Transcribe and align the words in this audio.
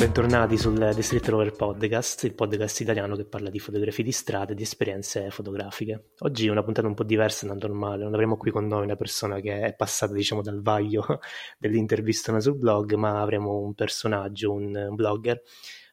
bentornati 0.00 0.56
sul 0.56 0.78
The 0.94 1.02
Street 1.02 1.28
Rover 1.28 1.52
Podcast, 1.52 2.24
il 2.24 2.32
podcast 2.32 2.80
italiano 2.80 3.16
che 3.16 3.26
parla 3.26 3.50
di 3.50 3.58
fotografie 3.58 4.02
di 4.02 4.12
strada 4.12 4.52
e 4.52 4.54
di 4.54 4.62
esperienze 4.62 5.28
fotografiche. 5.30 6.12
Oggi 6.20 6.46
è 6.46 6.50
una 6.50 6.62
puntata 6.62 6.86
un 6.86 6.94
po' 6.94 7.04
diversa 7.04 7.46
da 7.46 7.52
normale, 7.52 8.04
non 8.04 8.14
avremo 8.14 8.38
qui 8.38 8.50
con 8.50 8.66
noi 8.66 8.84
una 8.84 8.96
persona 8.96 9.40
che 9.40 9.60
è 9.60 9.74
passata 9.74 10.14
diciamo 10.14 10.40
dal 10.40 10.62
vaglio 10.62 11.04
dell'intervista 11.58 12.40
sul 12.40 12.56
blog, 12.56 12.94
ma 12.94 13.20
avremo 13.20 13.58
un 13.58 13.74
personaggio, 13.74 14.50
un 14.52 14.88
blogger, 14.94 15.42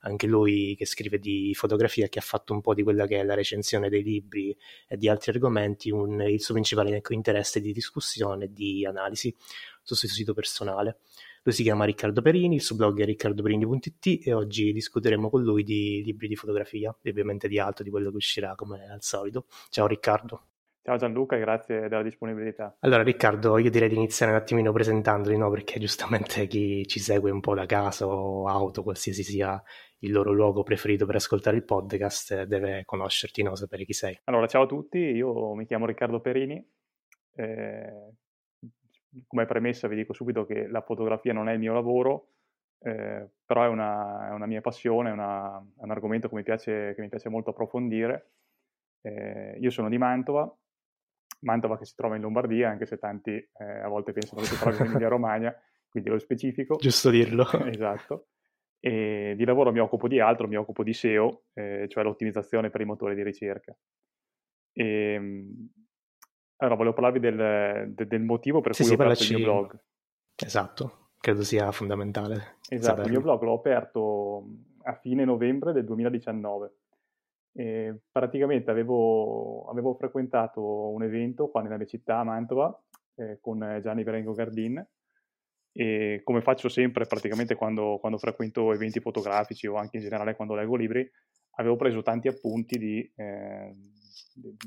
anche 0.03 0.25
lui 0.25 0.75
che 0.77 0.85
scrive 0.85 1.19
di 1.19 1.53
fotografia, 1.53 2.07
che 2.07 2.19
ha 2.19 2.21
fatto 2.21 2.53
un 2.53 2.61
po' 2.61 2.73
di 2.73 2.83
quella 2.83 3.07
che 3.07 3.19
è 3.19 3.23
la 3.25 3.33
recensione 3.33 3.89
dei 3.89 4.03
libri 4.03 4.55
e 4.87 4.95
di 4.95 5.09
altri 5.09 5.31
argomenti, 5.31 5.91
un, 5.91 6.21
il 6.21 6.41
suo 6.41 6.53
principale 6.53 6.95
ecco, 6.95 7.11
interesse 7.11 7.59
di 7.59 7.73
discussione 7.73 8.45
e 8.45 8.53
di 8.53 8.85
analisi 8.85 9.35
sul 9.83 9.97
suo 9.97 10.07
sito 10.07 10.33
personale. 10.33 10.99
Lui 11.47 11.55
si 11.55 11.63
chiama 11.63 11.85
Riccardo 11.85 12.21
Perini, 12.21 12.55
il 12.55 12.61
suo 12.61 12.75
blog 12.75 12.99
è 12.99 13.05
riccardoperini.it 13.05 14.27
e 14.27 14.33
oggi 14.33 14.73
discuteremo 14.73 15.29
con 15.29 15.43
lui 15.43 15.63
di 15.63 16.03
libri 16.03 16.27
di 16.27 16.35
fotografia 16.35 16.93
e 17.01 17.09
ovviamente 17.09 17.47
di 17.47 17.57
altro, 17.57 17.85
di 17.85 17.89
quello 17.89 18.09
che 18.09 18.17
uscirà 18.17 18.53
come 18.53 18.85
al 18.91 19.01
solito. 19.01 19.45
Ciao 19.69 19.87
Riccardo. 19.87 20.47
Ciao 20.81 20.97
Gianluca, 20.97 21.37
grazie 21.37 21.87
della 21.87 22.03
disponibilità. 22.03 22.75
Allora 22.81 23.01
Riccardo, 23.01 23.57
io 23.59 23.69
direi 23.69 23.87
di 23.87 23.95
iniziare 23.95 24.33
un 24.33 24.39
attimino 24.39 24.73
presentandoli, 24.73 25.37
no? 25.37 25.49
perché 25.49 25.79
giustamente 25.79 26.47
chi 26.47 26.85
ci 26.85 26.99
segue 26.99 27.31
un 27.31 27.39
po' 27.39 27.55
da 27.55 27.65
casa 27.65 28.05
o 28.05 28.49
auto, 28.49 28.83
qualsiasi 28.83 29.23
sia 29.23 29.63
il 29.99 30.11
loro 30.11 30.33
luogo 30.33 30.63
preferito 30.63 31.05
per 31.05 31.15
ascoltare 31.15 31.55
il 31.55 31.63
podcast, 31.63 32.43
deve 32.43 32.81
conoscerti, 32.83 33.41
no? 33.41 33.55
sapere 33.55 33.85
chi 33.85 33.93
sei. 33.93 34.19
Allora, 34.25 34.47
ciao 34.47 34.63
a 34.63 34.67
tutti, 34.67 34.97
io 34.97 35.53
mi 35.53 35.65
chiamo 35.65 35.85
Riccardo 35.85 36.19
Perini, 36.19 36.61
eh, 37.35 38.11
come 39.25 39.45
premessa 39.45 39.87
vi 39.87 39.95
dico 39.95 40.13
subito 40.13 40.45
che 40.45 40.67
la 40.67 40.81
fotografia 40.81 41.33
non 41.33 41.49
è 41.49 41.53
il 41.53 41.59
mio 41.59 41.73
lavoro, 41.73 42.29
eh, 42.79 43.27
però 43.45 43.63
è 43.63 43.67
una, 43.67 44.29
è 44.29 44.31
una, 44.31 44.45
mia 44.45 44.61
passione, 44.61 45.09
è, 45.09 45.13
una, 45.13 45.57
è 45.57 45.83
un 45.83 45.91
argomento 45.91 46.29
che 46.29 46.35
mi 46.35 46.43
piace, 46.43 46.93
che 46.93 47.01
mi 47.01 47.09
piace 47.09 47.29
molto 47.29 47.49
approfondire. 47.51 48.31
Eh, 49.01 49.57
io 49.59 49.69
sono 49.69 49.89
di 49.89 49.97
Mantova, 49.97 50.53
Mantova 51.41 51.77
che 51.77 51.85
si 51.85 51.95
trova 51.95 52.15
in 52.15 52.21
Lombardia, 52.21 52.69
anche 52.69 52.85
se 52.85 52.97
tanti 52.97 53.31
eh, 53.31 53.63
a 53.63 53.87
volte 53.87 54.11
pensano 54.11 54.41
che 54.41 54.47
si 54.47 54.57
trovi 54.57 54.77
in 54.77 54.85
Emilia 54.87 55.07
Romagna, 55.07 55.55
quindi 55.89 56.09
lo 56.09 56.19
specifico. 56.19 56.75
Giusto 56.77 57.09
dirlo. 57.09 57.45
esatto. 57.65 58.27
E 58.79 59.33
di 59.35 59.45
lavoro 59.45 59.71
mi 59.71 59.79
occupo 59.79 60.07
di 60.07 60.19
altro, 60.19 60.47
mi 60.47 60.55
occupo 60.55 60.83
di 60.83 60.93
SEO, 60.93 61.45
eh, 61.53 61.87
cioè 61.89 62.03
l'ottimizzazione 62.03 62.69
per 62.69 62.81
i 62.81 62.85
motori 62.85 63.15
di 63.15 63.23
ricerca. 63.23 63.75
E, 64.71 65.13
ehm, 65.13 65.66
allora, 66.57 66.75
volevo 66.75 66.95
parlarvi 66.95 67.19
del, 67.19 67.93
del, 67.93 68.07
del 68.07 68.23
motivo 68.23 68.61
per 68.61 68.73
sì, 68.73 68.81
cui 68.81 68.91
sì, 68.91 68.97
ho 68.97 69.03
aperto 69.03 69.23
il 69.23 69.35
mio 69.35 69.45
blog. 69.45 69.79
Esatto, 70.35 71.09
credo 71.19 71.43
sia 71.43 71.71
fondamentale. 71.71 72.57
Esatto, 72.69 73.01
saperlo. 73.01 73.05
il 73.05 73.11
mio 73.11 73.21
blog 73.21 73.41
l'ho 73.43 73.53
aperto 73.53 74.47
a 74.83 74.93
fine 74.93 75.23
novembre 75.25 75.73
del 75.73 75.85
2019. 75.85 76.73
E 77.53 77.99
praticamente 78.11 78.69
avevo, 78.69 79.67
avevo, 79.69 79.95
frequentato 79.95 80.61
un 80.89 81.03
evento 81.03 81.49
qua 81.49 81.61
nella 81.61 81.77
mia 81.77 81.87
città, 81.87 82.19
a 82.19 82.23
Mantova, 82.23 82.83
eh, 83.15 83.39
con 83.41 83.79
Gianni 83.81 84.03
Berengo 84.03 84.33
Gardin, 84.33 84.85
e 85.71 86.21
come 86.23 86.41
faccio 86.41 86.69
sempre 86.69 87.05
praticamente 87.05 87.55
quando, 87.55 87.97
quando, 87.99 88.17
frequento 88.17 88.73
eventi 88.73 88.99
fotografici 88.99 89.67
o 89.67 89.75
anche 89.75 89.97
in 89.97 90.03
generale 90.03 90.35
quando 90.35 90.55
leggo 90.55 90.75
libri, 90.75 91.07
avevo 91.55 91.75
preso 91.75 92.03
tanti 92.03 92.27
appunti 92.27 92.77
di, 92.77 93.11
eh, 93.15 93.75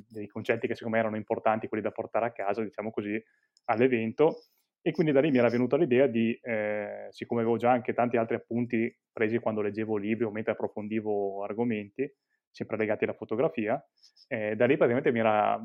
dei 0.08 0.26
concetti 0.26 0.66
che 0.66 0.74
secondo 0.74 0.96
me 0.96 1.02
erano 1.02 1.16
importanti, 1.16 1.68
quelli 1.68 1.82
da 1.82 1.90
portare 1.90 2.26
a 2.26 2.32
casa, 2.32 2.62
diciamo 2.62 2.90
così, 2.90 3.22
all'evento. 3.64 4.44
E 4.82 4.92
quindi 4.92 5.12
da 5.12 5.20
lì 5.20 5.30
mi 5.30 5.38
era 5.38 5.48
venuta 5.48 5.76
l'idea 5.76 6.06
di, 6.06 6.38
eh, 6.42 7.08
siccome 7.10 7.42
avevo 7.42 7.58
già 7.58 7.70
anche 7.70 7.92
tanti 7.92 8.16
altri 8.16 8.36
appunti 8.36 8.94
presi 9.12 9.38
quando 9.38 9.60
leggevo 9.60 9.96
libri 9.96 10.24
o 10.24 10.30
mentre 10.30 10.52
approfondivo 10.52 11.42
argomenti, 11.44 12.10
sempre 12.50 12.76
legati 12.76 13.04
alla 13.04 13.12
fotografia, 13.12 13.82
eh, 14.28 14.56
da 14.56 14.64
lì 14.64 14.76
praticamente 14.76 15.12
mi 15.12 15.18
era, 15.20 15.60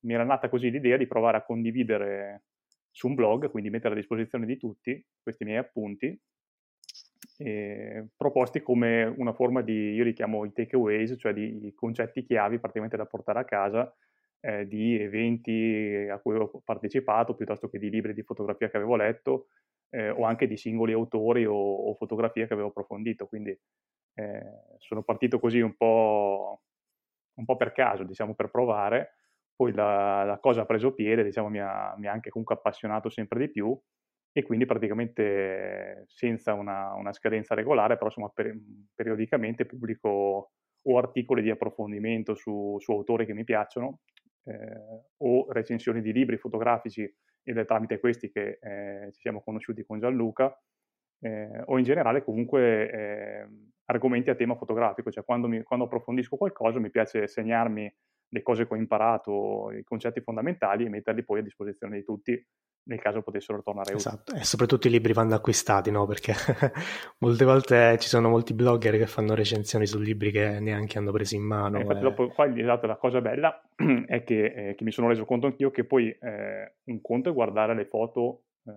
mi 0.00 0.12
era 0.12 0.24
nata 0.24 0.48
così 0.48 0.70
l'idea 0.70 0.96
di 0.96 1.06
provare 1.06 1.38
a 1.38 1.44
condividere 1.44 2.44
su 2.90 3.08
un 3.08 3.14
blog, 3.14 3.50
quindi 3.50 3.70
mettere 3.70 3.94
a 3.94 3.96
disposizione 3.96 4.44
di 4.44 4.56
tutti 4.56 5.04
questi 5.22 5.44
miei 5.44 5.58
appunti 5.58 6.20
eh, 7.38 8.08
proposti 8.16 8.62
come 8.62 9.04
una 9.04 9.32
forma 9.32 9.62
di, 9.62 9.92
io 9.92 10.04
li 10.04 10.12
chiamo 10.12 10.44
i 10.44 10.52
takeaways, 10.52 11.16
cioè 11.18 11.32
di 11.32 11.72
concetti 11.74 12.24
chiavi 12.24 12.58
praticamente 12.58 12.96
da 12.96 13.06
portare 13.06 13.40
a 13.40 13.44
casa 13.44 13.94
eh, 14.40 14.66
di 14.66 15.00
eventi 15.00 16.06
a 16.10 16.18
cui 16.18 16.36
ho 16.36 16.62
partecipato, 16.64 17.34
piuttosto 17.34 17.68
che 17.68 17.78
di 17.78 17.90
libri 17.90 18.14
di 18.14 18.22
fotografia 18.22 18.68
che 18.68 18.76
avevo 18.76 18.96
letto, 18.96 19.48
eh, 19.90 20.10
o 20.10 20.24
anche 20.24 20.46
di 20.46 20.56
singoli 20.56 20.92
autori 20.92 21.44
o, 21.46 21.54
o, 21.54 21.94
fotografie 21.94 22.46
che 22.46 22.52
avevo 22.52 22.68
approfondito. 22.68 23.26
Quindi 23.26 23.58
eh, 24.14 24.42
sono 24.78 25.02
partito 25.02 25.38
così 25.40 25.60
un 25.60 25.76
po', 25.76 26.62
un 27.34 27.44
po', 27.44 27.56
per 27.56 27.72
caso, 27.72 28.04
diciamo, 28.04 28.34
per 28.34 28.50
provare. 28.50 29.14
Poi 29.56 29.72
la, 29.72 30.24
la 30.24 30.38
cosa 30.38 30.62
ha 30.62 30.66
preso 30.66 30.92
piede, 30.92 31.24
diciamo, 31.24 31.48
mi 31.48 31.58
ha, 31.58 31.94
mi 31.98 32.06
ha 32.06 32.12
anche 32.12 32.30
comunque 32.30 32.54
appassionato 32.54 33.08
sempre 33.08 33.40
di 33.40 33.50
più 33.50 33.78
e 34.38 34.44
quindi 34.44 34.66
praticamente 34.66 36.04
senza 36.06 36.52
una, 36.54 36.94
una 36.94 37.12
scadenza 37.12 37.56
regolare, 37.56 37.94
però 37.94 38.06
insomma 38.06 38.28
per, 38.28 38.56
periodicamente 38.94 39.66
pubblico 39.66 40.52
o 40.80 40.96
articoli 40.96 41.42
di 41.42 41.50
approfondimento 41.50 42.36
su, 42.36 42.76
su 42.78 42.92
autori 42.92 43.26
che 43.26 43.34
mi 43.34 43.42
piacciono 43.42 43.98
eh, 44.44 45.06
o 45.16 45.50
recensioni 45.50 46.00
di 46.00 46.12
libri 46.12 46.36
fotografici 46.36 47.12
ed 47.42 47.58
è 47.58 47.64
tramite 47.64 47.98
questi 47.98 48.30
che 48.30 48.60
eh, 48.62 49.10
ci 49.10 49.22
siamo 49.22 49.42
conosciuti 49.42 49.84
con 49.84 49.98
Gianluca 49.98 50.56
eh, 51.18 51.62
o 51.64 51.76
in 51.76 51.82
generale 51.82 52.22
comunque 52.22 52.90
ehm, 52.92 53.70
argomenti 53.86 54.30
a 54.30 54.36
tema 54.36 54.54
fotografico, 54.54 55.10
cioè 55.10 55.24
quando, 55.24 55.48
mi, 55.48 55.64
quando 55.64 55.86
approfondisco 55.86 56.36
qualcosa 56.36 56.78
mi 56.78 56.90
piace 56.90 57.26
segnarmi 57.26 57.92
le 58.28 58.42
cose 58.42 58.68
che 58.68 58.74
ho 58.74 58.76
imparato, 58.76 59.72
i 59.72 59.82
concetti 59.82 60.20
fondamentali 60.20 60.84
e 60.84 60.90
metterli 60.90 61.24
poi 61.24 61.40
a 61.40 61.42
disposizione 61.42 61.96
di 61.96 62.04
tutti 62.04 62.40
nel 62.88 63.00
caso 63.00 63.22
potessero 63.22 63.62
tornare 63.62 63.92
utili. 63.92 64.08
Esatto, 64.08 64.34
e 64.34 64.44
soprattutto 64.44 64.88
i 64.88 64.90
libri 64.90 65.12
vanno 65.12 65.34
acquistati, 65.34 65.90
no? 65.90 66.06
Perché 66.06 66.32
molte 67.20 67.44
volte 67.44 67.98
ci 67.98 68.08
sono 68.08 68.28
molti 68.28 68.54
blogger 68.54 68.96
che 68.96 69.06
fanno 69.06 69.34
recensioni 69.34 69.86
su 69.86 69.98
libri 69.98 70.30
che 70.30 70.58
neanche 70.58 70.98
hanno 70.98 71.12
preso 71.12 71.36
in 71.36 71.42
mano. 71.42 71.76
Eh, 71.76 71.80
infatti, 71.82 72.00
e... 72.00 72.02
dopo, 72.02 72.28
qua, 72.28 72.46
esatto, 72.54 72.86
la 72.86 72.96
cosa 72.96 73.20
bella 73.20 73.62
è 74.06 74.24
che, 74.24 74.44
eh, 74.44 74.74
che, 74.74 74.84
mi 74.84 74.90
sono 74.90 75.08
reso 75.08 75.24
conto 75.24 75.46
anch'io 75.46 75.70
che 75.70 75.84
poi 75.84 76.08
eh, 76.08 76.76
un 76.84 77.00
conto 77.00 77.28
è 77.28 77.32
guardare 77.32 77.74
le 77.74 77.84
foto 77.84 78.44
eh, 78.64 78.72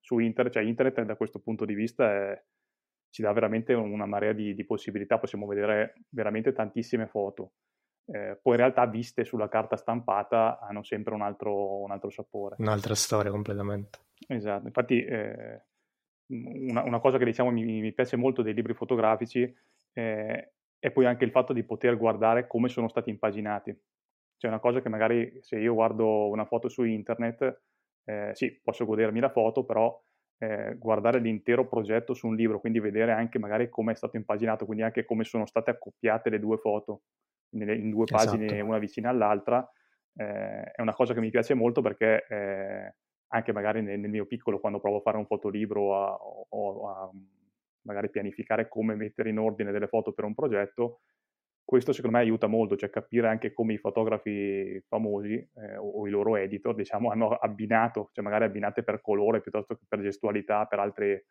su 0.00 0.18
internet, 0.18 0.54
cioè 0.54 0.62
internet 0.62 1.02
da 1.02 1.16
questo 1.16 1.40
punto 1.40 1.66
di 1.66 1.74
vista 1.74 2.10
è, 2.10 2.42
ci 3.10 3.20
dà 3.20 3.32
veramente 3.32 3.74
una 3.74 4.06
marea 4.06 4.32
di, 4.32 4.54
di 4.54 4.64
possibilità, 4.64 5.18
possiamo 5.18 5.46
vedere 5.46 6.04
veramente 6.08 6.52
tantissime 6.52 7.06
foto 7.06 7.52
eh, 8.06 8.38
poi 8.40 8.54
in 8.54 8.60
realtà 8.60 8.86
viste 8.86 9.24
sulla 9.24 9.48
carta 9.48 9.76
stampata 9.76 10.58
hanno 10.58 10.82
sempre 10.82 11.14
un 11.14 11.22
altro, 11.22 11.82
un 11.82 11.90
altro 11.90 12.10
sapore. 12.10 12.56
Un'altra 12.58 12.94
storia 12.94 13.30
completamente. 13.30 14.00
Esatto, 14.26 14.66
infatti 14.66 15.04
eh, 15.04 15.62
una, 16.26 16.82
una, 16.82 17.00
cosa 17.00 17.18
che 17.18 17.24
diciamo 17.24 17.50
mi, 17.50 17.64
mi, 17.64 17.92
piace 17.92 18.16
molto 18.16 18.42
dei 18.42 18.54
libri 18.54 18.74
fotografici 18.74 19.42
eh, 19.92 20.52
è 20.78 20.90
poi 20.90 21.06
anche 21.06 21.24
il 21.24 21.30
fatto 21.30 21.52
di 21.52 21.62
poter 21.64 21.96
guardare 21.96 22.46
come 22.46 22.68
sono 22.68 22.88
stati 22.88 23.10
impaginati. 23.10 23.76
Cioè 24.36 24.50
una 24.50 24.60
cosa 24.60 24.80
che 24.80 24.88
magari 24.88 25.38
se 25.40 25.58
io 25.58 25.74
guardo 25.74 26.28
una 26.28 26.44
foto 26.44 26.68
su 26.68 26.82
internet, 26.82 27.62
eh, 28.04 28.30
sì, 28.34 28.60
posso 28.62 28.84
godermi 28.84 29.20
la 29.20 29.30
foto, 29.30 29.64
però 29.64 29.96
eh, 30.38 30.74
guardare 30.76 31.20
l'intero 31.20 31.68
progetto 31.68 32.14
su 32.14 32.26
un 32.26 32.34
libro, 32.34 32.58
quindi 32.58 32.80
vedere 32.80 33.12
anche 33.12 33.38
magari 33.38 33.68
come 33.68 33.92
è 33.92 33.94
stato 33.94 34.16
impaginato, 34.16 34.64
quindi 34.64 34.82
anche 34.82 35.04
come 35.04 35.22
sono 35.22 35.46
state 35.46 35.70
accoppiate 35.70 36.30
le 36.30 36.40
due 36.40 36.56
foto 36.56 37.02
nelle, 37.52 37.76
in 37.76 37.90
due 37.90 38.04
pagine 38.04 38.46
esatto. 38.46 38.64
una 38.64 38.78
vicina 38.78 39.08
all'altra, 39.08 39.68
eh, 40.16 40.62
è 40.62 40.80
una 40.80 40.94
cosa 40.94 41.14
che 41.14 41.20
mi 41.20 41.30
piace 41.30 41.54
molto 41.54 41.80
perché 41.80 42.26
eh, 42.28 42.94
anche 43.28 43.52
magari 43.52 43.82
nel, 43.82 43.98
nel, 43.98 44.10
mio 44.10 44.26
piccolo 44.26 44.60
quando 44.60 44.80
provo 44.80 44.98
a 44.98 45.00
fare 45.00 45.16
un 45.16 45.26
fotolibro 45.26 45.96
a, 45.96 46.14
o 46.14 46.88
a 46.88 47.10
magari 47.82 48.10
pianificare 48.10 48.68
come 48.68 48.94
mettere 48.94 49.30
in 49.30 49.38
ordine 49.38 49.72
delle 49.72 49.88
foto 49.88 50.12
per 50.12 50.24
un 50.24 50.34
progetto, 50.34 51.00
questo 51.64 51.92
secondo 51.92 52.16
me 52.16 52.22
aiuta 52.22 52.46
molto, 52.46 52.76
cioè 52.76 52.90
capire 52.90 53.28
anche 53.28 53.52
come 53.52 53.72
i 53.74 53.78
fotografi 53.78 54.80
famosi 54.88 55.34
eh, 55.34 55.76
o, 55.76 55.88
o, 55.88 56.06
i 56.06 56.10
loro 56.10 56.36
editor, 56.36 56.74
diciamo, 56.74 57.10
hanno 57.10 57.30
abbinato, 57.30 58.10
cioè 58.12 58.24
magari 58.24 58.44
abbinate 58.44 58.82
per 58.82 59.00
colore 59.00 59.40
piuttosto 59.40 59.74
che 59.76 59.84
per 59.88 60.00
gestualità, 60.00 60.66
per 60.66 60.78
altre 60.80 61.26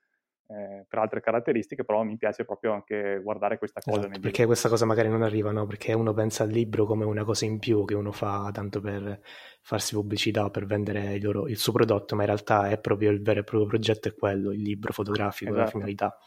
eh, 0.52 0.86
per 0.88 1.00
altre 1.00 1.22
caratteristiche, 1.22 1.86
però 1.86 2.04
mi 2.04 2.18
piace 2.18 2.44
proprio 2.44 2.74
anche 2.74 3.22
guardare 3.24 3.58
questa 3.58 3.80
cosa. 3.80 4.00
Esatto, 4.00 4.12
perché 4.14 4.28
libri. 4.28 4.46
questa 4.46 4.70
cosa 4.70 4.86
magari 4.86 5.10
non 5.10 5.22
arriva, 5.22 5.52
no? 5.52 5.66
Perché 5.66 5.94
uno 5.94 6.14
pensa 6.14 6.44
al 6.44 6.50
libro 6.50 6.86
come 6.86 7.06
una 7.06 7.24
cosa 7.24 7.46
in 7.46 7.60
più 7.60 7.86
che 7.86 7.96
uno 7.96 8.12
fa 8.12 8.50
tanto 8.54 8.82
per 8.82 9.22
farsi 9.62 9.96
pubblicità, 9.96 10.50
per 10.50 10.66
vendere 10.66 11.14
il, 11.14 11.24
loro, 11.24 11.48
il 11.48 11.58
suo 11.58 11.72
prodotto, 11.72 12.16
ma 12.16 12.22
in 12.22 12.28
realtà 12.28 12.70
è 12.70 12.80
proprio 12.80 13.12
il 13.12 13.22
vero 13.22 13.40
e 13.40 13.44
proprio 13.44 13.70
progetto, 13.70 14.10
è 14.10 14.14
quello, 14.14 14.52
il 14.52 14.62
libro 14.62 14.92
fotografico, 14.92 15.52
esatto. 15.52 15.66
la 15.66 15.72
finalità. 15.72 16.18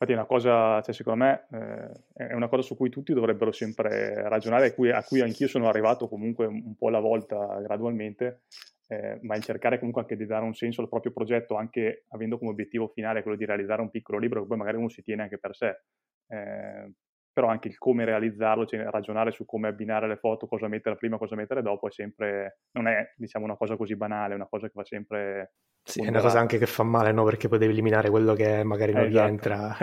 Infatti 0.00 0.12
è 0.12 0.14
una 0.14 0.26
cosa, 0.26 0.80
cioè 0.80 0.94
secondo 0.94 1.24
me, 1.24 1.46
eh, 1.50 2.28
è 2.28 2.32
una 2.32 2.48
cosa 2.48 2.62
su 2.62 2.76
cui 2.76 2.88
tutti 2.88 3.12
dovrebbero 3.12 3.50
sempre 3.50 4.28
ragionare, 4.28 4.68
a 4.68 4.72
cui, 4.72 4.92
a 4.92 5.02
cui 5.02 5.20
anch'io 5.20 5.48
sono 5.48 5.68
arrivato 5.68 6.08
comunque 6.08 6.46
un 6.46 6.76
po' 6.76 6.86
alla 6.86 7.00
volta 7.00 7.60
gradualmente, 7.60 8.42
eh, 8.90 9.18
ma 9.22 9.36
il 9.36 9.42
cercare 9.42 9.76
comunque 9.76 10.02
anche 10.02 10.16
di 10.16 10.26
dare 10.26 10.44
un 10.44 10.54
senso 10.54 10.80
al 10.80 10.88
proprio 10.88 11.12
progetto, 11.12 11.56
anche 11.56 12.04
avendo 12.08 12.38
come 12.38 12.50
obiettivo 12.50 12.88
finale 12.88 13.22
quello 13.22 13.36
di 13.36 13.44
realizzare 13.44 13.82
un 13.82 13.90
piccolo 13.90 14.18
libro 14.18 14.40
che 14.40 14.48
poi 14.48 14.56
magari 14.56 14.78
uno 14.78 14.88
si 14.88 15.02
tiene 15.02 15.22
anche 15.22 15.38
per 15.38 15.54
sé. 15.54 15.82
Eh, 16.26 16.92
però 17.38 17.48
anche 17.50 17.68
il 17.68 17.78
come 17.78 18.04
realizzarlo, 18.04 18.66
cioè 18.66 18.82
ragionare 18.90 19.30
su 19.30 19.44
come 19.44 19.68
abbinare 19.68 20.08
le 20.08 20.16
foto, 20.16 20.48
cosa 20.48 20.66
mettere 20.66 20.96
prima, 20.96 21.18
cosa 21.18 21.36
mettere 21.36 21.62
dopo, 21.62 21.86
è 21.86 21.90
sempre, 21.92 22.62
non 22.72 22.88
è 22.88 23.12
diciamo 23.14 23.44
una 23.44 23.56
cosa 23.56 23.76
così 23.76 23.94
banale, 23.94 24.32
è 24.32 24.36
una 24.36 24.48
cosa 24.48 24.66
che 24.66 24.72
va 24.74 24.84
sempre... 24.84 25.52
Sì, 25.84 26.02
è 26.02 26.08
una 26.08 26.20
cosa 26.20 26.40
anche 26.40 26.58
che 26.58 26.66
fa 26.66 26.82
male, 26.82 27.12
no? 27.12 27.24
Perché 27.24 27.48
poi 27.48 27.58
devi 27.58 27.72
eliminare 27.72 28.10
quello 28.10 28.34
che 28.34 28.64
magari 28.64 28.92
non 28.92 29.04
esatto. 29.04 29.24
rientra. 29.24 29.76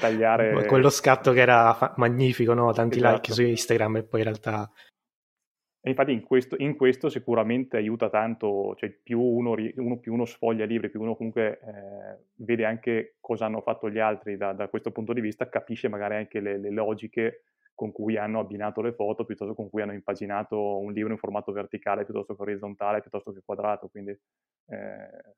Tagliare... 0.00 0.52
quello 0.66 0.90
scatto 0.90 1.32
che 1.32 1.40
era 1.40 1.72
fa- 1.74 1.94
magnifico, 1.96 2.54
no? 2.54 2.72
Tanti 2.72 2.96
esatto. 2.96 3.14
like 3.14 3.32
su 3.32 3.42
Instagram 3.42 3.96
e 3.98 4.04
poi 4.04 4.20
in 4.20 4.26
realtà 4.26 4.70
e 5.86 5.90
infatti 5.90 6.10
in 6.10 6.24
questo, 6.24 6.56
in 6.58 6.74
questo, 6.74 7.08
sicuramente 7.08 7.76
aiuta 7.76 8.10
tanto, 8.10 8.74
cioè 8.74 8.90
più 8.90 9.20
uno, 9.20 9.54
uno, 9.76 9.98
più 10.00 10.14
uno 10.14 10.24
sfoglia 10.24 10.64
libri, 10.64 10.90
più 10.90 11.00
uno 11.00 11.14
comunque 11.14 11.60
eh, 11.60 12.24
vede 12.38 12.64
anche 12.64 13.18
cosa 13.20 13.44
hanno 13.44 13.60
fatto 13.60 13.88
gli 13.88 14.00
altri 14.00 14.36
da, 14.36 14.52
da, 14.52 14.66
questo 14.66 14.90
punto 14.90 15.12
di 15.12 15.20
vista, 15.20 15.48
capisce 15.48 15.86
magari 15.86 16.16
anche 16.16 16.40
le, 16.40 16.58
le, 16.58 16.70
logiche 16.70 17.44
con 17.72 17.92
cui 17.92 18.16
hanno 18.16 18.40
abbinato 18.40 18.80
le 18.80 18.94
foto, 18.94 19.24
piuttosto 19.24 19.54
con 19.54 19.70
cui 19.70 19.80
hanno 19.80 19.92
impaginato 19.92 20.76
un 20.76 20.92
libro 20.92 21.12
in 21.12 21.18
formato 21.18 21.52
verticale 21.52 22.04
piuttosto 22.04 22.34
che 22.34 22.42
orizzontale, 22.42 23.00
piuttosto 23.00 23.32
che 23.32 23.42
quadrato. 23.44 23.86
Quindi 23.86 24.10
eh, 24.10 25.34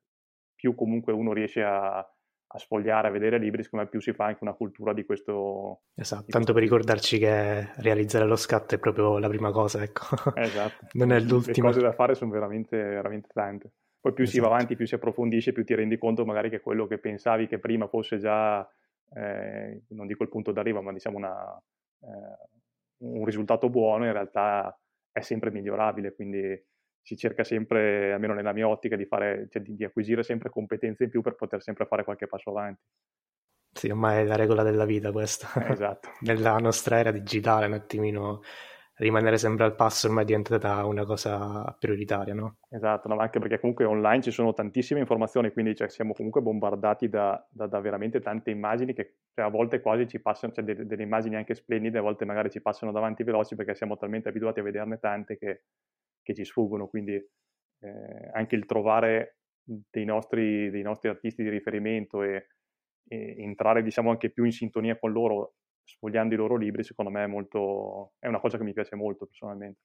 più 0.55 0.73
comunque 0.73 1.13
uno 1.13 1.31
riesce 1.31 1.61
a, 1.61 2.03
a 2.51 2.57
sfogliare, 2.57 3.07
a 3.07 3.11
vedere 3.11 3.37
libri, 3.37 3.63
secondo 3.63 3.85
me 3.85 3.91
più 3.91 4.01
si 4.01 4.11
fa 4.11 4.25
anche 4.25 4.39
una 4.41 4.53
cultura 4.53 4.93
di 4.93 5.05
questo. 5.05 5.81
Esatto, 5.93 6.25
di 6.25 6.31
tanto 6.31 6.51
questo 6.51 6.53
per 6.53 6.63
ricordarci 6.63 7.19
che 7.19 7.71
realizzare 7.77 8.25
lo 8.25 8.35
scatto 8.35 8.75
è 8.75 8.79
proprio 8.79 9.19
la 9.19 9.27
prima 9.27 9.51
cosa, 9.51 9.83
ecco. 9.83 10.05
Esatto. 10.35 10.87
non 10.93 11.11
è 11.11 11.19
l'ultima. 11.19 11.67
Le 11.67 11.73
cose 11.73 11.85
da 11.85 11.93
fare 11.93 12.15
sono 12.15 12.31
veramente, 12.31 12.77
veramente 12.77 13.29
tante. 13.31 13.71
Poi 13.99 14.13
più 14.13 14.23
esatto. 14.23 14.37
si 14.37 14.39
va 14.39 14.47
esatto. 14.47 14.53
avanti, 14.55 14.75
più 14.75 14.87
si 14.87 14.95
approfondisce, 14.95 15.51
più 15.51 15.63
ti 15.63 15.75
rendi 15.75 15.97
conto 15.97 16.25
magari 16.25 16.49
che 16.49 16.61
quello 16.61 16.87
che 16.87 16.97
pensavi 16.97 17.47
che 17.47 17.59
prima 17.59 17.87
fosse 17.87 18.17
già, 18.17 18.67
eh, 19.13 19.83
non 19.89 20.07
dico 20.07 20.23
il 20.23 20.29
punto 20.29 20.51
d'arrivo, 20.51 20.81
ma 20.81 20.91
diciamo 20.91 21.17
una, 21.17 21.61
eh, 22.01 23.05
un 23.05 23.25
risultato 23.25 23.69
buono, 23.69 24.05
in 24.05 24.13
realtà 24.13 24.75
è 25.11 25.21
sempre 25.21 25.51
migliorabile, 25.51 26.15
quindi 26.15 26.59
si 27.01 27.17
cerca 27.17 27.43
sempre, 27.43 28.13
almeno 28.13 28.33
nella 28.33 28.53
mia 28.53 28.67
ottica, 28.67 28.95
di, 28.95 29.05
fare, 29.05 29.47
cioè 29.49 29.61
di, 29.61 29.75
di, 29.75 29.83
acquisire 29.83 30.23
sempre 30.23 30.49
competenze 30.49 31.05
in 31.05 31.09
più 31.09 31.21
per 31.21 31.35
poter 31.35 31.61
sempre 31.61 31.85
fare 31.85 32.03
qualche 32.03 32.27
passo 32.27 32.49
avanti. 32.49 32.81
Sì, 33.71 33.89
ormai 33.89 34.21
è 34.21 34.25
la 34.25 34.35
regola 34.35 34.63
della 34.63 34.85
vita 34.85 35.11
questa. 35.11 35.47
Esatto. 35.69 36.09
nella 36.21 36.57
nostra 36.57 36.97
era 36.97 37.11
digitale 37.11 37.67
un 37.67 37.73
attimino 37.73 38.41
rimanere 38.99 39.37
sempre 39.37 39.65
al 39.65 39.75
passo 39.75 40.07
ormai 40.07 40.23
è 40.23 40.25
diventata 40.25 40.85
una 40.85 41.05
cosa 41.05 41.75
prioritaria, 41.79 42.33
no? 42.33 42.57
Esatto, 42.69 43.07
no, 43.07 43.17
anche 43.17 43.39
perché 43.39 43.59
comunque 43.59 43.85
online 43.85 44.21
ci 44.21 44.31
sono 44.31 44.53
tantissime 44.53 44.99
informazioni, 44.99 45.51
quindi 45.51 45.75
cioè, 45.75 45.89
siamo 45.89 46.13
comunque 46.13 46.41
bombardati 46.41 47.09
da, 47.09 47.45
da, 47.49 47.67
da, 47.67 47.79
veramente 47.79 48.19
tante 48.19 48.51
immagini 48.51 48.93
che 48.93 49.15
cioè, 49.33 49.45
a 49.45 49.49
volte 49.49 49.79
quasi 49.81 50.07
ci 50.07 50.19
passano, 50.19 50.53
cioè 50.53 50.63
delle, 50.63 50.85
delle, 50.85 51.03
immagini 51.03 51.35
anche 51.35 51.55
splendide, 51.55 51.97
a 51.97 52.01
volte 52.01 52.25
magari 52.25 52.49
ci 52.49 52.61
passano 52.61 52.91
davanti 52.91 53.23
veloci 53.23 53.55
perché 53.55 53.73
siamo 53.73 53.97
talmente 53.97 54.29
abituati 54.29 54.59
a 54.59 54.63
vederne 54.63 54.99
tante 54.99 55.37
che 55.37 55.63
che 56.29 56.35
ci 56.35 56.45
sfuggono, 56.45 56.87
quindi 56.87 57.13
eh, 57.13 58.29
anche 58.33 58.55
il 58.55 58.65
trovare 58.65 59.37
dei 59.63 60.05
nostri, 60.05 60.69
dei 60.69 60.83
nostri, 60.83 61.09
artisti 61.09 61.41
di 61.41 61.49
riferimento 61.49 62.21
e, 62.21 62.47
e, 63.07 63.35
entrare 63.39 63.81
diciamo 63.81 64.11
anche 64.11 64.29
più 64.29 64.43
in 64.43 64.51
sintonia 64.51 64.97
con 64.97 65.11
loro 65.11 65.55
sfogliando 65.83 66.35
i 66.35 66.37
loro 66.37 66.55
libri, 66.55 66.83
secondo 66.83 67.09
me 67.09 67.23
è, 67.23 67.27
molto, 67.27 68.13
è 68.19 68.27
una 68.27 68.39
cosa 68.39 68.57
che 68.57 68.63
mi 68.63 68.73
piace 68.73 68.95
molto 68.95 69.25
personalmente. 69.25 69.79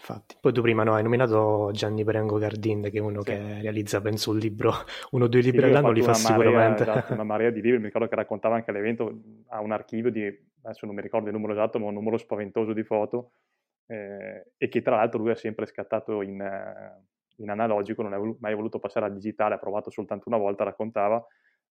Infatti, 0.00 0.36
poi 0.40 0.54
tu 0.54 0.62
prima 0.62 0.82
no, 0.82 0.94
hai 0.94 1.02
nominato 1.02 1.68
Gianni 1.74 2.04
Perengo 2.04 2.38
Gardin, 2.38 2.84
che 2.84 2.96
è 2.96 3.00
uno 3.00 3.20
sì. 3.20 3.32
che 3.32 3.60
realizza, 3.60 4.00
penso, 4.00 4.30
un 4.30 4.38
libro, 4.38 4.72
uno 5.12 5.24
o 5.24 5.28
due 5.28 5.42
libri 5.42 5.60
sì, 5.60 5.66
all'anno 5.66 5.90
li 5.90 6.00
fa 6.00 6.12
marea, 6.12 6.26
sicuramente. 6.26 6.82
Esatto, 6.84 7.12
una 7.12 7.24
marea 7.24 7.50
di 7.50 7.60
libri, 7.60 7.78
mi 7.80 7.84
ricordo 7.84 8.08
che 8.08 8.14
raccontava 8.14 8.54
anche 8.54 8.70
all'evento, 8.70 9.20
ha 9.48 9.60
un 9.60 9.72
archivio 9.72 10.10
di, 10.10 10.24
adesso 10.62 10.86
non 10.86 10.94
mi 10.94 11.02
ricordo 11.02 11.26
il 11.26 11.34
numero 11.34 11.52
esatto, 11.52 11.78
ma 11.78 11.88
un 11.88 11.92
numero 11.92 12.16
spaventoso 12.16 12.72
di 12.72 12.82
foto, 12.82 13.32
eh, 13.90 14.52
e 14.56 14.68
che 14.68 14.82
tra 14.82 14.96
l'altro 14.96 15.18
lui 15.18 15.32
ha 15.32 15.36
sempre 15.36 15.66
scattato 15.66 16.22
in, 16.22 16.40
in 17.36 17.50
analogico, 17.50 18.02
non 18.02 18.12
ha 18.12 18.36
mai 18.38 18.54
voluto 18.54 18.78
passare 18.78 19.06
al 19.06 19.14
digitale, 19.14 19.54
ha 19.54 19.58
provato 19.58 19.90
soltanto 19.90 20.28
una 20.28 20.38
volta, 20.38 20.62
raccontava, 20.62 21.24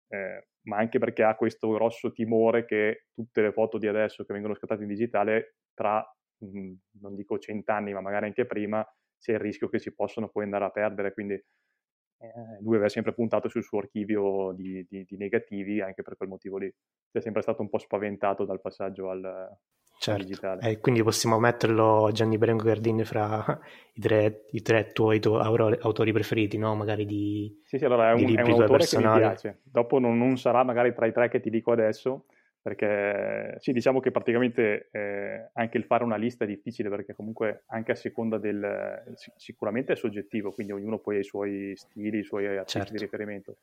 eh, 0.08 0.48
ma 0.64 0.78
anche 0.78 0.98
perché 0.98 1.22
ha 1.24 1.36
questo 1.36 1.70
grosso 1.70 2.12
timore 2.12 2.66
che 2.66 3.06
tutte 3.14 3.42
le 3.42 3.52
foto 3.52 3.78
di 3.78 3.88
adesso 3.88 4.26
che 4.26 4.34
vengono 4.34 4.56
scattate 4.56 4.82
in 4.82 4.88
digitale, 4.88 5.58
tra, 5.76 6.04
mh, 6.40 6.60
mm, 6.60 6.74
non 7.02 7.14
dico 7.14 7.38
cent'anni, 7.38 7.94
ma 7.94 8.02
magari 8.02 8.26
anche 8.26 8.48
prima, 8.48 8.84
c'è 9.20 9.34
il 9.34 9.40
rischio 9.40 9.70
che 9.70 9.78
si 9.78 9.94
possano 9.94 10.30
poi 10.30 10.46
andare 10.46 10.66
a 10.66 10.72
perdere, 10.72 11.14
quindi 11.14 11.34
eh, 11.34 12.58
lui 12.62 12.76
aveva 12.76 12.90
sempre 12.90 13.14
puntato 13.14 13.48
sul 13.48 13.64
suo 13.64 13.78
archivio 13.78 14.54
di, 14.54 14.84
di, 14.90 15.06
di 15.06 15.18
negativi 15.18 15.82
anche 15.82 16.02
per 16.02 16.18
quel 16.18 16.30
motivo 16.30 16.58
lì. 16.58 16.74
È 17.12 17.20
sempre 17.20 17.44
stato 17.44 17.62
un 17.62 17.70
po' 17.70 17.78
spaventato 17.78 18.44
dal 18.44 18.60
passaggio 18.60 19.10
al, 19.12 19.56
certo. 19.98 20.24
digitale. 20.24 20.70
E 20.70 20.80
quindi 20.80 21.04
possiamo 21.04 21.40
metterlo 21.40 22.10
Gianni 22.12 22.38
Berengo 22.38 22.64
Gardini 22.64 23.04
fra 23.04 23.44
i 23.94 24.02
tre, 24.02 24.46
i 24.52 24.62
tre 24.62 24.92
tuoi 24.92 25.20
tu, 25.20 25.34
autori 25.34 26.12
preferiti, 26.12 26.58
no? 26.58 26.76
Magari 26.76 27.06
di 27.06 27.62
Sì, 27.64 27.78
sì, 27.78 27.86
allora 27.86 28.12
è 28.12 28.14
un, 28.14 28.36
è 28.36 28.42
un 28.42 28.52
autore 28.52 28.78
personali. 28.78 29.20
che 29.20 29.28
mi 29.28 29.32
piace. 29.32 29.60
Dopo 29.64 30.00
non, 30.00 30.18
non, 30.18 30.38
sarà 30.38 30.64
magari 30.64 30.94
tra 30.94 31.06
i 31.06 31.14
tre 31.14 31.30
che 31.30 31.40
ti 31.40 31.50
dico 31.50 31.72
adesso, 31.72 32.26
perché 32.62 33.56
sì, 33.60 33.72
diciamo 33.72 34.00
che 34.00 34.12
praticamente 34.12 34.90
eh, 34.92 35.50
anche 35.54 35.78
il 35.78 35.86
fare 35.86 36.04
una 36.04 36.18
lista 36.18 36.44
è 36.46 36.48
difficile, 36.48 36.90
perché 36.90 37.16
comunque 37.16 37.64
anche 37.68 37.92
a 37.92 37.96
seconda 37.96 38.38
del... 38.38 39.04
sicuramente 39.36 39.94
è 39.94 39.96
soggettivo, 39.96 40.52
quindi 40.52 40.74
ognuno 40.74 41.00
poi 41.00 41.18
ha 41.18 41.20
i 41.20 41.24
suoi 41.24 41.74
stili, 41.76 42.20
i 42.20 42.24
suoi 42.24 42.46
artisti 42.46 42.80
certo. 42.80 42.94
di 42.94 43.00
riferimento 43.00 43.58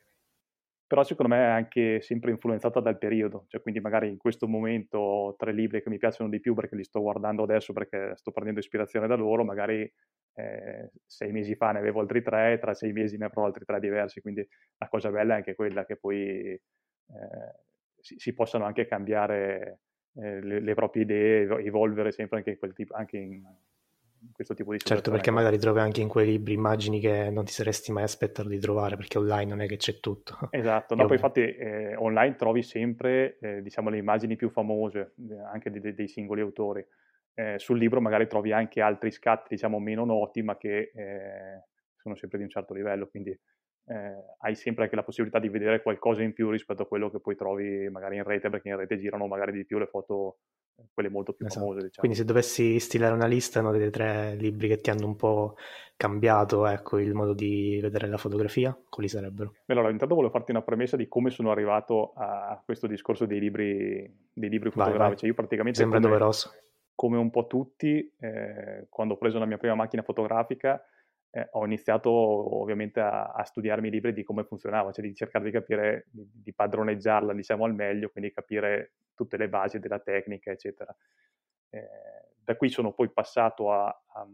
però 0.94 1.04
secondo 1.04 1.34
me 1.34 1.40
è 1.40 1.48
anche 1.48 2.00
sempre 2.02 2.30
influenzata 2.30 2.78
dal 2.78 2.98
periodo, 2.98 3.46
cioè 3.48 3.60
quindi 3.60 3.80
magari 3.80 4.08
in 4.08 4.16
questo 4.16 4.46
momento 4.46 4.96
ho 4.98 5.34
tre 5.34 5.52
libri 5.52 5.82
che 5.82 5.90
mi 5.90 5.98
piacciono 5.98 6.30
di 6.30 6.38
più 6.38 6.54
perché 6.54 6.76
li 6.76 6.84
sto 6.84 7.00
guardando 7.00 7.42
adesso 7.42 7.72
perché 7.72 8.12
sto 8.14 8.30
prendendo 8.30 8.60
ispirazione 8.60 9.08
da 9.08 9.16
loro, 9.16 9.42
magari 9.42 9.92
eh, 10.34 10.90
sei 11.04 11.32
mesi 11.32 11.56
fa 11.56 11.72
ne 11.72 11.80
avevo 11.80 11.98
altri 11.98 12.22
tre, 12.22 12.60
tra 12.60 12.74
sei 12.74 12.92
mesi 12.92 13.16
ne 13.16 13.24
avrò 13.24 13.44
altri 13.44 13.64
tre 13.64 13.80
diversi, 13.80 14.20
quindi 14.20 14.46
la 14.78 14.86
cosa 14.86 15.10
bella 15.10 15.34
è 15.34 15.36
anche 15.38 15.56
quella 15.56 15.84
che 15.84 15.96
poi 15.96 16.50
eh, 16.52 16.60
si, 17.98 18.14
si, 18.16 18.32
possano 18.32 18.64
anche 18.64 18.86
cambiare 18.86 19.80
eh, 20.14 20.40
le, 20.42 20.60
le, 20.60 20.74
proprie 20.74 21.02
idee, 21.02 21.58
evolvere 21.64 22.12
sempre 22.12 22.36
anche 22.36 22.50
in 22.50 22.58
quel 22.58 22.72
tipo, 22.72 22.94
anche 22.94 23.16
in, 23.16 23.42
questo 24.32 24.54
tipo 24.54 24.72
di 24.72 24.78
situazione. 24.78 25.02
Certo, 25.02 25.10
perché 25.10 25.30
magari 25.30 25.58
trovi 25.58 25.80
anche 25.80 26.00
in 26.00 26.08
quei 26.08 26.26
libri 26.26 26.54
immagini 26.54 27.00
che 27.00 27.30
non 27.30 27.44
ti 27.44 27.52
saresti 27.52 27.92
mai 27.92 28.02
aspettato 28.02 28.48
di 28.48 28.58
trovare, 28.58 28.96
perché 28.96 29.18
online 29.18 29.50
non 29.50 29.60
è 29.60 29.66
che 29.66 29.76
c'è 29.76 30.00
tutto. 30.00 30.36
Esatto, 30.50 30.94
no, 30.96 31.06
poi 31.06 31.16
infatti 31.16 31.40
eh, 31.40 31.94
online 31.96 32.36
trovi 32.36 32.62
sempre 32.62 33.38
eh, 33.40 33.62
diciamo, 33.62 33.90
le 33.90 33.98
immagini 33.98 34.36
più 34.36 34.50
famose, 34.50 35.14
eh, 35.30 35.40
anche 35.52 35.70
dei, 35.70 35.94
dei 35.94 36.08
singoli 36.08 36.40
autori. 36.40 36.84
Eh, 37.34 37.58
sul 37.58 37.78
libro 37.78 38.00
magari 38.00 38.28
trovi 38.28 38.52
anche 38.52 38.80
altri 38.80 39.10
scatti, 39.10 39.48
diciamo, 39.50 39.78
meno 39.78 40.04
noti, 40.04 40.42
ma 40.42 40.56
che 40.56 40.92
eh, 40.94 41.64
sono 41.96 42.14
sempre 42.14 42.38
di 42.38 42.44
un 42.44 42.50
certo 42.50 42.74
livello, 42.74 43.08
quindi 43.08 43.36
eh, 43.86 44.36
hai 44.38 44.54
sempre 44.54 44.84
anche 44.84 44.96
la 44.96 45.02
possibilità 45.02 45.38
di 45.38 45.48
vedere 45.48 45.82
qualcosa 45.82 46.22
in 46.22 46.32
più 46.32 46.50
rispetto 46.50 46.82
a 46.82 46.86
quello 46.86 47.10
che 47.10 47.20
poi 47.20 47.36
trovi 47.36 47.88
magari 47.90 48.16
in 48.16 48.24
rete, 48.24 48.50
perché 48.50 48.68
in 48.68 48.76
rete 48.76 48.98
girano 48.98 49.26
magari 49.26 49.52
di 49.52 49.64
più 49.64 49.78
le 49.78 49.86
foto 49.86 50.38
quelle 50.92 51.08
molto 51.08 51.32
più 51.32 51.46
esatto. 51.46 51.60
famose. 51.60 51.86
Diciamo. 51.86 52.00
Quindi 52.00 52.16
se 52.16 52.24
dovessi 52.24 52.78
stilare 52.80 53.14
una 53.14 53.26
lista 53.26 53.60
no, 53.60 53.72
dei 53.72 53.90
tre 53.90 54.34
libri 54.34 54.68
che 54.68 54.78
ti 54.78 54.90
hanno 54.90 55.06
un 55.06 55.16
po' 55.16 55.56
cambiato 55.96 56.66
ecco, 56.66 56.98
il 56.98 57.14
modo 57.14 57.34
di 57.34 57.78
vedere 57.80 58.08
la 58.08 58.16
fotografia, 58.16 58.76
quali 58.88 59.08
sarebbero? 59.08 59.54
Allora, 59.66 59.90
intanto 59.90 60.14
volevo 60.14 60.32
farti 60.32 60.50
una 60.50 60.62
premessa 60.62 60.96
di 60.96 61.06
come 61.06 61.30
sono 61.30 61.50
arrivato 61.50 62.12
a 62.16 62.60
questo 62.64 62.86
discorso 62.86 63.26
dei 63.26 63.38
libri, 63.38 64.28
dei 64.32 64.48
libri 64.48 64.70
fotografici. 64.70 64.98
Vai, 64.98 65.14
vai. 65.14 65.28
Io 65.28 65.34
praticamente 65.34 65.78
Sembra 65.78 65.98
come, 65.98 66.10
doveroso. 66.10 66.50
Come 66.94 67.16
un 67.18 67.30
po' 67.30 67.46
tutti, 67.46 68.12
eh, 68.18 68.86
quando 68.88 69.14
ho 69.14 69.16
preso 69.18 69.38
la 69.38 69.46
mia 69.46 69.58
prima 69.58 69.74
macchina 69.74 70.02
fotografica, 70.02 70.82
eh, 71.36 71.48
ho 71.50 71.64
iniziato 71.64 72.10
ovviamente 72.10 73.00
a, 73.00 73.32
a, 73.32 73.42
studiarmi 73.42 73.88
i 73.88 73.90
libri 73.90 74.12
di 74.12 74.22
come 74.22 74.44
funzionava, 74.44 74.92
cioè 74.92 75.04
di 75.04 75.14
cercare 75.16 75.44
di 75.44 75.50
capire, 75.50 76.06
di, 76.10 76.24
di 76.32 76.54
padroneggiarla 76.54 77.32
diciamo 77.32 77.64
al 77.64 77.74
meglio, 77.74 78.08
quindi 78.10 78.32
capire 78.32 78.92
tutte 79.14 79.36
le 79.36 79.48
basi 79.48 79.80
della 79.80 79.98
tecnica, 79.98 80.52
eccetera. 80.52 80.94
Eh, 81.70 81.88
da 82.38 82.54
qui 82.54 82.68
sono 82.68 82.92
poi 82.92 83.10
passato 83.10 83.72
a, 83.72 83.86
a, 83.86 84.28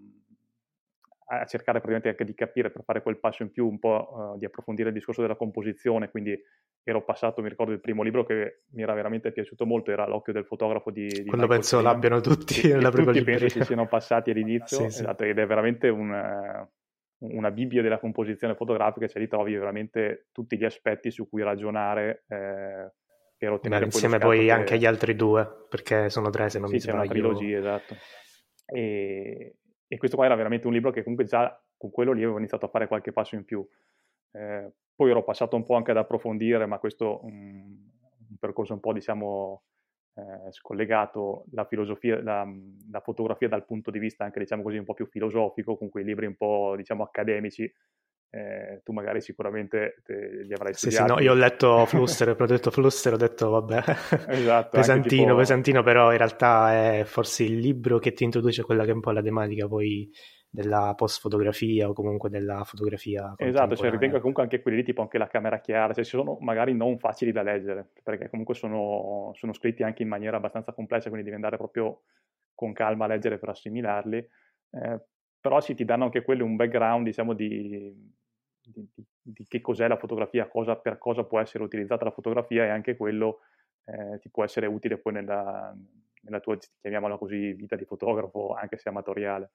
a, 1.39 1.45
cercare 1.47 1.79
praticamente 1.81 2.11
anche 2.11 2.25
di 2.25 2.35
capire, 2.35 2.71
per 2.71 2.85
fare 2.85 3.01
quel 3.01 3.19
passo 3.19 3.45
in 3.45 3.51
più, 3.51 3.67
un 3.67 3.79
po' 3.79 4.35
uh, 4.35 4.39
di 4.39 4.45
approfondire 4.45 4.89
il 4.89 4.95
discorso 4.95 5.23
della 5.23 5.37
composizione, 5.37 6.11
quindi 6.11 6.39
ero 6.83 7.03
passato, 7.03 7.41
mi 7.41 7.49
ricordo 7.49 7.73
il 7.73 7.81
primo 7.81 8.03
libro 8.03 8.27
che 8.27 8.65
mi 8.73 8.83
era 8.83 8.93
veramente 8.93 9.33
piaciuto 9.33 9.65
molto, 9.65 9.91
era 9.91 10.07
L'occhio 10.07 10.35
del 10.35 10.45
fotografo 10.45 10.91
di, 10.91 11.07
di 11.07 11.25
Quello 11.25 11.47
penso 11.47 11.79
Freeman. 11.79 11.93
l'abbiano 11.95 12.21
tutti 12.21 12.61
nella 12.69 12.91
prima 12.91 13.11
tutti 13.13 13.25
penso 13.25 13.49
si 13.49 13.65
siano 13.65 13.87
passati 13.87 14.33
all'inizio, 14.33 14.77
sì, 14.81 14.85
esatto, 14.85 15.23
sì. 15.23 15.31
ed 15.31 15.39
è 15.39 15.47
veramente 15.47 15.89
un, 15.89 16.69
una 17.21 17.51
Bibbia 17.51 17.83
della 17.83 17.99
composizione 17.99 18.55
fotografica, 18.55 19.07
cioè 19.07 19.21
lì 19.21 19.29
trovi 19.29 19.55
veramente 19.57 20.29
tutti 20.33 20.57
gli 20.57 20.65
aspetti 20.65 21.11
su 21.11 21.29
cui 21.29 21.43
ragionare 21.43 22.25
eh, 22.29 22.93
per 23.37 23.53
ottenere 23.53 23.81
Beh, 23.81 23.87
insieme 23.87 24.19
poi 24.19 24.47
che... 24.47 24.51
anche 24.51 24.75
agli 24.75 24.87
altri 24.87 25.15
due, 25.15 25.67
perché 25.69 26.11
sono 26.11 26.31
tre 26.31 26.49
se 26.49 26.59
non 26.59 26.69
sì, 26.69 26.75
mi 26.75 26.81
sbaglio. 26.81 27.01
Sì, 27.01 27.07
una 27.07 27.13
trilogia, 27.15 27.59
esatto. 27.59 27.95
E, 28.67 29.57
e, 29.87 29.97
questo 29.99 30.17
qua 30.17 30.27
era 30.27 30.35
veramente 30.35 30.67
un 30.67 30.73
libro 30.73 30.91
che 30.91 31.03
comunque 31.03 31.27
già 31.27 31.61
con 31.77 31.91
quello 31.91 32.13
lì 32.13 32.23
avevo 32.23 32.39
iniziato 32.39 32.67
a 32.67 32.69
fare 32.69 32.87
qualche 32.87 33.13
passo 33.13 33.35
in 33.35 33.45
più. 33.45 33.67
Eh, 34.33 34.73
poi 34.95 35.11
ero 35.11 35.25
passato 35.25 35.57
un 35.57 35.65
po' 35.65 35.77
anche 35.77 35.91
ad 35.91 35.97
approfondire, 35.97 36.67
ma 36.67 36.79
questo 36.79 37.25
um, 37.25 37.91
un 38.29 38.37
percorso 38.39 38.75
un 38.75 38.81
po' 38.81 38.93
diciamo 38.93 39.63
eh, 40.15 40.53
scollegato, 40.53 41.45
la 41.53 41.65
filosofia, 41.65 42.23
la, 42.23 42.47
la, 42.91 43.01
fotografia 43.01 43.49
dal 43.49 43.65
punto 43.65 43.91
di 43.91 43.99
vista 43.99 44.25
anche 44.25 44.41
diciamo 44.41 44.63
così 44.63 44.77
un 44.77 44.85
po' 44.85 44.95
più 44.95 45.07
filosofico, 45.07 45.77
con 45.77 45.89
quei 45.89 46.05
libri 46.05 46.27
un 46.27 46.37
po' 46.37 46.75
diciamo 46.77 47.03
accademici 47.03 47.73
eh, 48.33 48.81
tu 48.85 48.93
magari 48.93 49.21
sicuramente 49.21 50.01
te, 50.05 50.45
li 50.45 50.53
avrai 50.53 50.73
studiati. 50.73 51.05
Sì, 51.05 51.13
sì, 51.13 51.19
no, 51.19 51.21
io 51.21 51.33
ho 51.33 51.35
letto 51.35 51.85
Fluster, 51.87 52.37
ho 52.39 52.47
detto 52.47 52.71
Fluster, 52.71 53.15
ho 53.15 53.17
detto 53.17 53.51
vabbè, 53.51 53.83
esatto, 54.29 54.71
pesantino, 54.79 55.25
tipo... 55.25 55.37
pesantino, 55.37 55.83
però 55.83 56.13
in 56.13 56.19
realtà 56.19 56.99
è 56.99 57.05
forse 57.05 57.45
il 57.45 57.59
libro 57.59 57.99
che 57.99 58.13
ti 58.13 58.25
introduce 58.25 58.63
quella 58.63 58.85
che 58.85 58.91
è 58.91 58.95
un 58.95 59.01
po' 59.01 59.11
la 59.11 59.23
tematica 59.23 59.67
poi 59.67 60.09
della 60.53 60.95
post-fotografia 60.97 61.89
o 61.89 61.93
comunque 61.93 62.29
della 62.29 62.65
fotografia 62.65 63.35
Esatto, 63.37 63.77
cioè 63.77 63.91
ritengo 63.91 64.19
comunque 64.19 64.43
anche 64.43 64.61
quelli 64.61 64.79
lì, 64.79 64.83
tipo 64.83 65.01
anche 65.01 65.17
la 65.17 65.29
camera 65.29 65.61
chiara, 65.61 65.93
cioè 65.93 66.03
sono 66.03 66.39
magari 66.41 66.75
non 66.75 66.99
facili 66.99 67.31
da 67.31 67.43
leggere, 67.43 67.91
perché 68.03 68.29
comunque 68.29 68.55
sono, 68.55 69.31
sono 69.35 69.53
scritti 69.53 69.85
anche 69.85 70.03
in 70.03 70.09
maniera 70.09 70.39
abbastanza 70.39 70.73
complessa, 70.73 71.09
quindi 71.09 71.25
devi 71.25 71.37
andare 71.37 71.57
proprio 71.57 72.03
con 72.53 72.73
calma 72.73 73.05
a 73.05 73.09
leggere 73.09 73.39
per 73.39 73.51
assimilarli, 73.51 74.19
eh, 74.19 75.01
però 75.41 75.61
sì, 75.61 75.75
ti 75.75 75.85
danno 75.85 76.05
anche 76.05 76.23
quelli 76.23 76.43
un 76.43 76.57
background, 76.57 77.05
diciamo, 77.05 77.33
di, 77.33 77.95
di, 78.61 78.89
di, 78.93 79.05
di, 79.23 79.47
che 79.47 79.61
cos'è 79.61 79.87
la 79.87 79.97
fotografia, 79.97 80.49
cosa, 80.49 80.77
per 80.77 80.99
cosa 80.99 81.23
può 81.23 81.39
essere 81.39 81.63
utilizzata 81.63 82.05
la 82.05 82.11
fotografia 82.11 82.65
e 82.65 82.69
anche 82.69 82.97
quello 82.97 83.39
eh, 83.85 84.19
ti 84.19 84.29
può 84.31 84.45
essere 84.45 84.67
utile 84.67 84.99
poi 84.99 85.13
nella, 85.15 85.75
nella, 86.23 86.41
tua, 86.41 86.59
chiamiamola 86.81 87.17
così, 87.17 87.53
vita 87.53 87.77
di 87.77 87.85
fotografo, 87.85 88.53
anche 88.53 88.77
se 88.77 88.89
amatoriale. 88.89 89.53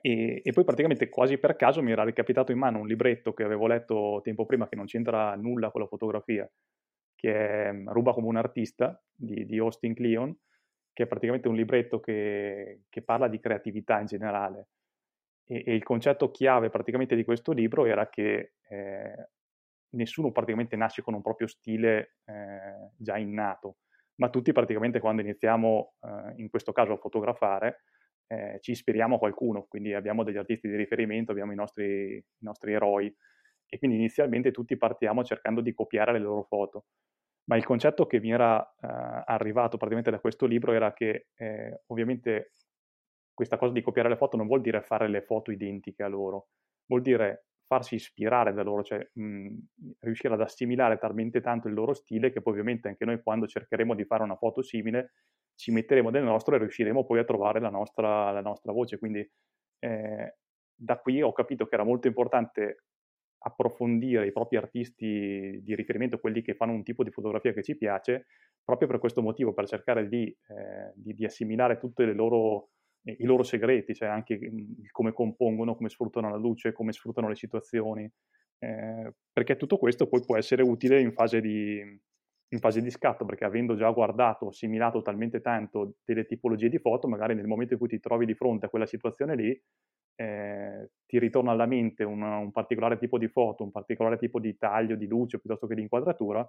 E, 0.00 0.40
e, 0.42 0.52
poi 0.52 0.64
praticamente 0.64 1.10
quasi 1.10 1.36
per 1.36 1.54
caso 1.54 1.82
mi 1.82 1.92
era 1.92 2.04
ricapitato 2.04 2.50
in 2.50 2.58
mano 2.58 2.78
un 2.78 2.86
libretto 2.86 3.34
che 3.34 3.44
avevo 3.44 3.66
letto 3.66 4.20
tempo 4.22 4.46
prima 4.46 4.66
che 4.66 4.76
non 4.76 4.86
c'entra 4.86 5.34
nulla 5.34 5.70
con 5.70 5.82
la 5.82 5.86
fotografia, 5.86 6.50
che 7.14 7.66
è 7.66 7.72
mm, 7.72 7.88
Ruba 7.90 8.12
come 8.12 8.28
un 8.28 8.36
artista 8.36 9.00
di, 9.12 9.44
di 9.44 9.58
Austin 9.58 9.94
Kleon, 9.94 10.34
che 10.94 11.02
è 11.02 11.06
praticamente 11.06 11.48
un 11.48 11.56
libretto 11.56 12.00
che, 12.00 12.82
che 12.88 13.02
parla 13.02 13.28
di 13.28 13.38
creatività 13.38 14.00
in 14.00 14.06
generale. 14.06 14.68
E, 15.44 15.62
e, 15.66 15.74
il 15.74 15.82
concetto 15.82 16.30
chiave 16.30 16.70
praticamente 16.70 17.14
di 17.14 17.24
questo 17.24 17.52
libro 17.52 17.84
era 17.84 18.08
che 18.08 18.54
eh, 18.68 19.28
nessuno 19.90 20.32
praticamente 20.32 20.76
nasce 20.76 21.02
con 21.02 21.14
un 21.14 21.22
proprio 21.22 21.46
stile 21.46 22.16
eh, 22.24 22.90
già 22.96 23.18
innato, 23.18 23.76
ma 24.16 24.30
tutti 24.30 24.52
praticamente 24.52 25.00
quando 25.00 25.20
iniziamo, 25.20 25.94
eh, 26.00 26.32
in 26.36 26.48
questo 26.48 26.72
caso 26.72 26.92
a 26.92 26.96
fotografare, 26.96 27.82
eh, 28.32 28.58
ci 28.60 28.70
ispiriamo 28.70 29.16
a 29.16 29.18
qualcuno, 29.18 29.66
quindi 29.68 29.92
abbiamo 29.92 30.24
degli 30.24 30.38
artisti 30.38 30.68
di 30.68 30.76
riferimento, 30.76 31.32
abbiamo 31.32 31.52
i 31.52 31.56
nostri, 31.56 32.14
i 32.16 32.44
nostri 32.44 32.72
eroi 32.72 33.14
e 33.66 33.78
quindi 33.78 33.96
inizialmente 33.96 34.50
tutti 34.50 34.76
partiamo 34.76 35.22
cercando 35.22 35.60
di 35.60 35.74
copiare 35.74 36.12
le 36.12 36.18
loro 36.18 36.42
foto. 36.42 36.86
Ma 37.44 37.56
il 37.56 37.64
concetto 37.64 38.06
che 38.06 38.20
mi 38.20 38.30
era 38.30 38.58
uh, 38.58 38.86
arrivato 39.26 39.76
praticamente 39.76 40.10
da 40.10 40.20
questo 40.20 40.46
libro 40.46 40.72
era 40.72 40.92
che 40.92 41.26
eh, 41.34 41.82
ovviamente 41.86 42.52
questa 43.34 43.58
cosa 43.58 43.72
di 43.72 43.82
copiare 43.82 44.08
le 44.08 44.16
foto 44.16 44.36
non 44.36 44.46
vuol 44.46 44.60
dire 44.60 44.80
fare 44.80 45.08
le 45.08 45.22
foto 45.22 45.50
identiche 45.50 46.02
a 46.02 46.08
loro, 46.08 46.48
vuol 46.86 47.02
dire 47.02 47.46
farsi 47.72 47.94
ispirare 47.94 48.52
da 48.52 48.62
loro, 48.62 48.82
cioè 48.82 49.08
mh, 49.10 49.56
riuscire 50.00 50.34
ad 50.34 50.42
assimilare 50.42 50.98
talmente 50.98 51.40
tanto 51.40 51.68
il 51.68 51.74
loro 51.74 51.94
stile 51.94 52.30
che 52.30 52.42
poi 52.42 52.52
ovviamente 52.52 52.88
anche 52.88 53.06
noi 53.06 53.22
quando 53.22 53.46
cercheremo 53.46 53.94
di 53.94 54.04
fare 54.04 54.22
una 54.22 54.36
foto 54.36 54.60
simile 54.60 55.12
ci 55.54 55.70
metteremo 55.72 56.10
del 56.10 56.22
nostro 56.22 56.54
e 56.54 56.58
riusciremo 56.58 57.06
poi 57.06 57.20
a 57.20 57.24
trovare 57.24 57.60
la 57.60 57.70
nostra, 57.70 58.30
la 58.30 58.42
nostra 58.42 58.72
voce. 58.72 58.98
Quindi 58.98 59.26
eh, 59.78 60.36
da 60.74 60.98
qui 60.98 61.22
ho 61.22 61.32
capito 61.32 61.64
che 61.64 61.74
era 61.74 61.84
molto 61.84 62.08
importante 62.08 62.84
approfondire 63.44 64.26
i 64.26 64.32
propri 64.32 64.58
artisti 64.58 65.58
di 65.62 65.74
riferimento, 65.74 66.18
quelli 66.18 66.42
che 66.42 66.54
fanno 66.54 66.72
un 66.72 66.82
tipo 66.82 67.02
di 67.02 67.10
fotografia 67.10 67.54
che 67.54 67.62
ci 67.62 67.78
piace, 67.78 68.26
proprio 68.62 68.86
per 68.86 68.98
questo 68.98 69.22
motivo, 69.22 69.54
per 69.54 69.66
cercare 69.66 70.08
di, 70.08 70.26
eh, 70.26 70.92
di, 70.94 71.14
di 71.14 71.24
assimilare 71.24 71.78
tutte 71.78 72.04
le 72.04 72.12
loro 72.12 72.68
i 73.04 73.24
loro 73.24 73.42
segreti, 73.42 73.94
cioè 73.94 74.08
anche 74.08 74.38
mhmm, 74.38 74.86
come 74.90 75.12
compongono, 75.12 75.74
come 75.74 75.88
sfruttano 75.88 76.30
la 76.30 76.36
luce, 76.36 76.72
come 76.72 76.92
sfruttano 76.92 77.28
le 77.28 77.34
situazioni, 77.34 78.10
eh, 78.58 79.12
perché 79.32 79.56
tutto 79.56 79.78
questo 79.78 80.06
poi 80.06 80.22
può 80.24 80.36
essere 80.36 80.62
utile 80.62 81.00
in 81.00 81.12
fase, 81.12 81.40
di, 81.40 81.78
in 81.78 82.58
fase 82.58 82.80
di 82.80 82.90
scatto, 82.90 83.24
perché 83.24 83.44
avendo 83.44 83.74
già 83.74 83.90
guardato, 83.90 84.48
assimilato 84.48 85.02
talmente 85.02 85.40
tanto 85.40 85.94
delle 86.04 86.26
tipologie 86.26 86.68
di 86.68 86.78
foto, 86.78 87.08
magari 87.08 87.34
nel 87.34 87.46
momento 87.46 87.74
in 87.74 87.78
cui 87.78 87.88
ti 87.88 88.00
trovi 88.00 88.26
di 88.26 88.34
fronte 88.34 88.66
a 88.66 88.68
quella 88.68 88.86
situazione 88.86 89.34
lì, 89.34 89.62
eh, 90.14 90.90
ti 91.06 91.18
ritorna 91.18 91.52
alla 91.52 91.66
mente 91.66 92.04
una, 92.04 92.36
un 92.36 92.52
particolare 92.52 92.98
tipo 92.98 93.18
di 93.18 93.28
foto, 93.28 93.64
un 93.64 93.70
particolare 93.72 94.18
tipo 94.18 94.38
di 94.38 94.56
taglio, 94.56 94.94
di 94.96 95.06
luce 95.06 95.40
piuttosto 95.40 95.66
che 95.66 95.74
di 95.74 95.82
inquadratura, 95.82 96.48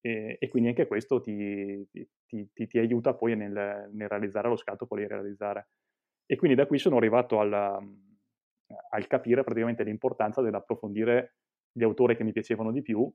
e, 0.00 0.36
e 0.40 0.48
quindi 0.48 0.70
anche 0.70 0.86
questo 0.86 1.20
ti, 1.20 1.86
ti, 1.90 2.48
ti, 2.52 2.66
ti 2.66 2.78
aiuta 2.78 3.14
poi 3.14 3.36
nel, 3.36 3.90
nel, 3.92 4.08
realizzare 4.08 4.48
lo 4.48 4.56
scatto 4.56 4.86
che 4.86 4.94
vuoi 4.94 5.06
realizzare. 5.06 5.68
E 6.30 6.36
quindi 6.36 6.56
da 6.56 6.68
qui 6.68 6.78
sono 6.78 6.96
arrivato 6.96 7.40
alla, 7.40 7.76
al 8.90 9.06
capire 9.08 9.42
praticamente 9.42 9.82
l'importanza 9.82 10.40
dell'approfondire 10.40 11.38
gli 11.72 11.82
autori 11.82 12.14
che 12.14 12.22
mi 12.22 12.30
piacevano 12.30 12.70
di 12.70 12.82
più 12.82 13.12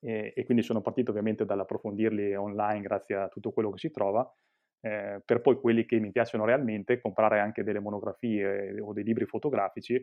e, 0.00 0.34
e, 0.36 0.44
quindi 0.44 0.62
sono 0.62 0.82
partito 0.82 1.12
ovviamente 1.12 1.46
dall'approfondirli 1.46 2.34
online 2.34 2.82
grazie 2.82 3.16
a 3.16 3.28
tutto 3.28 3.52
quello 3.52 3.70
che 3.70 3.78
si 3.78 3.90
trova, 3.90 4.30
eh, 4.80 5.22
per 5.24 5.40
poi 5.40 5.58
quelli 5.58 5.86
che 5.86 5.98
mi 5.98 6.12
piacciono 6.12 6.44
realmente 6.44 7.00
comprare 7.00 7.40
anche 7.40 7.62
delle 7.62 7.80
monografie 7.80 8.78
o 8.82 8.92
dei 8.92 9.04
libri 9.04 9.24
fotografici 9.24 9.94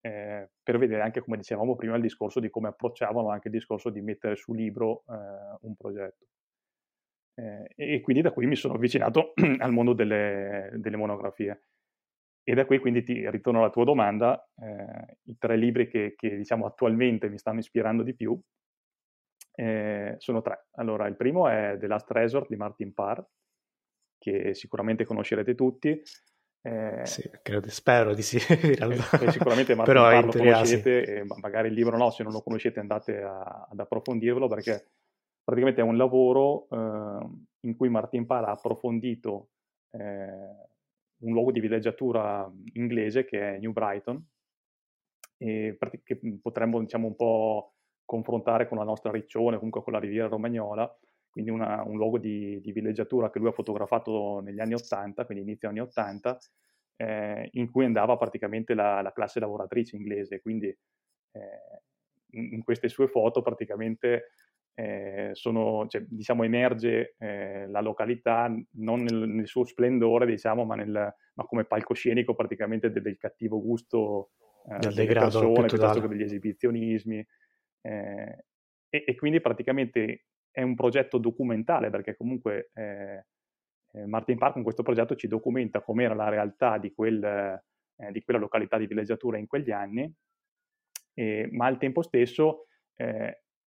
eh, 0.00 0.50
per 0.62 0.78
vedere 0.78 1.02
anche, 1.02 1.20
come 1.20 1.36
dicevamo 1.36 1.76
prima, 1.76 1.96
il 1.96 2.02
discorso 2.02 2.40
di 2.40 2.48
come 2.48 2.68
approcciavano 2.68 3.28
anche 3.28 3.48
il 3.48 3.54
discorso 3.54 3.90
di 3.90 4.00
mettere 4.00 4.36
su 4.36 4.54
libro 4.54 5.02
eh, 5.06 5.58
un 5.60 5.76
progetto. 5.76 6.28
Eh, 7.38 7.70
e 7.76 8.00
quindi 8.00 8.22
da 8.22 8.32
qui 8.32 8.46
mi 8.46 8.56
sono 8.56 8.74
avvicinato 8.74 9.32
al 9.58 9.72
mondo 9.72 9.92
delle, 9.92 10.70
delle, 10.74 10.96
monografie. 10.96 11.62
E 12.42 12.54
da 12.54 12.64
qui 12.64 12.78
quindi 12.78 13.02
ti 13.04 13.28
ritorno 13.30 13.60
alla 13.60 13.70
tua 13.70 13.84
domanda, 13.84 14.42
eh, 14.56 15.18
i 15.24 15.36
tre 15.38 15.56
libri 15.56 15.86
che, 15.86 16.14
che, 16.16 16.36
diciamo 16.36 16.66
attualmente 16.66 17.28
mi 17.28 17.38
stanno 17.38 17.60
ispirando 17.60 18.02
di 18.02 18.14
più 18.14 18.40
eh, 19.58 20.14
sono 20.18 20.40
tre. 20.40 20.66
Allora, 20.76 21.08
il 21.08 21.16
primo 21.16 21.48
è 21.48 21.76
The 21.80 21.88
Last 21.88 22.08
Resort 22.12 22.48
di 22.48 22.54
Martin 22.54 22.94
Parr, 22.94 23.20
che 24.16 24.54
sicuramente 24.54 25.04
conoscerete 25.04 25.56
tutti. 25.56 26.00
Eh, 26.60 27.02
sì, 27.04 27.28
credo, 27.42 27.68
spero 27.68 28.14
di 28.14 28.22
sì. 28.22 28.38
Eh, 28.48 29.30
sicuramente 29.32 29.74
Martin 29.74 29.94
Però 29.94 30.02
Parr 30.02 30.24
lo 30.26 30.30
conoscete, 30.30 31.24
sì. 31.26 31.40
magari 31.40 31.68
il 31.68 31.74
libro 31.74 31.96
no, 31.96 32.10
se 32.10 32.22
non 32.22 32.32
lo 32.32 32.40
conoscete 32.40 32.78
andate 32.78 33.20
a, 33.20 33.66
ad 33.68 33.80
approfondirlo 33.80 34.46
perché 34.46 34.90
praticamente 35.48 35.80
è 35.80 35.84
un 35.84 35.96
lavoro 35.96 36.68
eh, 36.68 37.26
in 37.60 37.74
cui 37.74 37.88
Martin 37.88 38.26
Parr 38.26 38.44
ha 38.44 38.50
approfondito 38.50 39.48
eh, 39.92 40.66
un 41.20 41.32
luogo 41.32 41.52
di 41.52 41.60
villeggiatura 41.60 42.46
inglese 42.74 43.24
che 43.24 43.54
è 43.54 43.58
New 43.58 43.72
Brighton, 43.72 44.22
e 45.38 45.78
che 46.04 46.20
potremmo 46.42 46.80
diciamo 46.80 47.06
un 47.06 47.16
po' 47.16 47.76
confrontare 48.04 48.68
con 48.68 48.76
la 48.76 48.84
nostra 48.84 49.10
Riccione, 49.10 49.56
comunque 49.56 49.82
con 49.82 49.94
la 49.94 49.98
riviera 49.98 50.28
romagnola, 50.28 50.94
quindi 51.30 51.50
una, 51.50 51.82
un 51.82 51.96
luogo 51.96 52.18
di, 52.18 52.60
di, 52.60 52.70
villeggiatura 52.72 53.30
che 53.30 53.38
lui 53.38 53.48
ha 53.48 53.52
fotografato 53.52 54.40
negli 54.40 54.60
anni 54.60 54.74
80, 54.74 55.24
quindi 55.24 55.44
inizio 55.44 55.70
anni 55.70 55.80
80, 55.80 56.38
eh, 56.96 57.48
in 57.52 57.70
cui 57.70 57.86
andava 57.86 58.18
praticamente 58.18 58.74
la, 58.74 59.00
la 59.00 59.12
classe 59.12 59.40
lavoratrice 59.40 59.96
inglese, 59.96 60.42
quindi 60.42 60.66
eh, 60.66 61.82
in, 62.32 62.62
queste 62.62 62.88
sue 62.88 63.08
foto 63.08 63.40
praticamente 63.40 64.32
eh, 64.78 65.30
sono, 65.32 65.88
cioè, 65.88 66.04
diciamo, 66.08 66.44
emerge 66.44 67.16
eh, 67.18 67.66
la 67.66 67.80
località 67.80 68.48
non 68.74 69.02
nel, 69.02 69.28
nel, 69.28 69.48
suo 69.48 69.64
splendore, 69.64 70.24
diciamo, 70.24 70.64
ma, 70.64 70.76
nel, 70.76 70.92
ma 71.34 71.44
come 71.46 71.64
palcoscenico 71.64 72.36
praticamente 72.36 72.92
del, 72.92 73.02
del 73.02 73.16
cattivo 73.16 73.60
gusto 73.60 74.30
eh, 74.68 74.78
del 74.78 74.94
delle 74.94 75.12
persone, 75.14 75.66
piuttosto 75.66 76.00
che 76.00 76.06
degli 76.06 76.22
esibizionismi. 76.22 77.26
Eh, 77.80 78.44
e, 78.88 79.04
e, 79.04 79.16
quindi 79.16 79.40
praticamente 79.40 80.26
è 80.48 80.62
un 80.62 80.76
progetto 80.76 81.18
documentale, 81.18 81.90
perché 81.90 82.14
comunque 82.16 82.70
eh, 82.74 83.24
Martin 84.06 84.38
Park 84.38 84.52
con 84.52 84.62
questo 84.62 84.84
progetto 84.84 85.16
ci 85.16 85.26
documenta 85.26 85.80
com'era 85.80 86.14
la 86.14 86.28
realtà 86.28 86.78
di, 86.78 86.92
quel, 86.94 87.60
di 88.12 88.22
quella 88.22 88.38
località 88.38 88.78
di 88.78 88.86
villeggiatura 88.86 89.38
in 89.38 89.48
quegli 89.48 89.72
anni, 89.72 90.08
ma 91.50 91.66
al 91.66 91.78
tempo 91.78 92.02
stesso 92.02 92.66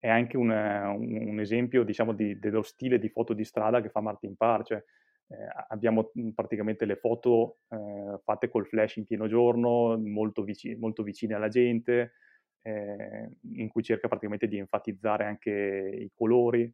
è 0.04 0.10
anche 0.10 0.36
un, 0.36 0.50
un 0.50 1.40
esempio 1.40 1.82
diciamo, 1.82 2.12
di, 2.12 2.38
dello 2.38 2.60
stile 2.60 2.98
di 2.98 3.08
foto 3.08 3.32
di 3.32 3.42
strada 3.42 3.80
che 3.80 3.88
fa 3.88 4.02
Martin 4.02 4.36
Parr, 4.36 4.62
cioè, 4.62 4.76
eh, 4.76 5.36
abbiamo 5.68 6.10
mhmm, 6.12 6.32
praticamente 6.32 6.84
le 6.84 6.96
foto 6.96 7.60
eh, 7.70 8.18
fatte 8.22 8.50
col 8.50 8.66
flash 8.66 8.96
in 8.96 9.06
pieno 9.06 9.26
giorno, 9.26 9.96
molto, 9.96 10.42
vicine, 10.42 10.76
molto 10.76 11.02
vicine 11.02 11.32
alla 11.32 11.48
gente, 11.48 12.12
eh, 12.60 13.30
in 13.52 13.68
cui 13.68 13.82
cerca 13.82 14.06
praticamente 14.06 14.46
di 14.46 14.58
enfatizzare 14.58 15.24
anche 15.24 15.50
i 15.50 16.10
colori 16.14 16.70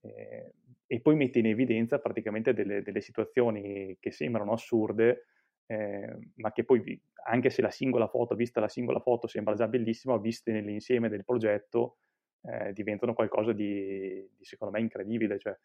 eh, 0.00 0.54
e 0.86 1.00
poi 1.02 1.16
mette 1.16 1.40
in 1.40 1.46
evidenza 1.48 1.98
praticamente 1.98 2.54
delle, 2.54 2.80
delle 2.80 3.02
situazioni 3.02 3.94
che 4.00 4.10
sembrano 4.10 4.52
assurde, 4.52 5.26
eh, 5.66 6.30
ma 6.36 6.50
che 6.50 6.64
poi, 6.64 6.98
anche 7.26 7.50
se 7.50 7.60
la 7.60 7.70
singola 7.70 8.08
foto, 8.08 8.34
vista 8.34 8.58
la 8.58 8.68
singola 8.68 9.00
foto, 9.00 9.26
sembra 9.26 9.54
già 9.54 9.68
bellissima, 9.68 10.16
viste 10.16 10.50
nell'insieme 10.50 11.10
del 11.10 11.26
progetto, 11.26 11.96
eh, 12.46 12.72
diventano 12.72 13.14
qualcosa 13.14 13.52
di, 13.52 14.28
di, 14.36 14.44
secondo 14.44 14.74
me, 14.74 14.80
incredibile. 14.80 15.38
Cioè, 15.38 15.56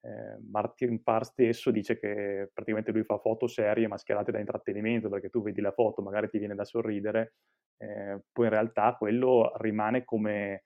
eh, 0.00 0.38
Martin 0.50 1.02
Parr 1.02 1.22
stesso 1.22 1.70
dice 1.70 1.98
che 1.98 2.50
praticamente 2.52 2.92
lui 2.92 3.04
fa 3.04 3.18
foto 3.18 3.46
serie 3.46 3.88
mascherate 3.88 4.32
da 4.32 4.38
intrattenimento, 4.38 5.08
perché 5.08 5.30
tu 5.30 5.42
vedi 5.42 5.60
la 5.60 5.72
foto, 5.72 6.02
magari 6.02 6.28
ti 6.28 6.38
viene 6.38 6.54
da 6.54 6.64
sorridere, 6.64 7.34
eh, 7.78 8.20
poi 8.32 8.44
in 8.46 8.50
realtà 8.50 8.94
quello 8.94 9.52
rimane 9.56 10.04
come, 10.04 10.64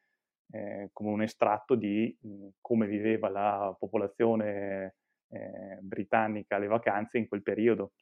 eh, 0.53 0.91
come 0.93 1.11
un 1.11 1.23
estratto 1.23 1.75
di 1.75 2.17
mhmm, 2.21 2.49
come 2.61 2.87
viveva 2.87 3.29
la 3.29 3.75
popolazione 3.79 4.97
eh, 5.29 5.79
britannica 5.81 6.57
alle 6.57 6.67
vacanze 6.67 7.19
in 7.19 7.29
quel 7.29 7.43
periodo. 7.43 7.93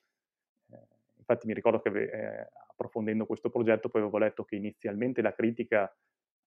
Eh, 0.71 0.87
infatti 1.19 1.47
mi 1.47 1.55
ricordo 1.55 1.81
che 1.81 2.49
approfondendo 2.69 3.27
questo 3.27 3.51
progetto 3.51 3.89
poi 3.89 4.03
avevo 4.03 4.19
letto 4.19 4.45
che 4.45 4.57
inizialmente 4.57 5.21
la 5.23 5.33
critica 5.33 5.93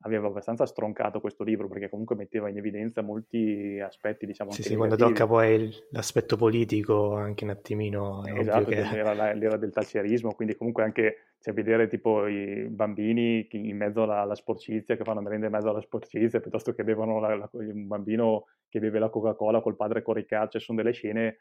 aveva 0.02 0.28
abbastanza 0.28 0.66
stroncato 0.66 1.20
questo 1.20 1.44
libro 1.44 1.68
perché 1.68 1.90
comunque 1.90 2.16
metteva 2.16 2.50
in 2.50 2.58
evidenza 2.58 3.02
molti 3.02 3.80
aspetti, 3.80 4.26
diciamo, 4.26 4.52
sì, 4.52 4.64
sì, 4.64 4.76
quando 4.76 4.96
tocca 4.96 5.28
poi 5.28 5.72
l'aspetto 5.92 6.38
politico 6.38 7.16
anche 7.16 7.44
un 7.44 7.52
attimino 7.52 8.24
esatto, 8.26 8.66
che... 8.66 8.78
era 8.78 9.34
l'era 9.34 9.58
del 9.58 9.72
tacerismo, 9.72 10.34
quindi 10.34 10.56
comunque 10.56 10.84
anche 10.84 11.16
cioè, 11.40 11.54
vedere 11.54 11.88
tipo 11.88 12.28
i 12.28 12.68
bambini 12.70 13.48
in 13.52 13.78
mezzo 13.78 14.04
alla, 14.04 14.22
alla, 14.22 14.36
sporcizia, 14.36 14.96
che 14.96 15.04
fanno 15.04 15.22
merenda 15.22 15.48
in 15.48 15.52
mezzo 15.52 15.70
alla 15.70 15.82
sporcizia, 15.82 16.40
piuttosto 16.40 16.74
che 16.74 16.84
bevono 16.84 17.20
la, 17.20 17.36
la, 17.36 17.50
un 17.52 17.88
bambino 17.88 18.46
che 18.70 18.80
beve 18.80 19.00
la 19.00 19.10
Coca-Cola 19.10 19.62
col 19.62 19.76
padre 19.76 20.02
corricaccia, 20.02 20.52
cioè 20.52 20.62
sono 20.62 20.78
delle 20.78 20.94
scene 20.94 21.38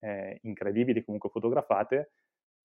eh, 0.00 0.38
incredibili 0.42 1.02
comunque 1.02 1.30
fotografate 1.30 2.10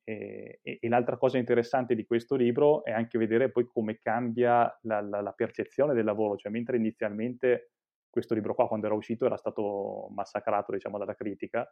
e, 0.10 0.60
e, 0.64 0.80
e, 0.82 0.90
l'altra 0.90 1.18
cosa 1.18 1.38
interessante 1.38 1.94
di 1.94 2.04
questo 2.04 2.36
libro 2.36 2.84
è 2.84 2.92
anche 2.92 3.20
vedere 3.20 3.52
poi 3.52 3.68
come 3.68 4.00
cambia 4.00 4.76
la, 4.82 5.02
la, 5.02 5.22
la, 5.22 5.32
percezione 5.34 5.94
del 5.94 6.04
lavoro, 6.04 6.36
cioè 6.36 6.52
mentre 6.52 6.78
inizialmente 6.78 7.74
questo 8.10 8.34
libro 8.34 8.56
qua 8.56 8.68
quando 8.68 8.88
era 8.88 8.96
uscito 8.96 9.28
era 9.28 9.38
stato 9.38 10.08
massacrato 10.10 10.72
diciamo 10.72 10.98
dalla 10.98 11.14
critica, 11.14 11.72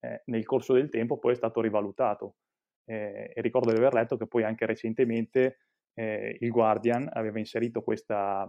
eh, 0.00 0.20
nel 0.26 0.44
corso 0.44 0.74
del 0.74 0.90
tempo 0.90 1.18
poi 1.18 1.32
è 1.32 1.36
stato 1.36 1.62
rivalutato. 1.62 2.36
Eh, 2.84 3.32
e 3.34 3.40
ricordo 3.40 3.70
di 3.72 3.78
aver 3.78 3.94
letto 3.94 4.18
che 4.18 4.26
poi 4.26 4.44
anche 4.44 4.66
recentemente 4.66 5.60
eh, 5.94 6.36
il 6.40 6.50
Guardian 6.50 7.08
aveva 7.10 7.38
inserito 7.38 7.82
questa, 7.82 8.46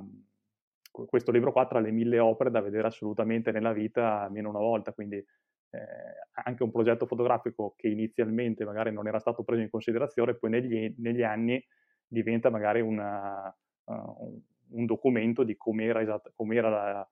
questo 0.92 1.32
libro 1.32 1.54
qua 1.54 1.66
tra 1.66 1.80
le 1.80 1.92
mille 1.92 2.20
opere 2.20 2.52
da 2.52 2.60
vedere 2.60 2.88
assolutamente 2.88 3.54
nella 3.54 3.72
vita 3.72 4.20
almeno 4.22 4.50
una 4.50 4.60
volta, 4.60 4.92
quindi 4.92 5.26
eh, 5.72 6.42
anche 6.46 6.64
un 6.64 6.72
progetto 6.72 7.06
fotografico 7.06 7.74
che 7.78 7.88
inizialmente 7.88 8.66
magari 8.66 8.92
non 8.92 9.08
era 9.08 9.20
stato 9.20 9.44
preso 9.44 9.62
in 9.62 9.70
considerazione, 9.70 10.36
poi 10.36 10.50
negli, 10.50 10.96
negli 10.98 11.24
anni 11.24 11.64
diventa 12.08 12.50
magari 12.50 12.82
una, 12.82 13.56
uh, 13.86 14.44
un 14.70 14.86
documento 14.86 15.44
di 15.44 15.56
com'era, 15.56 16.02
esatt- 16.02 16.32
com'era 16.36 16.70
la, 16.70 17.10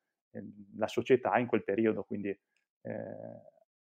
la, 0.76 0.88
società 0.88 1.38
in 1.38 1.48
quel 1.48 1.64
periodo, 1.64 2.04
quindi 2.04 2.30
eh, 2.30 2.42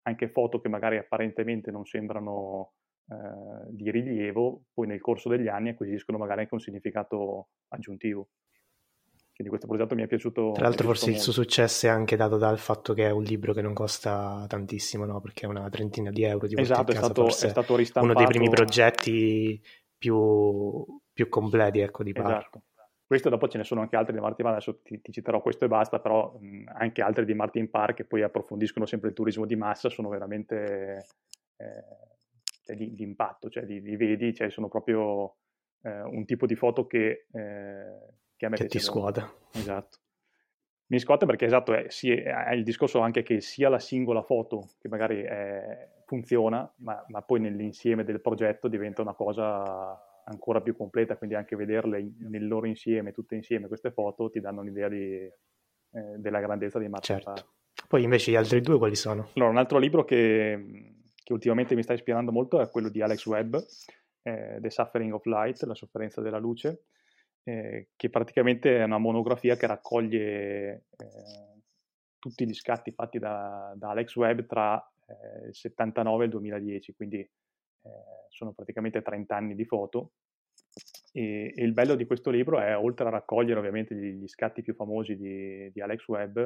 anche 0.04 0.30
foto 0.30 0.60
che 0.60 0.70
magari 0.70 0.98
apparentemente 0.98 1.70
non 1.72 1.86
sembrano 1.86 2.74
eh, 3.10 3.68
di 3.70 3.92
rilievo, 3.92 4.64
poi 4.74 4.88
nel 4.88 5.02
corso 5.02 5.30
degli 5.30 5.48
anni 5.48 5.70
acquisiscono 5.70 6.18
magari 6.18 6.42
anche 6.42 6.54
un 6.54 6.60
significato 6.62 7.50
aggiuntivo. 7.70 8.30
Quindi 9.42 9.50
questo 9.50 9.68
progetto 9.68 9.96
mi 9.96 10.04
è 10.04 10.08
piaciuto. 10.08 10.52
Tra 10.52 10.64
l'altro, 10.66 10.88
forse 10.88 11.06
molto. 11.06 11.18
il 11.18 11.24
suo 11.24 11.34
successo 11.34 11.88
è 11.88 11.90
anche 11.90 12.16
dato 12.16 12.38
dal 12.38 12.60
fatto 12.60 12.94
che 12.94 13.08
è 13.08 13.12
un 13.12 13.24
libro 13.24 13.54
che 13.54 13.62
non 13.62 13.74
costa 13.74 14.46
tantissimo, 14.48 15.06
no? 15.06 15.20
Perché 15.20 15.46
è 15.46 15.50
una 15.50 15.68
trentina 15.70 16.12
di 16.12 16.24
euro. 16.24 16.46
Di 16.48 16.56
esatto, 16.60 16.92
è 16.92 16.96
stato, 16.96 17.28
è 17.28 17.32
stato 17.32 17.76
ristampato. 17.76 18.14
Uno 18.14 18.26
dei 18.26 18.28
primi 18.28 18.50
progetti 18.50 19.60
più, 19.98 20.86
più 21.12 21.28
completi, 21.28 21.80
ecco, 21.80 22.04
di 22.04 22.12
Parr. 22.12 22.38
Esatto. 22.38 22.62
Questo 23.06 23.30
dopo 23.30 23.48
ce 23.48 23.58
ne 23.58 23.64
sono 23.64 23.82
anche 23.82 23.96
altri 23.96 24.14
di 24.14 24.22
Martin 24.22 24.46
Parr, 24.46 24.54
adesso 24.54 24.80
ti, 24.82 25.02
ti 25.02 25.12
citerò 25.12 25.42
questo 25.42 25.66
e 25.66 25.68
basta, 25.68 26.00
però 26.00 26.38
mh, 26.40 26.72
anche 26.78 27.02
altri 27.02 27.26
di 27.26 27.34
Martin 27.34 27.70
Parr 27.70 27.94
che 27.94 28.06
poi 28.06 28.22
approfondiscono 28.22 28.86
sempre 28.86 29.10
il 29.10 29.16
turismo 29.16 29.46
di 29.46 29.58
massa 29.58 29.90
sono 29.90 30.08
veramente 30.08 31.08
eh, 31.58 31.84
cioè 32.64 32.76
di, 32.76 32.94
di, 32.94 33.04
impatto, 33.04 33.50
cioè 33.50 33.66
li, 33.66 33.82
li 33.82 33.98
vedi, 33.98 34.34
cioè 34.34 34.50
sono 34.50 34.70
proprio 34.70 35.36
eh, 35.82 36.02
un 36.04 36.24
tipo 36.24 36.46
di 36.46 36.56
foto 36.56 36.88
che, 36.88 37.26
eh, 37.32 38.14
che 38.42 38.48
a 38.48 38.50
me 38.50 38.58
che 38.58 38.66
ti 38.66 38.80
scuote. 38.80 39.24
Esatto. 39.52 39.98
Mi 40.88 41.00
scuote 41.00 41.28
perché 41.28 41.46
esatto, 41.46 41.74
è, 41.74 41.86
sì, 41.90 42.12
è, 42.12 42.52
il 42.54 42.64
discorso 42.64 43.00
anche 43.00 43.22
che 43.22 43.40
sia 43.40 43.70
la 43.70 43.78
singola 43.78 44.24
foto 44.24 44.72
che 44.80 44.88
magari 44.90 45.22
è, 45.22 45.90
funziona, 46.06 46.70
ma, 46.78 47.06
ma, 47.08 47.22
poi 47.22 47.40
nell'insieme 47.40 48.04
del 48.04 48.20
progetto 48.20 48.68
diventa 48.68 49.04
una 49.04 49.14
cosa 49.14 50.24
ancora 50.26 50.60
più 50.60 50.76
completa, 50.76 51.18
quindi 51.18 51.36
anche 51.36 51.56
vederle 51.56 52.00
in, 52.00 52.16
nel 52.30 52.48
loro 52.48 52.66
insieme, 52.66 53.12
tutte 53.12 53.36
insieme 53.36 53.68
queste 53.68 53.92
foto, 53.92 54.30
ti 54.32 54.40
danno 54.40 54.62
un'idea 54.62 54.90
di, 54.90 55.14
eh, 55.18 55.34
della 56.18 56.40
grandezza 56.40 56.80
di 56.80 56.90
Martin 56.90 57.20
certo. 57.20 57.54
Poi 57.88 58.04
invece 58.04 58.32
gli 58.32 58.36
altri 58.36 58.60
due 58.62 58.78
quali 58.80 58.96
sono? 58.96 59.30
Allora, 59.36 59.52
un 59.52 59.58
altro 59.58 59.78
libro 59.78 60.04
che, 60.04 60.96
che 61.24 61.34
ultimamente 61.34 61.76
mi 61.76 61.84
sta 61.84 61.94
ispirando 61.94 62.32
molto 62.32 62.60
è 62.60 62.70
quello 62.70 62.90
di 62.90 63.02
Alex 63.02 63.26
Webb, 63.28 63.56
eh, 64.24 64.58
The 64.60 64.70
Suffering 64.70 65.14
of 65.14 65.26
Light, 65.26 65.62
la 65.64 65.76
sofferenza 65.76 66.22
della 66.22 66.40
luce, 66.40 66.86
eh, 67.44 67.90
che 67.96 68.10
praticamente 68.10 68.78
è 68.78 68.84
una 68.84 68.98
monografia 68.98 69.56
che 69.56 69.68
raccoglie 69.68 70.86
eh, 70.98 71.52
tutti 72.20 72.46
gli 72.46 72.54
scatti 72.54 72.92
fatti 72.92 73.18
da, 73.18 73.74
da 73.76 73.90
Alex 73.90 74.16
Webb 74.16 74.46
tra 74.46 74.78
eh, 75.08 75.48
il 75.48 75.56
79 75.56 76.24
e 76.24 76.26
il 76.26 76.32
2010, 76.32 76.94
quindi 76.94 77.20
eh, 77.20 77.30
sono 78.30 78.54
praticamente 78.54 79.02
30 79.02 79.36
anni 79.36 79.56
di 79.56 79.66
foto. 79.66 80.12
E, 81.12 81.54
e, 81.56 81.64
il 81.64 81.74
bello 81.74 81.96
di 81.96 82.06
questo 82.06 82.30
libro 82.30 82.60
è, 82.60 82.78
oltre 82.78 83.08
a 83.08 83.12
raccogliere 83.12 83.60
ovviamente 83.60 83.96
gli, 83.96 84.14
gli 84.14 84.28
scatti 84.28 84.62
più 84.62 84.74
famosi 84.74 85.18
di, 85.18 85.72
di, 85.72 85.82
Alex 85.82 86.08
Webb, 86.08 86.40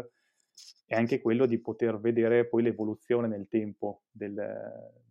è 0.85 0.95
anche 0.95 1.19
quello 1.19 1.45
di 1.45 1.59
poter 1.59 1.99
vedere 1.99 2.47
poi 2.47 2.63
l'evoluzione 2.63 3.27
nel 3.27 3.47
tempo 3.49 4.03
del, 4.09 4.33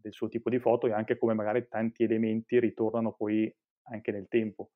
del 0.01 0.12
suo 0.12 0.29
tipo 0.29 0.49
di 0.49 0.59
foto 0.59 0.87
e 0.87 0.92
anche 0.92 1.18
come 1.18 1.35
magari 1.35 1.68
tanti 1.68 2.05
elementi 2.05 2.59
ritornano 2.59 3.12
poi 3.12 3.55
anche 3.88 4.12
nel 4.12 4.29
tempo. 4.29 4.70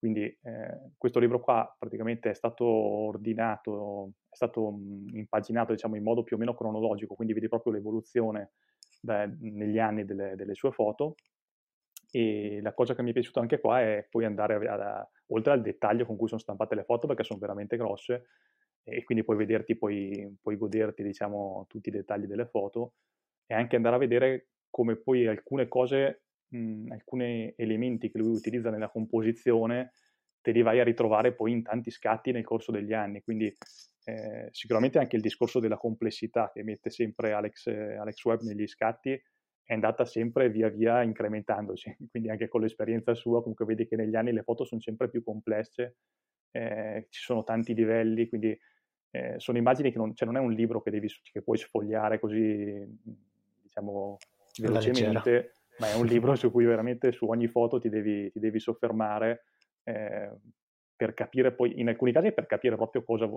Quindi 0.00 0.24
eh, 0.24 0.92
questo 0.96 1.18
libro 1.18 1.40
qua 1.40 1.76
praticamente 1.78 2.30
è 2.30 2.34
stato 2.34 2.64
ordinato, 2.64 4.12
è 4.30 4.34
stato 4.34 4.70
mh, 4.70 5.08
impaginato 5.12 5.72
diciamo, 5.72 5.94
in 5.94 6.02
modo 6.02 6.22
più 6.22 6.36
o 6.36 6.38
meno 6.38 6.54
cronologico, 6.54 7.14
quindi 7.14 7.34
vedi 7.34 7.48
proprio 7.48 7.74
l'evoluzione 7.74 8.52
da, 8.98 9.30
negli 9.40 9.78
anni 9.78 10.06
delle, 10.06 10.36
delle, 10.36 10.54
sue 10.54 10.72
foto. 10.72 11.16
E 12.10 12.60
la 12.62 12.72
cosa 12.72 12.94
che 12.94 13.02
mi 13.02 13.10
è 13.10 13.12
piaciuta 13.12 13.40
anche 13.40 13.60
qua 13.60 13.82
è 13.82 14.06
poi 14.08 14.24
andare 14.24 14.54
a, 14.66 14.74
a, 14.74 15.10
oltre 15.26 15.52
al 15.52 15.60
dettaglio 15.60 16.06
con 16.06 16.16
cui 16.16 16.28
sono 16.28 16.40
stampate 16.40 16.74
le 16.74 16.84
foto, 16.84 17.06
perché 17.06 17.22
sono 17.22 17.38
veramente 17.38 17.76
grosse, 17.76 18.28
e 18.82 19.04
quindi 19.04 19.22
puoi 19.22 19.36
vederti, 19.36 19.76
puoi, 19.76 20.34
puoi 20.40 20.56
goderti 20.56 21.02
diciamo, 21.02 21.66
tutti 21.68 21.90
i 21.90 21.92
dettagli 21.92 22.24
delle 22.24 22.46
foto, 22.46 22.94
e 23.44 23.54
anche 23.54 23.76
andare 23.76 23.96
a 23.96 23.98
vedere 23.98 24.48
come 24.70 24.96
poi 24.96 25.26
alcune 25.26 25.68
cose 25.68 26.22
mh, 26.50 26.92
alcuni 26.92 27.52
elementi 27.56 28.10
che 28.10 28.18
lui 28.18 28.34
utilizza 28.34 28.70
nella 28.70 28.90
composizione 28.90 29.92
te 30.40 30.52
li 30.52 30.62
vai 30.62 30.80
a 30.80 30.84
ritrovare 30.84 31.34
poi 31.34 31.52
in 31.52 31.62
tanti 31.62 31.90
scatti 31.90 32.32
nel 32.32 32.44
corso 32.44 32.72
degli 32.72 32.92
anni. 32.92 33.22
Quindi 33.22 33.54
eh, 34.04 34.48
sicuramente 34.50 34.98
anche 34.98 35.16
il 35.16 35.22
discorso 35.22 35.60
della 35.60 35.76
complessità 35.76 36.50
che 36.52 36.62
mette 36.62 36.90
sempre 36.90 37.32
Alex, 37.32 37.66
Alex 37.66 38.24
Webb 38.24 38.40
negli 38.42 38.66
scatti 38.66 39.20
è 39.62 39.74
andata 39.74 40.04
sempre 40.04 40.50
via 40.50 40.68
via 40.68 41.02
incrementandosi. 41.02 41.96
Quindi 42.10 42.30
anche 42.30 42.48
con 42.48 42.62
l'esperienza 42.62 43.14
sua 43.14 43.40
comunque 43.40 43.66
vedi 43.66 43.86
che 43.86 43.96
negli 43.96 44.16
anni 44.16 44.32
le 44.32 44.42
foto 44.42 44.64
sono 44.64 44.80
sempre 44.80 45.08
più 45.10 45.22
complesse, 45.22 45.96
eh, 46.52 47.06
ci 47.10 47.20
sono 47.20 47.44
tanti 47.44 47.74
livelli, 47.74 48.28
quindi 48.28 48.58
eh, 49.10 49.34
sono 49.38 49.58
immagini 49.58 49.92
che 49.92 49.98
non, 49.98 50.14
cioè 50.14 50.26
non, 50.26 50.36
è 50.36 50.40
un 50.40 50.52
libro 50.52 50.80
che, 50.82 50.90
devi, 50.90 51.08
che 51.30 51.42
puoi 51.42 51.58
sfogliare 51.58 52.18
così, 52.18 52.84
diciamo, 53.62 54.16
velocemente 54.58 55.52
ma 55.80 55.90
è 55.90 55.94
un 55.94 56.04
libro 56.04 56.36
su 56.36 56.50
cui 56.50 56.66
veramente 56.66 57.10
su 57.10 57.26
ogni 57.26 57.48
foto 57.48 57.80
ti 57.80 57.88
devi, 57.88 58.30
ti 58.30 58.38
devi 58.38 58.60
soffermare 58.60 59.46
eh, 59.82 60.30
per 60.94 61.14
capire 61.14 61.52
poi, 61.52 61.80
in 61.80 61.88
alcuni 61.88 62.12
casi 62.12 62.32
per 62.32 62.46
capire 62.46 62.76
proprio 62.76 63.02
cosa, 63.02 63.28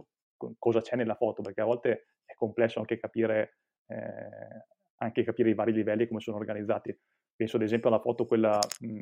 cosa, 0.60 0.82
c'è 0.82 0.97
nella 0.97 1.15
foto, 1.15 1.41
perché 1.41 1.62
a 1.62 1.65
volte 1.65 2.08
è 2.25 2.34
complesso 2.36 2.79
anche 2.79 2.99
capire, 2.99 3.60
eh, 3.88 4.65
anche 4.97 5.23
capire 5.23 5.49
i 5.49 5.53
vari 5.53 5.71
livelli 5.71 6.03
e 6.03 6.08
come 6.08 6.19
sono 6.19 6.36
organizzati. 6.36 6.95
Penso 7.34 7.56
ad 7.56 7.63
esempio 7.63 7.88
alla 7.88 8.01
foto 8.01 8.25
quella 8.25 8.60
mh, 8.79 8.99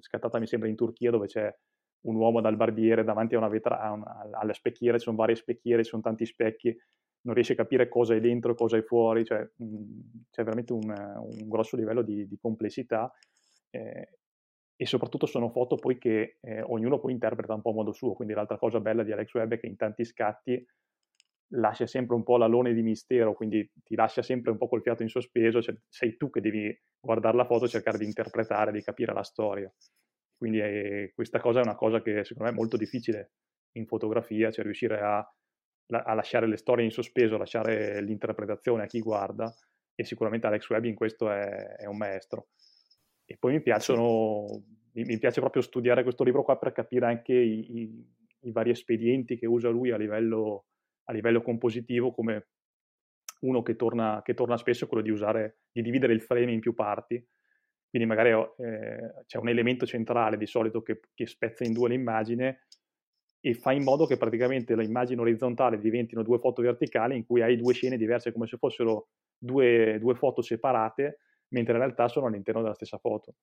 scattata 0.00 0.40
mi 0.40 0.48
sembra 0.48 0.68
in 0.68 0.74
Turchia 0.74 1.12
dove 1.12 1.28
c'è 1.28 1.54
un 2.02 2.16
uomo 2.16 2.40
dal 2.40 2.56
barbiere 2.56 3.04
davanti 3.04 3.36
a 3.36 3.38
una 3.38 3.48
vetrina, 3.48 4.02
alla 4.32 4.52
specchiera, 4.52 4.98
ci 4.98 5.04
sono 5.04 5.16
varie 5.16 5.36
specchiere, 5.36 5.84
ci 5.84 5.90
sono 5.90 6.02
tanti 6.02 6.26
specchi 6.26 6.76
non 7.22 7.34
riesci 7.34 7.52
a 7.52 7.56
capire 7.56 7.88
cosa 7.88 8.14
è 8.14 8.20
dentro 8.20 8.54
cosa 8.54 8.76
è 8.76 8.82
fuori, 8.82 9.24
cioè 9.24 9.48
mh, 9.56 10.26
c'è 10.30 10.42
veramente 10.42 10.72
un, 10.72 10.88
un, 10.88 11.48
grosso 11.48 11.76
livello 11.76 12.02
di, 12.02 12.26
di 12.26 12.38
complessità 12.38 13.12
eh, 13.70 14.18
e 14.76 14.86
soprattutto 14.86 15.26
sono 15.26 15.50
foto 15.50 15.76
poi 15.76 15.98
che 15.98 16.38
eh, 16.40 16.62
ognuno 16.62 16.98
poi 16.98 17.12
interpreta 17.12 17.54
un 17.54 17.60
po' 17.60 17.70
a 17.70 17.74
modo 17.74 17.92
suo, 17.92 18.14
quindi 18.14 18.34
l'altra 18.34 18.58
cosa 18.58 18.80
bella 18.80 19.02
di 19.02 19.12
Alex 19.12 19.34
Webb 19.34 19.52
è 19.52 19.58
che 19.58 19.66
in 19.66 19.76
tanti 19.76 20.04
scatti 20.04 20.66
lascia 21.54 21.86
sempre 21.86 22.14
un 22.14 22.22
po' 22.22 22.36
l'alone 22.36 22.72
di 22.72 22.82
mistero, 22.82 23.34
quindi 23.34 23.68
ti 23.82 23.94
lascia 23.94 24.22
sempre 24.22 24.50
un 24.52 24.56
po' 24.56 24.68
col 24.68 24.82
fiato 24.82 25.02
in 25.02 25.08
sospeso, 25.08 25.60
cioè 25.60 25.74
sei 25.88 26.16
tu 26.16 26.30
che 26.30 26.40
devi 26.40 26.74
guardare 27.00 27.36
la 27.36 27.44
foto 27.44 27.64
e 27.64 27.68
cercare 27.68 27.98
di 27.98 28.04
interpretare, 28.04 28.72
di 28.72 28.82
capire 28.82 29.12
la 29.12 29.22
storia. 29.22 29.70
Quindi 30.36 30.58
è, 30.58 31.12
questa 31.12 31.40
cosa 31.40 31.60
è 31.60 31.62
una 31.62 31.74
cosa 31.74 32.00
che 32.00 32.24
secondo 32.24 32.44
me 32.44 32.56
è 32.56 32.58
molto 32.58 32.76
difficile 32.76 33.32
in 33.72 33.86
fotografia, 33.86 34.50
cioè 34.50 34.64
riuscire 34.64 35.00
a, 35.00 35.18
a 35.86 36.14
lasciare 36.14 36.46
le 36.46 36.56
storie 36.56 36.84
in 36.84 36.90
sospeso, 36.90 37.36
lasciare 37.36 38.00
l'interpretazione 38.00 38.84
a 38.84 38.86
chi 38.86 39.00
guarda 39.00 39.52
e 40.00 40.04
sicuramente 40.04 40.46
Alex 40.46 40.68
Webb 40.70 40.84
in 40.84 40.94
questo 40.94 41.30
è, 41.30 41.76
è 41.76 41.86
un 41.86 41.96
maestro. 41.96 42.48
E 43.24 43.36
poi 43.38 43.52
mi 43.52 43.62
piacciono, 43.62 44.62
mi, 44.92 45.04
mi, 45.04 45.18
piace 45.18 45.40
proprio 45.40 45.62
studiare 45.62 46.02
questo 46.02 46.24
libro 46.24 46.42
qua 46.42 46.58
per 46.58 46.72
capire 46.72 47.06
anche 47.06 47.34
i, 47.34 47.80
i, 47.80 48.06
i 48.40 48.52
vari 48.52 48.70
espedienti 48.70 49.36
che 49.36 49.46
usa 49.46 49.68
lui 49.68 49.90
a 49.90 49.96
livello, 49.96 50.66
a 51.04 51.12
livello 51.12 51.42
compositivo, 51.42 52.12
come 52.12 52.48
uno 53.40 53.62
che 53.62 53.76
torna, 53.76 54.20
che 54.24 54.34
torna 54.34 54.56
spesso 54.56 54.84
è 54.84 54.88
quello 54.88 55.02
di 55.02 55.10
usare, 55.10 55.60
di 55.70 55.82
dividere 55.82 56.12
il 56.12 56.22
frame 56.22 56.52
in 56.52 56.60
più 56.60 56.74
parti. 56.74 57.24
Quindi 57.88 58.08
magari 58.08 58.30
eh, 58.30 59.24
c'è 59.26 59.38
un 59.38 59.48
elemento 59.48 59.84
centrale 59.84 60.36
di 60.36 60.46
solito 60.46 60.82
che, 60.82 61.00
che 61.12 61.26
spezza 61.26 61.64
in 61.64 61.72
due 61.72 61.88
l'immagine 61.88 62.66
e 63.40 63.54
fa 63.54 63.72
in 63.72 63.82
modo 63.82 64.06
che 64.06 64.18
praticamente 64.18 64.76
le 64.76 64.84
immagini 64.84 65.20
orizzontali 65.20 65.78
diventino 65.78 66.22
due 66.22 66.38
foto 66.38 66.60
verticali 66.60 67.16
in 67.16 67.24
cui 67.24 67.40
hai 67.40 67.56
due 67.56 67.72
scene 67.72 67.96
diverse 67.96 68.32
come 68.32 68.46
se 68.46 68.58
fossero 68.58 69.08
due, 69.38 69.98
due 69.98 70.14
foto 70.14 70.42
separate, 70.42 71.20
mentre 71.48 71.72
in 71.72 71.78
realtà 71.78 72.08
sono 72.08 72.26
all'interno 72.26 72.60
della 72.60 72.74
stessa 72.74 72.98
foto. 72.98 73.34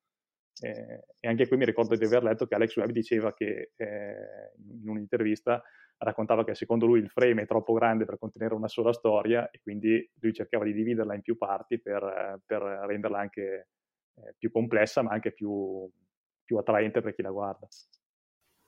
Eh, 0.59 1.03
e 1.19 1.27
anche 1.27 1.47
qui 1.47 1.57
mi 1.57 1.65
ricordo 1.65 1.95
di 1.95 2.05
aver 2.05 2.23
letto 2.23 2.45
che 2.45 2.55
Alex 2.55 2.75
Webb 2.77 2.91
diceva 2.91 3.33
che 3.33 3.71
eh, 3.75 4.51
in 4.81 4.87
un'intervista 4.89 5.61
raccontava 5.97 6.43
che 6.43 6.53
secondo 6.53 6.85
lui 6.85 6.99
il 6.99 7.09
frame 7.09 7.43
è 7.43 7.45
troppo 7.47 7.73
grande 7.73 8.05
per 8.05 8.19
contenere 8.19 8.53
una 8.53 8.67
sola 8.67 8.93
storia 8.93 9.49
e 9.49 9.59
quindi 9.61 10.07
lui 10.19 10.33
cercava 10.33 10.63
di 10.63 10.73
dividerla 10.73 11.15
in 11.15 11.21
più 11.21 11.37
parti 11.37 11.79
per, 11.79 12.39
per 12.45 12.61
renderla 12.61 13.19
anche 13.19 13.69
eh, 14.15 14.35
più 14.37 14.51
complessa 14.51 15.01
ma 15.01 15.11
anche 15.11 15.31
più, 15.31 15.89
più, 16.43 16.57
attraente 16.57 17.01
per 17.01 17.15
chi 17.15 17.23
la 17.23 17.31
guarda. 17.31 17.67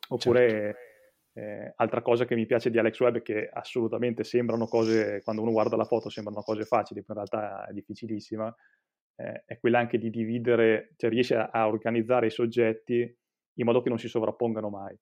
Oppure 0.10 0.50
certo. 0.50 0.89
Eh, 1.34 1.74
altra 1.76 2.02
cosa 2.02 2.26
che 2.26 2.36
mi 2.36 2.46
piace 2.46 2.70
di 2.70 2.80
Alex 2.80 3.00
Webb 3.00 3.18
è 3.18 3.22
che 3.22 3.50
assolutamente 3.52 4.24
sembrano 4.24 4.66
cose, 4.66 5.22
quando 5.24 5.42
uno 5.42 5.52
guarda 5.52 5.76
la 5.76 5.86
foto 5.86 6.10
sembrano 6.10 6.42
cose 6.42 6.64
facili, 6.64 7.04
poi 7.04 7.16
in 7.18 7.26
realtà 7.26 7.68
è 7.68 7.74
difficilissima, 7.74 8.54
eh, 9.16 9.44
è 9.46 9.60
quella 9.60 9.80
anche 9.80 9.98
di 9.98 10.10
dividere, 10.10 10.94
cioè 10.98 11.10
riesce 11.10 11.36
a, 11.36 11.50
a, 11.52 11.68
organizzare 11.68 12.28
i 12.28 12.32
soggetti 12.32 13.00
in 13.54 13.66
modo 13.66 13.82
che 13.82 13.90
non 13.90 14.00
si 14.00 14.08
sovrappongano 14.08 14.70
mai. 14.70 14.98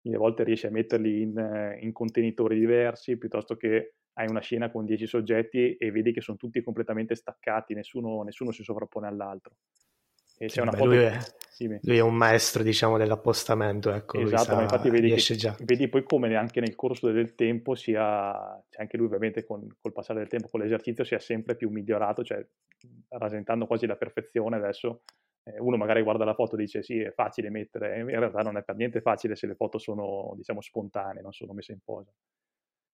Quindi 0.00 0.18
a 0.18 0.22
volte 0.22 0.44
riesce 0.44 0.68
a 0.68 0.70
metterli 0.70 1.20
in, 1.20 1.78
in 1.80 1.92
contenitori 1.92 2.58
diversi 2.58 3.18
piuttosto 3.18 3.56
che 3.56 3.94
hai 4.14 4.28
una 4.28 4.40
scena 4.40 4.70
con 4.70 4.84
10 4.84 5.06
soggetti 5.06 5.76
e 5.76 5.90
vedi 5.90 6.12
che 6.12 6.20
sono 6.20 6.38
tutti 6.38 6.62
completamente 6.62 7.14
staccati, 7.14 7.74
nessuno, 7.74 8.22
nessuno 8.22 8.50
si 8.50 8.62
sovrappone 8.62 9.06
all'altro. 9.06 9.56
E 10.42 10.46
c'è 10.46 10.62
una 10.62 10.70
Beh, 10.70 10.84
lui, 10.84 10.96
è, 10.96 11.18
lui, 11.82 11.98
è, 11.98 12.00
un 12.00 12.14
maestro, 12.14 12.62
diciamo, 12.62 12.96
dell'appostamento. 12.96 13.92
Ecco, 13.92 14.20
esatto, 14.20 14.54
ma 14.54 14.62
infatti 14.62 14.88
vedi, 14.88 15.12
che, 15.12 15.54
vedi, 15.64 15.86
poi 15.88 16.02
come 16.02 16.34
anche 16.34 16.60
nel 16.60 16.74
corso 16.74 17.10
del 17.10 17.34
tempo 17.34 17.74
sia, 17.74 18.32
cioè 18.70 18.80
anche 18.80 18.96
lui 18.96 19.04
ovviamente 19.04 19.44
con, 19.44 19.66
col 19.78 19.92
passare 19.92 20.20
del 20.20 20.28
tempo, 20.28 20.48
con 20.48 20.60
l'esercizio, 20.60 21.04
sia 21.04 21.18
sempre 21.18 21.56
più 21.56 21.68
migliorato, 21.68 22.24
cioè 22.24 22.42
rasentando 23.08 23.66
quasi 23.66 23.84
la 23.84 23.96
perfezione 23.96 24.56
adesso. 24.56 25.02
Eh, 25.42 25.60
uno 25.60 25.76
magari 25.76 26.00
guarda 26.00 26.24
la 26.24 26.32
foto 26.32 26.54
e 26.54 26.60
dice 26.60 26.82
sì, 26.82 27.00
è 27.00 27.12
facile 27.12 27.50
mettere, 27.50 27.98
in 27.98 28.06
realtà 28.06 28.40
non 28.40 28.56
è 28.56 28.62
per 28.62 28.76
niente 28.76 29.02
facile 29.02 29.36
se 29.36 29.46
le 29.46 29.56
foto 29.56 29.76
sono, 29.76 30.32
diciamo, 30.36 30.62
spontanee, 30.62 31.20
non 31.20 31.32
sono 31.32 31.52
messe 31.52 31.72
in 31.72 31.80
posa. 31.84 32.10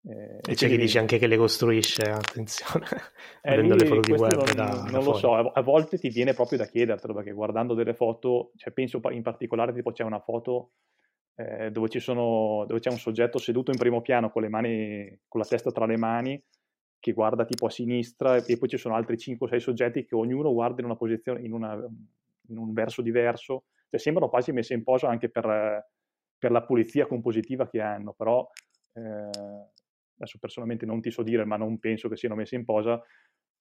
Eh, 0.07 0.41
e 0.51 0.55
c'è 0.55 0.69
chi 0.69 0.77
dice 0.77 0.99
anche 0.99 1.17
che 1.17 1.27
le 1.27 1.39
costruisce, 1.39 2.03
attenzione, 2.13 2.87
eh, 3.41 3.63
lì, 3.63 3.69
le 3.69 3.87
foto 3.87 4.01
di 4.01 4.13
web 4.13 4.35
non, 4.35 4.55
da, 4.55 4.75
non 4.75 4.91
da 4.91 5.01
lo 5.01 5.15
so, 5.15 5.35
a 5.35 5.63
volte 5.63 5.99
ti 5.99 6.11
viene 6.11 6.35
proprio 6.35 6.59
da 6.59 6.67
chiedertelo, 6.67 7.15
perché 7.15 7.33
guardando 7.33 7.73
delle 7.73 7.95
foto, 7.95 8.53
cioè 8.57 8.73
penso 8.73 9.01
in 9.11 9.23
particolare 9.23 9.73
tipo 9.73 9.93
c'è 9.93 10.03
una 10.03 10.21
foto 10.21 10.73
eh, 11.37 11.71
dove, 11.71 11.89
sono, 12.01 12.67
dove, 12.67 12.81
c'è 12.81 12.91
un 12.91 12.99
soggetto 12.99 13.39
seduto 13.39 13.71
in 13.71 13.79
primo 13.79 14.03
piano 14.03 14.31
con 14.31 14.43
le 14.43 14.51
mani, 14.51 15.21
con 15.27 15.41
la 15.41 15.47
testa 15.47 15.73
tra 15.73 15.87
le 15.87 15.97
mani, 15.97 16.43
che 17.01 17.13
guarda 17.13 17.47
tipo 17.47 17.65
a 17.67 17.71
sinistra 17.71 18.37
e 18.37 18.59
poi 18.59 18.69
ci 18.69 18.77
sono 18.77 18.95
altri 18.97 19.17
5 19.17 19.47
o 19.47 19.49
6 19.49 19.61
soggetti 19.61 20.05
che 20.05 20.15
ognuno 20.15 20.53
guarda 20.53 20.81
in 20.81 20.87
una 20.87 20.97
posizione, 20.97 21.41
in, 21.41 21.53
una, 21.55 21.75
in 22.49 22.59
un 22.59 22.75
verso 22.75 23.01
diverso, 23.01 23.65
cioè 23.89 23.99
sembrano 23.99 24.29
quasi 24.29 24.53
messe 24.53 24.75
in 24.75 24.83
posa 24.83 25.09
anche 25.09 25.31
per, 25.31 25.89
per 26.37 26.51
la 26.51 26.63
pulizia 26.63 27.07
compositiva 27.07 27.67
che 27.71 27.81
hanno, 27.81 28.13
però... 28.13 28.47
Eh, 28.93 29.73
adesso 30.17 30.39
personalmente 30.39 30.87
non 30.87 31.01
ti 31.01 31.11
so 31.11 31.23
dire, 31.23 31.45
ma 31.45 31.57
non 31.57 31.79
penso 31.79 32.09
che 32.09 32.17
siano 32.17 32.35
messe 32.35 32.55
in 32.57 32.65
posa, 32.65 33.01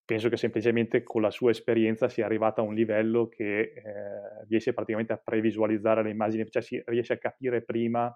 penso 0.06 0.30
che 0.30 0.38
semplicemente 0.38 1.04
con 1.04 1.22
la 1.22 1.32
sua 1.32 1.52
esperienza 1.52 2.10
sia 2.10 2.26
arrivata 2.26 2.62
a 2.62 2.66
un 2.66 2.74
livello 2.74 3.28
che 3.30 3.60
eh, 3.62 4.46
riesce 4.48 4.74
praticamente 4.74 5.14
a 5.14 5.18
previsualizzare 5.18 6.04
le 6.04 6.10
immagini, 6.10 6.50
cioè 6.50 6.62
si 6.62 6.82
riesce 6.86 7.14
a 7.14 7.18
capire 7.18 7.64
prima 7.64 8.14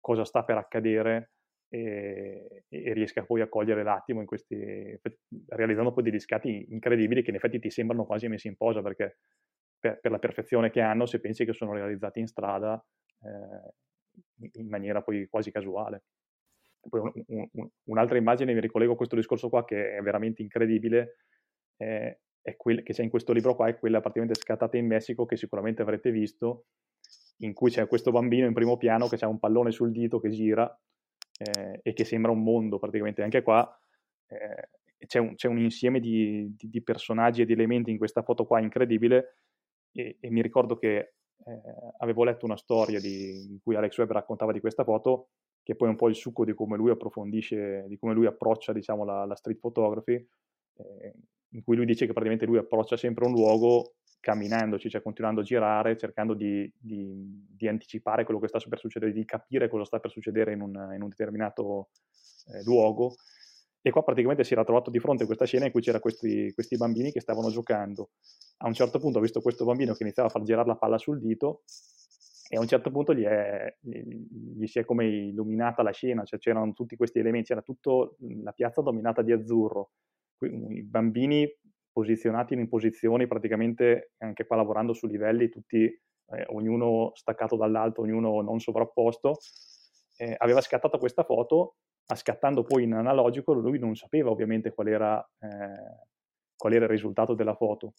cosa 0.00 0.24
sta 0.24 0.44
per 0.44 0.56
accadere 0.56 1.32
e, 1.68 2.64
e 2.68 2.92
riesca 2.92 3.24
poi 3.24 3.40
a 3.40 3.48
cogliere 3.48 3.82
l'attimo 3.82 4.20
in 4.20 4.26
questi, 4.26 4.98
realizzando 5.48 5.92
poi 5.92 6.04
degli 6.04 6.20
scatti 6.20 6.66
incredibili 6.70 7.22
che 7.22 7.30
in 7.30 7.36
effetti 7.36 7.58
ti 7.58 7.70
sembrano 7.70 8.04
quasi 8.06 8.28
messi 8.28 8.46
in 8.46 8.56
posa 8.56 8.82
perché 8.82 9.18
per, 9.78 9.98
per 10.00 10.10
la 10.10 10.18
perfezione 10.18 10.70
che 10.70 10.80
hanno, 10.80 11.06
se 11.06 11.20
pensi 11.20 11.44
che 11.44 11.52
sono 11.52 11.72
realizzati 11.72 12.20
in 12.20 12.28
strada 12.28 12.82
eh, 13.22 13.74
in 14.52 14.68
maniera 14.68 15.02
poi 15.02 15.26
quasi 15.28 15.50
casuale. 15.50 16.04
Poi 16.88 17.00
un, 17.26 17.48
un, 17.52 17.68
un'altra 17.84 18.16
immagine, 18.16 18.54
mi 18.54 18.60
ricollego 18.60 18.92
a 18.92 18.96
questo 18.96 19.16
discorso 19.16 19.48
qua 19.48 19.64
che 19.64 19.96
è 19.96 20.00
veramente 20.02 20.42
incredibile, 20.42 21.16
eh, 21.76 22.20
è 22.40 22.56
quella 22.56 22.82
che 22.82 22.92
c'è 22.92 23.02
in 23.02 23.10
questo 23.10 23.32
libro 23.32 23.56
qua, 23.56 23.68
è 23.68 23.78
quella 23.78 24.00
praticamente 24.00 24.38
scattata 24.38 24.76
in 24.76 24.86
Messico 24.86 25.26
che 25.26 25.36
sicuramente 25.36 25.82
avrete 25.82 26.10
visto, 26.10 26.66
in 27.38 27.52
cui 27.52 27.70
c'è 27.70 27.86
questo 27.88 28.12
bambino 28.12 28.46
in 28.46 28.54
primo 28.54 28.76
piano 28.76 29.08
che 29.08 29.16
ha 29.16 29.28
un 29.28 29.38
pallone 29.38 29.72
sul 29.72 29.90
dito 29.90 30.20
che 30.20 30.30
gira 30.30 30.80
eh, 31.38 31.80
e 31.82 31.92
che 31.92 32.04
sembra 32.04 32.30
un 32.30 32.42
mondo 32.42 32.78
praticamente. 32.78 33.22
Anche 33.22 33.42
qua 33.42 33.68
eh, 34.28 34.68
c'è, 35.06 35.18
un, 35.18 35.34
c'è, 35.34 35.48
un, 35.48 35.58
insieme 35.58 36.00
di, 36.00 36.54
di, 36.56 36.70
di, 36.70 36.82
personaggi 36.82 37.42
e 37.42 37.46
di 37.46 37.52
elementi 37.52 37.90
in 37.90 37.98
questa 37.98 38.22
foto 38.22 38.46
qua 38.46 38.60
incredibile 38.60 39.38
e, 39.92 40.16
e 40.20 40.30
mi 40.30 40.40
ricordo 40.40 40.76
che 40.76 40.96
eh, 40.96 41.60
avevo 41.98 42.24
letto 42.24 42.44
una 42.44 42.56
storia 42.56 43.00
di, 43.00 43.50
in 43.50 43.58
cui 43.62 43.76
Alex 43.76 43.96
Webb 43.98 44.12
raccontava 44.12 44.52
di 44.52 44.60
questa 44.60 44.84
foto 44.84 45.30
che 45.66 45.74
poi 45.74 45.88
è 45.88 45.90
un 45.90 45.96
po' 45.96 46.08
il 46.08 46.14
succo 46.14 46.44
di 46.44 46.54
come 46.54 46.76
lui 46.76 46.90
approfondisce, 46.90 47.86
di 47.88 47.98
come 47.98 48.14
lui 48.14 48.26
approccia 48.26 48.72
diciamo, 48.72 49.04
la, 49.04 49.24
la 49.24 49.34
street 49.34 49.58
photography, 49.58 50.12
eh, 50.12 51.14
in 51.48 51.64
cui 51.64 51.74
lui 51.74 51.84
dice 51.84 52.06
che 52.06 52.12
praticamente 52.12 52.46
lui 52.46 52.56
approccia 52.56 52.96
sempre 52.96 53.26
un 53.26 53.32
luogo 53.32 53.94
camminandoci, 54.20 54.88
cioè 54.88 55.02
continuando 55.02 55.40
a 55.40 55.44
girare, 55.44 55.96
cercando 55.96 56.34
di, 56.34 56.72
di, 56.78 57.44
di, 57.50 57.66
anticipare 57.66 58.22
quello 58.22 58.38
che 58.38 58.46
sta 58.46 58.60
per 58.60 58.78
succedere, 58.78 59.10
di 59.10 59.24
capire 59.24 59.68
cosa 59.68 59.84
sta 59.84 59.98
per 59.98 60.12
succedere 60.12 60.52
in 60.52 60.60
un, 60.60 60.90
in 60.94 61.02
un 61.02 61.08
determinato 61.08 61.88
eh, 62.52 62.62
luogo. 62.62 63.16
E 63.82 63.90
qua 63.90 64.04
praticamente 64.04 64.44
si 64.44 64.52
era 64.52 64.62
trovato 64.62 64.90
di 64.90 65.00
fronte 65.00 65.24
a 65.24 65.26
questa 65.26 65.46
scena 65.46 65.64
in 65.64 65.72
cui 65.72 65.80
c'erano 65.80 66.00
questi, 66.00 66.52
questi 66.54 66.76
bambini 66.76 67.10
che 67.10 67.20
stavano 67.20 67.50
giocando. 67.50 68.10
A 68.58 68.68
un 68.68 68.72
certo 68.72 69.00
punto 69.00 69.18
ha 69.18 69.20
visto 69.20 69.40
questo 69.40 69.64
bambino 69.64 69.94
che 69.94 70.04
iniziava 70.04 70.28
a 70.28 70.32
far 70.32 70.44
girare 70.44 70.68
la 70.68 70.76
palla 70.76 70.96
sul 70.96 71.18
dito 71.18 71.64
e 72.48 72.56
a 72.56 72.60
un 72.60 72.66
certo 72.66 72.90
punto 72.90 73.12
gli, 73.12 73.24
è, 73.24 73.76
gli, 73.80 74.66
si 74.66 74.78
è 74.78 74.84
come 74.84 75.06
illuminata 75.06 75.82
la 75.82 75.90
scena, 75.90 76.24
cioè 76.24 76.38
c'erano 76.38 76.72
tutti 76.72 76.96
questi 76.96 77.18
elementi, 77.18 77.48
c'era 77.48 77.62
tutta 77.62 78.08
la 78.42 78.52
piazza 78.52 78.82
dominata 78.82 79.22
di 79.22 79.32
azzurro, 79.32 79.90
i 80.40 80.82
bambini 80.82 81.48
posizionati 81.90 82.54
in 82.54 82.68
posizioni 82.68 83.26
praticamente 83.26 84.12
anche 84.18 84.46
qua 84.46 84.56
lavorando 84.56 84.92
su 84.92 85.06
livelli, 85.06 85.48
tutti, 85.48 85.84
eh, 85.84 86.44
ognuno 86.48 87.10
staccato 87.14 87.56
dall'altro, 87.56 88.02
ognuno 88.02 88.42
non 88.42 88.60
sovrapposto, 88.60 89.38
eh, 90.16 90.34
aveva 90.38 90.60
scattato 90.60 90.98
questa 90.98 91.24
foto, 91.24 91.76
ma 92.08 92.14
scattando 92.14 92.62
poi 92.62 92.84
in 92.84 92.92
analogico 92.92 93.54
lui 93.54 93.78
non 93.78 93.96
sapeva 93.96 94.30
ovviamente 94.30 94.72
qual 94.72 94.86
era, 94.88 95.30
eh, 95.40 96.06
qual 96.56 96.72
era 96.74 96.84
il 96.84 96.90
risultato 96.90 97.34
della 97.34 97.54
foto 97.54 97.94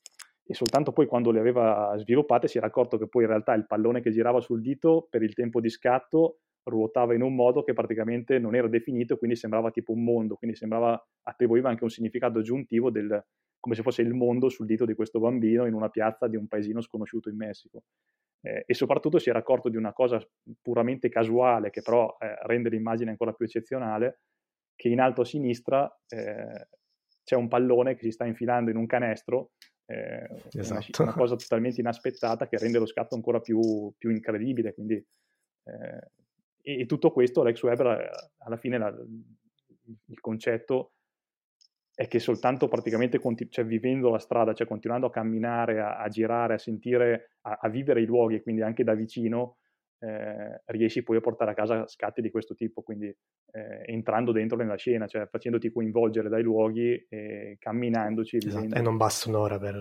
e 0.47 0.53
soltanto 0.53 0.93
poi 0.93 1.05
quando 1.07 1.31
le 1.31 1.39
aveva 1.39 1.93
sviluppate 1.97 2.47
si 2.47 2.57
era 2.57 2.67
accorto 2.67 2.97
che 2.97 3.07
poi 3.07 3.23
in 3.23 3.29
realtà 3.29 3.53
il 3.53 3.67
pallone 3.67 4.01
che 4.01 4.11
girava 4.11 4.39
sul 4.39 4.61
dito 4.61 5.07
per 5.09 5.21
il 5.21 5.33
tempo 5.33 5.59
di 5.59 5.69
scatto 5.69 6.39
ruotava 6.63 7.13
in 7.13 7.21
un 7.21 7.35
modo 7.35 7.63
che 7.63 7.73
praticamente 7.73 8.39
non 8.39 8.55
era 8.55 8.67
definito, 8.67 9.17
quindi 9.17 9.35
sembrava 9.35 9.71
tipo 9.71 9.93
un 9.93 10.03
mondo, 10.03 10.35
quindi 10.35 10.55
sembrava, 10.55 11.01
attribuiva 11.23 11.69
anche 11.69 11.83
un 11.83 11.89
significato 11.89 12.39
aggiuntivo 12.39 12.91
del, 12.91 13.25
come 13.59 13.75
se 13.75 13.81
fosse 13.81 14.01
il 14.01 14.13
mondo 14.13 14.49
sul 14.49 14.65
dito 14.65 14.85
di 14.85 14.93
questo 14.93 15.19
bambino 15.19 15.65
in 15.65 15.73
una 15.73 15.89
piazza 15.89 16.27
di 16.27 16.35
un 16.35 16.47
paesino 16.47 16.81
sconosciuto 16.81 17.29
in 17.29 17.37
Messico. 17.37 17.83
Eh, 18.41 18.63
e 18.65 18.73
soprattutto 18.73 19.17
si 19.17 19.29
era 19.29 19.39
accorto 19.39 19.69
di 19.69 19.77
una 19.77 19.93
cosa 19.93 20.21
puramente 20.61 21.09
casuale, 21.09 21.69
che 21.69 21.81
però 21.81 22.15
eh, 22.19 22.35
rende 22.45 22.69
l'immagine 22.69 23.11
ancora 23.11 23.33
più 23.33 23.45
eccezionale, 23.45 24.21
che 24.75 24.89
in 24.89 24.99
alto 24.99 25.21
a 25.21 25.25
sinistra 25.25 25.89
eh, 26.07 26.67
c'è 27.23 27.35
un 27.35 27.47
pallone 27.47 27.95
che 27.95 28.03
si 28.03 28.11
sta 28.11 28.25
infilando 28.25 28.69
in 28.69 28.77
un 28.77 28.85
canestro 28.85 29.51
eh, 29.89 30.41
esatto. 30.51 31.01
una, 31.01 31.11
una, 31.11 31.19
cosa 31.19 31.35
totalmente 31.37 31.79
inaspettata 31.79 32.47
che 32.47 32.57
rende 32.57 32.77
lo 32.77 32.85
scatto 32.85 33.15
ancora 33.15 33.39
più, 33.39 33.93
più 33.97 34.09
incredibile. 34.09 34.73
Quindi, 34.73 34.95
eh, 34.95 36.11
e, 36.61 36.79
e, 36.81 36.85
tutto 36.85 37.11
questo 37.11 37.41
Alex 37.41 37.61
Weber 37.63 38.09
alla 38.39 38.57
fine 38.57 38.77
la, 38.77 38.89
il 38.89 40.19
concetto 40.19 40.91
è 41.95 42.07
che 42.07 42.19
soltanto 42.19 42.67
praticamente 42.67 43.17
continu- 43.17 43.51
cioè, 43.51 43.65
vivendo 43.65 44.09
la 44.09 44.19
strada, 44.19 44.53
cioè 44.53 44.67
continuando 44.67 45.07
a 45.07 45.11
camminare, 45.11 45.79
a, 45.79 45.97
a 45.97 46.07
girare, 46.09 46.55
a 46.55 46.59
sentire, 46.59 47.37
a, 47.41 47.57
a, 47.61 47.69
vivere 47.69 48.01
i 48.01 48.05
luoghi, 48.05 48.41
quindi 48.41 48.61
anche 48.61 48.83
da 48.83 48.93
vicino, 48.93 49.57
eh, 49.99 50.61
riesci 50.65 51.01
poi 51.03 51.17
a 51.17 51.21
portare 51.21 51.51
a 51.51 51.53
casa 51.53 51.87
scatti 51.87 52.21
di 52.21 52.29
questo 52.29 52.53
tipo, 52.53 52.81
quindi 52.81 53.07
eh, 53.07 53.83
entrando 53.85 54.31
dentro 54.31 54.57
nella 54.57 54.75
scena, 54.75 55.07
cioè 55.07 55.27
facendoti 55.27 55.71
coinvolgere 55.71 56.29
dai 56.29 56.43
luoghi 56.43 57.05
e 57.09 57.57
camminandoci. 57.59 58.37
Esatto. 58.37 58.75
E 58.75 58.81
non 58.81 58.97
basta 58.97 59.29
un'ora 59.29 59.57
per 59.57 59.73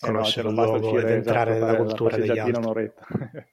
conoscere 0.00 0.48
eh 0.48 0.52
no, 0.52 0.64
cioè 0.64 0.68
il 0.68 0.80
luogo 0.80 0.98
ed 0.98 1.08
entrare 1.08 1.56
esatto, 1.56 1.72
nella 1.72 1.78
cultura 1.78 2.16
degli 2.16 2.38
altri. 2.38 2.58
Un'oretta. 2.58 3.06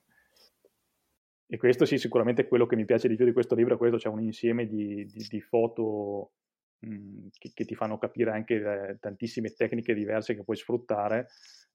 e 1.48 1.58
questo 1.58 1.86
sì, 1.86 1.98
sicuramente 1.98 2.48
quello 2.48 2.66
che 2.66 2.76
mi 2.76 2.86
piace 2.86 3.08
di 3.08 3.16
più 3.16 3.26
di 3.26 3.34
questo 3.34 3.56
libro 3.56 3.76
è 3.76 3.78
questo, 3.78 3.98
c'è 3.98 4.10
un 4.10 4.22
insieme 4.22 4.68
di, 4.68 5.06
di, 5.06 5.26
di 5.30 5.40
foto 5.40 6.34
mh, 6.80 7.28
che, 7.38 7.52
che, 7.54 7.66
ti 7.66 7.76
fanno 7.76 7.98
capire 7.98 8.32
anche 8.32 8.56
eh, 8.56 8.98
tantissime 9.00 9.50
tecniche 9.50 9.94
diverse 9.94 10.36
che 10.36 10.44
puoi 10.44 10.58
sfruttare. 10.58 11.28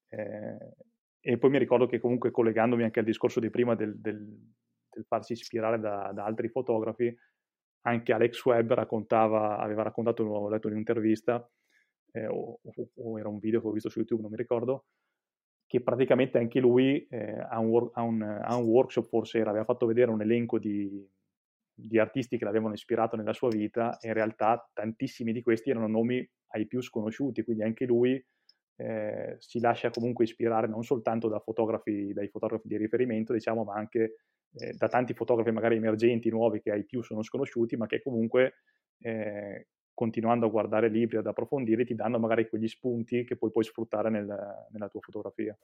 Eh, 0.09 0.57
e 1.28 1.38
poi 1.38 1.50
mi 1.50 1.58
ricordo 1.58 1.86
che 1.86 1.98
comunque 1.98 2.30
collegandomi 2.30 2.84
anche 2.84 3.00
al 3.00 3.04
discorso 3.04 3.40
di 3.40 3.50
prima 3.50 3.74
del, 3.74 3.98
del, 3.98 4.24
del 4.88 5.04
farsi 5.08 5.32
ispirare 5.32 5.80
da, 5.80 6.12
da, 6.14 6.24
altri 6.24 6.48
fotografi, 6.48 7.12
anche 7.80 8.12
Alex 8.12 8.44
Webb 8.44 8.70
raccontava, 8.70 9.58
aveva 9.58 9.82
raccontato, 9.82 10.22
ho 10.22 10.48
letto 10.48 10.68
in 10.68 10.74
un'intervista, 10.74 11.44
eh, 12.12 12.28
o, 12.28 12.60
o, 12.62 13.18
era 13.18 13.28
un 13.28 13.40
video 13.40 13.60
che 13.60 13.66
ho 13.66 13.72
visto 13.72 13.88
su 13.88 13.98
YouTube, 13.98 14.22
non 14.22 14.30
mi 14.30 14.36
ricordo, 14.36 14.84
che 15.66 15.82
praticamente 15.82 16.38
anche 16.38 16.60
lui 16.60 17.04
eh, 17.08 17.40
ha, 17.40 17.58
un, 17.58 17.90
ha, 17.94 18.02
un, 18.02 18.22
ha, 18.22 18.54
un, 18.54 18.64
workshop, 18.64 19.08
forse 19.08 19.38
era, 19.38 19.50
aveva 19.50 19.64
fatto 19.64 19.86
vedere 19.86 20.12
un 20.12 20.22
elenco 20.22 20.60
di, 20.60 21.04
di 21.74 21.98
artisti 21.98 22.38
che 22.38 22.44
l'avevano 22.44 22.74
ispirato 22.74 23.16
nella 23.16 23.32
sua 23.32 23.48
vita 23.48 23.98
e 23.98 24.06
in 24.06 24.14
realtà 24.14 24.70
tantissimi 24.72 25.32
di 25.32 25.42
questi 25.42 25.70
erano 25.70 25.88
nomi 25.88 26.24
ai 26.52 26.68
più 26.68 26.80
sconosciuti, 26.80 27.42
quindi 27.42 27.64
anche 27.64 27.84
lui 27.84 28.24
eh, 28.76 29.36
si 29.38 29.58
lascia 29.60 29.90
comunque 29.90 30.24
ispirare 30.24 30.66
non 30.66 30.82
soltanto 30.82 31.28
da 31.28 31.40
fotografi, 31.40 32.12
dai 32.12 32.28
fotografi 32.28 32.68
di 32.68 32.76
riferimento, 32.76 33.32
diciamo, 33.32 33.64
ma 33.64 33.74
anche 33.74 34.16
eh, 34.52 34.72
da 34.76 34.88
tanti 34.88 35.14
fotografi 35.14 35.50
magari 35.50 35.76
emergenti, 35.76 36.28
nuovi, 36.28 36.60
che 36.60 36.70
ai 36.70 36.84
più 36.84 37.02
sono 37.02 37.22
sconosciuti, 37.22 37.76
ma 37.76 37.86
che 37.86 38.02
comunque 38.02 38.54
eh, 39.00 39.68
continuando 39.94 40.46
a 40.46 40.50
guardare 40.50 40.88
libri, 40.88 41.16
ad 41.16 41.26
approfondire, 41.26 41.84
ti 41.84 41.94
danno 41.94 42.18
magari 42.18 42.48
quegli 42.48 42.68
spunti 42.68 43.24
che 43.24 43.36
poi 43.36 43.50
puoi 43.50 43.64
sfruttare 43.64 44.10
nel, 44.10 44.26
nella 44.70 44.88
tua 44.88 45.00
fotografia. 45.00 45.56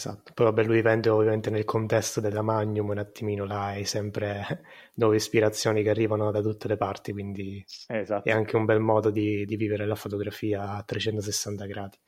Esatto, 0.00 0.32
poi 0.32 0.46
vabbè, 0.46 0.62
lui 0.62 0.80
vende 0.80 1.10
ovviamente 1.10 1.50
nel 1.50 1.66
contesto 1.66 2.22
della 2.22 2.40
Magnum 2.40 2.88
un 2.88 2.96
attimino 2.96 3.44
là, 3.44 3.66
hai 3.66 3.84
sempre 3.84 4.62
nuove 4.96 5.16
ispirazioni 5.16 5.82
che 5.82 5.90
arrivano 5.90 6.30
da 6.30 6.40
tutte 6.40 6.68
le 6.68 6.78
parti, 6.78 7.12
quindi 7.12 7.62
esatto. 7.86 8.26
è 8.26 8.32
anche 8.32 8.56
un 8.56 8.64
bel 8.64 8.80
modo 8.80 9.10
di, 9.10 9.44
di, 9.44 9.56
vivere 9.56 9.84
la 9.84 9.94
fotografia 9.94 10.70
a 10.70 10.82
360 10.82 11.66
gradi. 11.66 11.98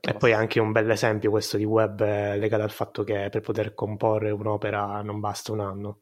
E 0.00 0.14
poi 0.14 0.32
anche 0.32 0.60
un 0.60 0.70
bel 0.70 0.88
esempio 0.88 1.30
questo 1.30 1.56
di 1.56 1.64
web 1.64 1.98
legato 2.36 2.62
al 2.62 2.70
fatto 2.70 3.02
che 3.02 3.26
per 3.28 3.40
poter 3.40 3.74
comporre 3.74 4.30
un'opera 4.30 5.02
non 5.02 5.18
basta 5.18 5.50
un 5.50 5.60
anno, 5.60 5.98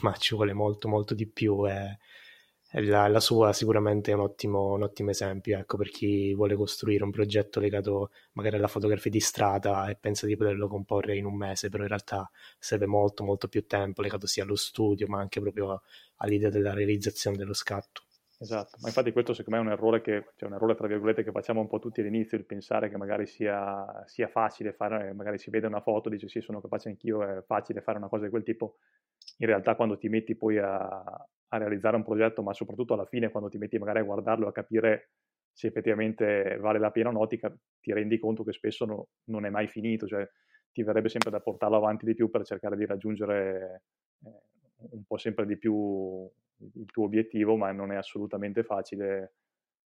ma 0.00 0.12
ci 0.14 0.34
vuole 0.34 0.52
molto 0.52 0.88
molto 0.88 1.14
di 1.14 1.28
più 1.28 1.68
e 1.68 1.98
la, 2.72 3.08
la, 3.08 3.20
sua 3.20 3.52
sicuramente 3.52 4.12
è 4.12 4.14
un 4.14 4.20
ottimo, 4.20 4.72
un 4.74 4.82
ottimo, 4.82 5.10
esempio 5.10 5.58
ecco, 5.58 5.76
per 5.76 5.90
chi 5.90 6.34
vuole 6.34 6.54
costruire 6.54 7.02
un 7.02 7.10
progetto 7.10 7.58
legato 7.60 8.10
magari 8.32 8.56
alla 8.56 8.68
fotografia 8.68 9.10
di 9.10 9.20
strada 9.20 9.88
e 9.88 9.96
pensa 9.96 10.26
di 10.26 10.36
poterlo 10.36 10.68
comporre 10.68 11.16
in 11.16 11.24
un 11.24 11.36
mese, 11.36 11.68
però 11.68 11.82
in 11.82 11.88
realtà 11.88 12.30
serve 12.58 12.86
molto 12.86 13.24
molto 13.24 13.48
più 13.48 13.66
tempo 13.66 14.02
legato 14.02 14.26
sia 14.26 14.44
allo 14.44 14.56
studio 14.56 15.06
ma 15.08 15.18
anche 15.18 15.40
proprio 15.40 15.82
all'idea 16.16 16.50
della 16.50 16.72
realizzazione 16.72 17.36
dello 17.36 17.54
scatto. 17.54 18.02
Esatto, 18.42 18.78
ma 18.80 18.88
infatti 18.88 19.12
questo 19.12 19.34
secondo 19.34 19.60
me 19.60 19.66
è 19.66 19.68
un 19.68 19.72
errore 19.78 20.00
che, 20.00 20.32
cioè 20.36 20.48
un 20.48 20.54
errore 20.54 20.74
tra 20.74 20.86
virgolette 20.86 21.22
che 21.22 21.30
facciamo 21.30 21.60
un 21.60 21.68
po' 21.68 21.78
tutti 21.78 22.00
all'inizio, 22.00 22.38
il 22.38 22.46
pensare 22.46 22.88
che 22.88 22.96
magari 22.96 23.26
sia, 23.26 24.02
sia 24.06 24.28
facile 24.28 24.72
fare, 24.72 25.12
magari 25.12 25.36
si 25.36 25.50
vede 25.50 25.66
una 25.66 25.82
foto, 25.82 26.08
dice 26.08 26.26
sì 26.26 26.40
sono 26.40 26.58
capace 26.62 26.88
anch'io, 26.88 27.22
è 27.22 27.42
facile 27.42 27.82
fare 27.82 27.98
una 27.98 28.08
cosa 28.08 28.24
di 28.24 28.30
quel 28.30 28.42
tipo, 28.42 28.76
in 29.38 29.46
realtà 29.46 29.74
quando 29.76 29.98
ti 29.98 30.08
metti 30.08 30.36
poi 30.36 30.56
a, 30.56 30.78
a 31.48 31.56
realizzare 31.58 31.96
un 31.96 32.02
progetto, 32.04 32.42
ma 32.42 32.54
soprattutto 32.54 32.94
alla 32.94 33.04
fine 33.04 33.30
quando 33.30 33.50
ti 33.50 33.58
metti 33.58 33.78
magari 33.78 33.98
a 33.98 34.04
guardarlo, 34.04 34.48
a 34.48 34.52
capire 34.52 35.10
se 35.52 35.66
effettivamente 35.66 36.56
vale 36.58 36.78
la 36.78 36.90
pena 36.90 37.10
o 37.10 37.12
no, 37.12 37.26
ti, 37.26 37.38
ti 37.78 37.92
rendi 37.92 38.18
conto 38.18 38.42
che 38.42 38.52
spesso 38.52 38.86
no, 38.86 39.08
non 39.24 39.44
è 39.44 39.50
mai 39.50 39.68
finito, 39.68 40.06
cioè 40.06 40.26
ti 40.72 40.82
verrebbe 40.82 41.10
sempre 41.10 41.30
da 41.30 41.40
portarlo 41.40 41.76
avanti 41.76 42.06
di 42.06 42.14
più 42.14 42.30
per 42.30 42.44
cercare 42.46 42.76
di 42.76 42.86
raggiungere 42.86 43.82
eh, 44.24 44.42
un 44.92 45.04
po' 45.04 45.18
sempre 45.18 45.44
di 45.44 45.58
più 45.58 46.26
il 46.74 46.86
tuo 46.86 47.04
obiettivo, 47.04 47.56
ma 47.56 47.72
non 47.72 47.92
è 47.92 47.96
assolutamente 47.96 48.62
facile 48.62 49.34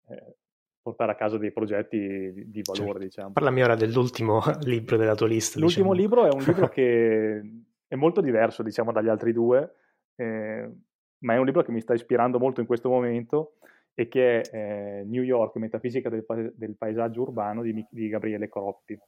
eh, 0.08 0.36
portare 0.82 1.12
a 1.12 1.14
casa 1.14 1.38
dei 1.38 1.52
progetti 1.52 1.98
di, 2.32 2.50
di 2.50 2.62
valore, 2.62 2.92
certo. 2.92 3.04
diciamo. 3.04 3.32
Parlami 3.32 3.62
ora 3.62 3.74
dell'ultimo 3.74 4.40
libro 4.64 4.96
della 4.96 5.14
tua 5.14 5.26
lista. 5.26 5.58
L'ultimo 5.58 5.92
diciamo. 5.92 6.00
libro 6.00 6.26
è 6.26 6.32
un 6.32 6.42
libro 6.42 6.68
che 6.70 7.42
è 7.86 7.94
molto 7.94 8.20
diverso, 8.20 8.62
diciamo, 8.62 8.92
dagli 8.92 9.08
altri 9.08 9.32
due. 9.32 9.74
Eh, 10.14 10.70
ma 11.18 11.34
è 11.34 11.36
un 11.36 11.44
libro 11.44 11.62
che 11.62 11.72
mi 11.72 11.80
sta 11.80 11.94
ispirando 11.94 12.38
molto 12.38 12.60
in 12.60 12.66
questo 12.66 12.88
momento 12.88 13.56
e 13.94 14.08
che 14.08 14.40
è 14.40 14.56
eh, 15.00 15.04
New 15.04 15.22
York, 15.22 15.56
Metafisica 15.56 16.08
del, 16.08 16.24
del 16.54 16.76
paesaggio 16.76 17.22
urbano 17.22 17.62
di, 17.62 17.84
di 17.90 18.08
Gabriele 18.08 18.48
Croppi. 18.48 18.98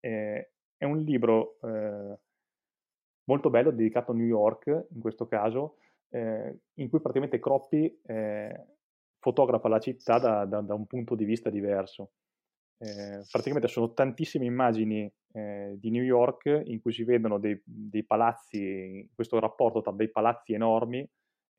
Eh, 0.00 0.50
è 0.76 0.84
un 0.84 0.98
libro 0.98 1.58
eh, 1.62 2.18
molto 3.24 3.50
bello 3.50 3.70
dedicato 3.70 4.12
a 4.12 4.14
New 4.14 4.26
York, 4.26 4.66
in 4.66 5.00
questo 5.00 5.26
caso, 5.26 5.76
eh, 6.10 6.58
in 6.74 6.88
cui 6.88 7.00
praticamente 7.00 7.38
Croppi 7.38 8.00
eh, 8.06 8.66
fotografa 9.18 9.68
la 9.68 9.78
città 9.78 10.18
da, 10.18 10.44
da, 10.44 10.60
da, 10.60 10.74
un 10.74 10.86
punto 10.86 11.14
di 11.14 11.24
vista 11.24 11.50
diverso. 11.50 12.12
Eh, 12.78 13.22
praticamente 13.30 13.68
sono 13.68 13.92
tantissime 13.92 14.46
immagini 14.46 15.10
eh, 15.32 15.76
di 15.78 15.90
New 15.90 16.02
York 16.02 16.62
in 16.64 16.80
cui 16.80 16.92
si 16.92 17.04
vedono 17.04 17.38
dei, 17.38 17.60
dei, 17.64 18.04
palazzi, 18.04 19.08
questo 19.14 19.38
rapporto 19.38 19.82
tra 19.82 19.92
dei 19.92 20.10
palazzi 20.10 20.54
enormi, 20.54 21.06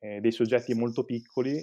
eh, 0.00 0.20
dei 0.20 0.32
soggetti 0.32 0.74
molto 0.74 1.04
piccoli 1.04 1.62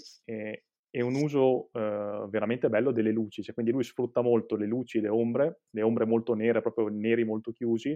e 0.91 1.04
un 1.04 1.13
uso 1.13 1.69
veramente 1.71 2.67
bello 2.67 2.91
delle 2.91 3.12
luci, 3.12 3.43
cioè, 3.43 3.54
quindi 3.54 3.71
lui 3.71 3.84
sfrutta 3.84 4.21
molto 4.21 4.56
le 4.56 4.65
luci, 4.65 4.99
le 4.99 5.10
ombre, 5.10 5.62
le 5.69 5.84
ombre 5.84 6.06
molto 6.06 6.34
nere, 6.34 6.62
proprio 6.62 6.88
neri 6.88 7.23
molto 7.23 7.52
chiusi, 7.52 7.95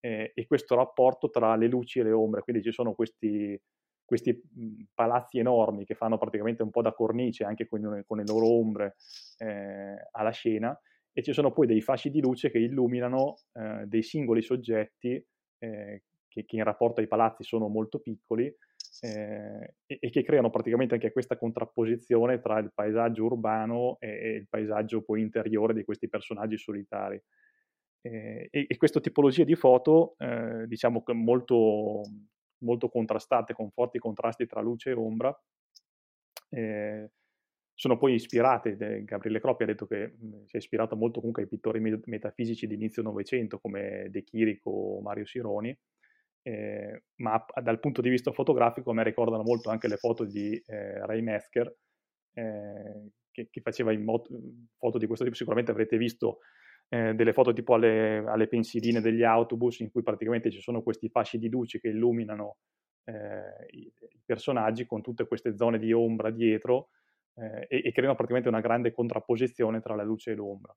e 0.00 0.44
questo 0.46 0.74
rapporto 0.74 1.28
tra 1.28 1.54
le 1.56 1.66
luci 1.66 1.98
e 1.98 2.04
le 2.04 2.12
ombre, 2.12 2.40
quindi 2.40 2.62
ci 2.62 2.72
sono 2.72 2.94
questi, 2.94 3.60
questi 4.04 4.40
palazzi 4.92 5.38
enormi 5.38 5.84
che 5.84 5.94
fanno 5.94 6.18
praticamente 6.18 6.62
un 6.62 6.70
po' 6.70 6.82
da 6.82 6.92
cornice 6.92 7.44
anche 7.44 7.66
con, 7.66 8.02
con 8.06 8.18
le 8.18 8.24
loro 8.26 8.46
ombre 8.46 8.96
eh, 9.38 10.08
alla 10.12 10.30
scena 10.30 10.78
e 11.12 11.22
ci 11.22 11.32
sono 11.32 11.52
poi 11.52 11.66
dei 11.66 11.80
fasci 11.80 12.10
di 12.10 12.20
luce 12.20 12.50
che 12.50 12.58
illuminano 12.58 13.36
eh, 13.52 13.84
dei 13.86 14.02
singoli 14.02 14.42
soggetti 14.42 15.24
eh, 15.58 16.02
che, 16.28 16.44
che, 16.44 16.56
in 16.56 16.64
rapporto 16.64 17.00
ai 17.00 17.06
palazzi 17.06 17.44
sono 17.44 17.68
molto 17.68 18.00
piccoli 18.00 18.52
eh, 19.00 19.74
e, 19.86 19.98
e, 20.00 20.10
che 20.10 20.22
creano 20.22 20.50
praticamente 20.50 20.94
anche 20.94 21.12
questa 21.12 21.36
contrapposizione 21.36 22.40
tra 22.40 22.58
il 22.58 22.72
paesaggio 22.74 23.24
urbano 23.24 23.96
e, 24.00 24.08
e 24.08 24.30
il 24.30 24.48
paesaggio 24.48 25.02
poi 25.02 25.20
interiore 25.20 25.74
di 25.74 25.84
questi 25.84 26.08
personaggi 26.08 26.58
solitari. 26.58 27.20
Eh, 28.00 28.48
e, 28.50 28.66
e, 28.68 28.76
questa 28.76 29.00
tipologia 29.00 29.44
di 29.44 29.54
foto, 29.54 30.14
eh, 30.18 30.66
diciamo 30.66 31.02
molto, 31.14 32.02
molto 32.58 32.88
contrastate, 32.88 33.52
con 33.54 33.70
forti 33.70 33.98
contrasti 33.98 34.46
tra 34.46 34.60
luce 34.60 34.90
e 34.90 34.94
ombra, 34.94 35.36
eh, 36.50 37.10
sono 37.76 37.98
poi 37.98 38.14
ispirate, 38.14 38.76
Gabriele 39.04 39.40
Croppi 39.40 39.64
ha 39.64 39.66
detto 39.66 39.86
che 39.86 40.14
mhmm, 40.16 40.44
si 40.44 40.56
è 40.56 40.58
ispirato 40.58 40.94
molto 40.96 41.18
comunque 41.18 41.42
ai 41.42 41.48
pittori 41.48 41.80
metafisici 41.80 42.66
di 42.66 42.74
inizio 42.74 43.02
Novecento 43.02 43.58
come 43.58 44.06
De 44.10 44.22
Chirico 44.22 44.70
o 44.70 45.00
Mario 45.00 45.26
Sironi, 45.26 45.76
eh, 46.42 47.02
ma 47.16 47.44
dal 47.60 47.80
punto 47.80 48.00
di 48.00 48.10
vista 48.10 48.30
fotografico 48.30 48.90
a 48.90 48.94
me 48.94 49.02
ricordano 49.02 49.42
molto 49.42 49.70
anche 49.70 49.88
le 49.88 49.96
foto 49.96 50.24
di 50.24 50.54
eh, 50.66 51.04
Ray 51.04 51.20
Mesker, 51.22 51.74
eh, 52.34 53.08
che, 53.30 53.48
che, 53.50 53.60
faceva 53.60 53.92
mot- 53.98 54.30
foto 54.76 54.98
di 54.98 55.06
questo 55.06 55.24
tipo, 55.24 55.36
sicuramente 55.36 55.72
avrete 55.72 55.96
visto 55.96 56.38
eh, 56.88 57.14
delle 57.14 57.32
foto 57.32 57.52
tipo 57.52 57.74
alle, 57.74 58.18
alle, 58.18 58.46
pensiline 58.46 59.00
degli 59.00 59.22
autobus 59.22 59.80
in 59.80 59.90
cui 59.90 60.02
praticamente 60.02 60.50
ci 60.50 60.60
sono 60.60 60.82
questi 60.82 61.08
fasci 61.08 61.38
di 61.38 61.48
luce 61.48 61.80
che 61.80 61.88
illuminano 61.88 62.58
eh, 63.04 63.66
i, 63.70 63.92
i 64.10 64.22
personaggi 64.24 64.86
con 64.86 65.02
tutte 65.02 65.26
queste 65.26 65.56
zone 65.56 65.78
di 65.78 65.92
ombra 65.92 66.30
dietro, 66.30 66.90
eh, 67.34 67.66
e, 67.68 67.82
e, 67.84 67.92
creano 67.92 68.14
praticamente 68.14 68.48
una 68.48 68.60
grande 68.60 68.92
contrapposizione 68.92 69.80
tra 69.80 69.94
la 69.94 70.04
luce 70.04 70.32
e 70.32 70.34
l'ombra. 70.34 70.74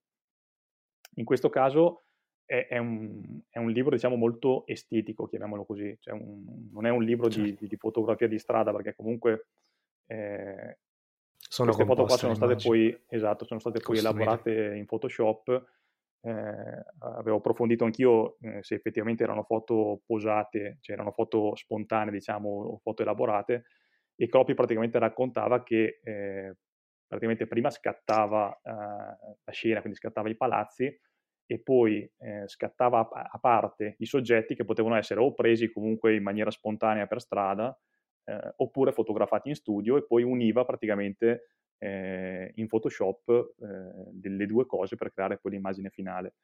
In 1.16 1.26
questo 1.26 1.50
caso 1.50 2.04
è, 2.46 2.68
è, 2.70 2.78
un, 2.78 3.42
è 3.50 3.60
un, 3.60 3.70
libro, 3.70 3.96
diciamo, 3.96 4.16
molto 4.16 4.66
estetico, 4.66 5.28
chiamiamolo 5.28 5.66
così, 5.66 5.96
cioè 6.00 6.14
un, 6.14 6.70
non 6.72 6.86
è 6.86 6.90
un 6.90 7.04
libro 7.04 7.28
di, 7.28 7.36
certo. 7.36 7.56
di, 7.60 7.68
di, 7.68 7.76
fotografia 7.78 8.28
di 8.28 8.40
strada, 8.40 8.72
perché 8.72 8.96
comunque 8.96 9.48
eh, 10.08 10.78
sono 11.38 11.74
queste 11.74 11.86
foto 11.86 12.06
qua 12.06 12.18
sono 12.18 12.34
state 12.34 12.56
poi, 12.56 13.04
esatto, 13.08 13.46
sono 13.46 13.60
state 13.60 13.80
poi 13.80 13.98
elaborate 14.00 14.76
in 14.76 14.86
Photoshop. 14.86 15.76
Eh, 16.22 16.84
avevo 17.00 17.38
approfondito 17.38 17.86
anch'io 17.86 18.38
eh, 18.42 18.64
se 18.64 18.76
effettivamente 18.76 19.24
erano 19.24 19.44
foto 19.44 20.02
posate, 20.06 20.78
cioè 20.82 20.96
erano 20.96 21.12
foto 21.12 21.56
spontanee, 21.56 22.12
diciamo, 22.12 22.50
o 22.50 22.78
foto 22.78 23.02
elaborate, 23.02 23.66
e 24.16 24.28
Croppi 24.28 24.54
praticamente 24.54 25.00
raccontava 25.00 25.64
che 25.64 26.00
eh, 26.04 26.56
praticamente 27.08 27.48
prima 27.48 27.70
scattava 27.70 28.52
eh, 28.64 28.72
la 28.72 29.52
scena, 29.52 29.80
quindi 29.80 29.98
scattava 29.98 30.30
i 30.30 30.36
palazzi 30.36 31.00
e 31.50 31.60
poi 31.62 32.10
eh, 32.18 32.44
scattava 32.48 33.08
a, 33.10 33.30
a, 33.32 33.40
parte 33.40 33.96
i 34.00 34.06
soggetti 34.06 34.54
che 34.54 34.66
potevano 34.66 34.96
essere 34.96 35.22
o 35.22 35.34
presi 35.34 35.72
comunque 35.72 36.14
in 36.14 36.24
maniera 36.24 36.52
spontanea 36.52 37.08
per 37.08 37.22
strada 37.22 37.76
eh, 38.26 38.54
oppure 38.58 38.92
fotografati 38.92 39.48
in 39.50 39.56
studio 39.56 39.96
e 39.96 40.06
poi 40.06 40.24
univa 40.24 40.66
praticamente 40.66 41.52
eh, 41.80 42.52
in 42.56 42.68
Photoshop 42.68 43.54
eh, 43.60 44.30
le 44.30 44.46
due 44.46 44.66
cose 44.66 44.96
per 44.96 45.12
creare 45.12 45.38
poi 45.38 45.52
l'immagine 45.52 45.90
finale. 45.90 46.36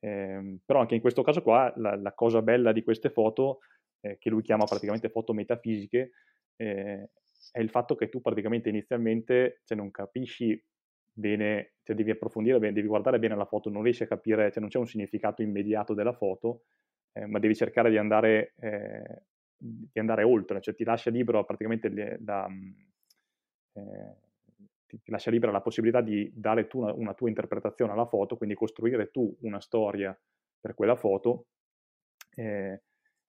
Ehm, 0.00 0.60
però 0.64 0.80
anche 0.80 0.94
in 0.94 1.00
questo 1.00 1.22
caso 1.22 1.42
qua 1.42 1.72
la, 1.76 1.96
la 1.96 2.12
cosa 2.12 2.42
bella 2.42 2.72
di 2.72 2.82
queste 2.82 3.10
foto, 3.10 3.60
eh, 4.00 4.18
che 4.18 4.30
lui 4.30 4.42
chiama 4.42 4.64
praticamente 4.64 5.08
foto 5.08 5.32
metafisiche, 5.32 6.12
eh, 6.56 7.10
è 7.52 7.60
il 7.60 7.70
fatto 7.70 7.94
che 7.94 8.08
tu 8.08 8.20
praticamente 8.20 8.68
inizialmente 8.68 9.60
cioè, 9.64 9.76
non 9.76 9.90
capisci 9.90 10.62
bene, 11.12 11.74
cioè 11.82 11.96
devi 11.96 12.10
approfondire 12.10 12.58
bene, 12.58 12.74
devi 12.74 12.88
guardare 12.88 13.18
bene 13.18 13.36
la 13.36 13.46
foto, 13.46 13.70
non 13.70 13.82
riesci 13.82 14.02
a 14.02 14.06
capire, 14.06 14.50
cioè 14.50 14.60
non 14.60 14.68
c'è 14.68 14.78
un 14.78 14.86
significato 14.86 15.42
immediato 15.42 15.94
della 15.94 16.12
foto, 16.12 16.64
eh, 17.12 17.26
ma 17.26 17.38
devi 17.38 17.54
cercare 17.54 17.88
di 17.88 17.96
andare, 17.96 18.52
eh, 18.60 19.22
di 19.56 19.98
andare, 19.98 20.22
oltre, 20.24 20.60
cioè 20.60 20.74
ti 20.74 20.84
lascia 20.84 21.10
libero 21.10 21.44
praticamente 21.44 21.88
le, 21.88 22.18
la, 22.22 22.46
mm, 22.48 22.72
eh, 23.72 24.16
ti, 24.86 25.00
ti, 25.02 25.10
lascia 25.10 25.30
libera 25.30 25.52
la 25.52 25.60
possibilità 25.60 26.00
di 26.00 26.30
dare 26.34 26.66
tu 26.66 26.80
una, 26.80 26.92
una, 26.92 27.14
tua 27.14 27.28
interpretazione 27.28 27.92
alla 27.92 28.06
foto, 28.06 28.36
quindi 28.36 28.54
costruire 28.54 29.10
tu 29.10 29.36
una 29.40 29.60
storia 29.60 30.18
per 30.60 30.74
quella 30.74 30.96
foto 30.96 31.46
eh, 32.34 32.82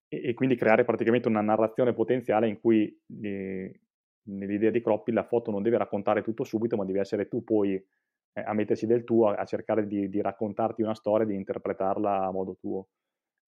e, 0.08 0.28
e, 0.28 0.34
quindi 0.34 0.56
creare 0.56 0.84
praticamente 0.84 1.28
una 1.28 1.40
narrazione 1.40 1.92
potenziale 1.92 2.48
in 2.48 2.60
cui 2.60 2.96
eh, 3.22 3.80
nell'idea 4.28 4.70
di 4.70 4.80
Croppi 4.80 5.12
la 5.12 5.24
foto 5.24 5.50
non 5.50 5.62
deve 5.62 5.78
raccontare 5.78 6.22
tutto 6.22 6.44
subito, 6.44 6.76
ma 6.76 6.84
devi 6.84 6.98
essere 6.98 7.28
tu 7.28 7.42
poi 7.44 7.74
eh, 7.74 8.40
a 8.40 8.52
metterci 8.52 8.86
del 8.86 9.04
tuo, 9.04 9.28
a, 9.28 9.44
cercare 9.44 9.86
di, 9.86 10.08
di, 10.08 10.20
raccontarti 10.20 10.82
una 10.82 10.94
storia, 10.94 11.26
di 11.26 11.34
interpretarla 11.34 12.26
a 12.26 12.30
modo 12.30 12.56
tuo. 12.58 12.88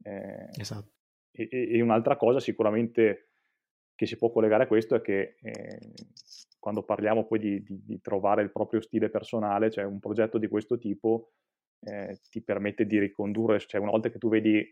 Eh, 0.03 0.49
esatto. 0.59 0.93
E, 1.33 1.49
e, 1.51 1.81
un'altra 1.81 2.17
cosa 2.17 2.41
sicuramente 2.41 3.29
che 3.95 4.07
si 4.07 4.17
può 4.17 4.31
collegare 4.31 4.65
a 4.65 4.67
questo 4.67 4.95
è 4.95 5.01
che 5.01 5.37
eh, 5.41 5.79
quando 6.61 6.85
parliamo 6.85 7.27
poi 7.27 7.39
di, 7.41 7.63
di, 7.63 7.81
di, 7.85 8.01
trovare 8.01 8.43
il 8.43 8.53
proprio 8.53 8.81
stile 8.81 9.09
personale, 9.09 9.71
cioè 9.71 9.85
un 9.85 9.99
progetto 9.99 10.39
di 10.39 10.47
questo 10.47 10.79
tipo 10.79 11.33
eh, 11.81 12.21
ti 12.31 12.43
permette 12.43 12.87
di 12.87 12.99
ricondurre, 12.99 13.59
cioè 13.59 13.81
una 13.81 13.91
volta 13.91 14.11
che 14.11 14.19
tu 14.19 14.29
vedi, 14.29 14.63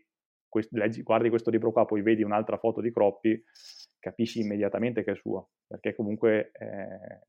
quest- 0.47 0.71
leggi, 0.71 1.01
guardi 1.01 1.29
questo 1.29 1.49
libro 1.49 1.71
qua, 1.71 1.85
poi 1.85 2.01
vedi 2.01 2.23
un'altra 2.23 2.57
foto 2.57 2.79
di 2.79 2.91
Croppi, 2.91 3.43
capisci 3.99 4.39
immediatamente 4.39 5.03
che 5.03 5.11
è 5.11 5.15
suo, 5.15 5.49
perché 5.67 5.95
comunque 5.95 6.51
eh, 6.53 7.25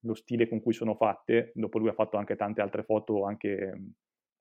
lo 0.00 0.14
stile 0.14 0.48
con 0.48 0.62
cui 0.62 0.72
sono 0.72 0.94
fatte, 0.94 1.52
dopo 1.54 1.78
lui 1.78 1.88
ha 1.88 1.94
fatto 1.94 2.16
anche 2.16 2.36
tante 2.36 2.62
altre 2.62 2.82
foto 2.82 3.24
anche 3.24 3.72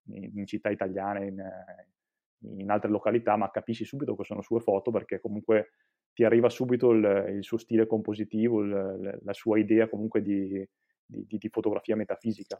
in, 0.05 0.31
in 0.35 0.45
città 0.45 0.69
italiane, 0.69 1.27
in, 1.27 1.43
in, 2.57 2.69
altre 2.69 2.89
località, 2.89 3.35
ma 3.35 3.51
capisci 3.51 3.83
subito 3.83 4.15
che 4.15 4.23
sono 4.23 4.41
sue 4.41 4.61
foto 4.61 4.91
perché 4.91 5.19
comunque 5.19 5.71
ti 6.13 6.23
arriva 6.23 6.49
subito 6.49 6.91
il, 6.91 7.35
il 7.37 7.43
suo 7.43 7.57
stile 7.57 7.87
compositivo, 7.87 8.61
il, 8.61 9.19
la 9.23 9.33
sua 9.33 9.57
idea 9.59 9.87
comunque 9.87 10.21
di, 10.21 10.67
di, 11.05 11.37
di 11.37 11.49
fotografia 11.49 11.95
metafisica. 11.95 12.59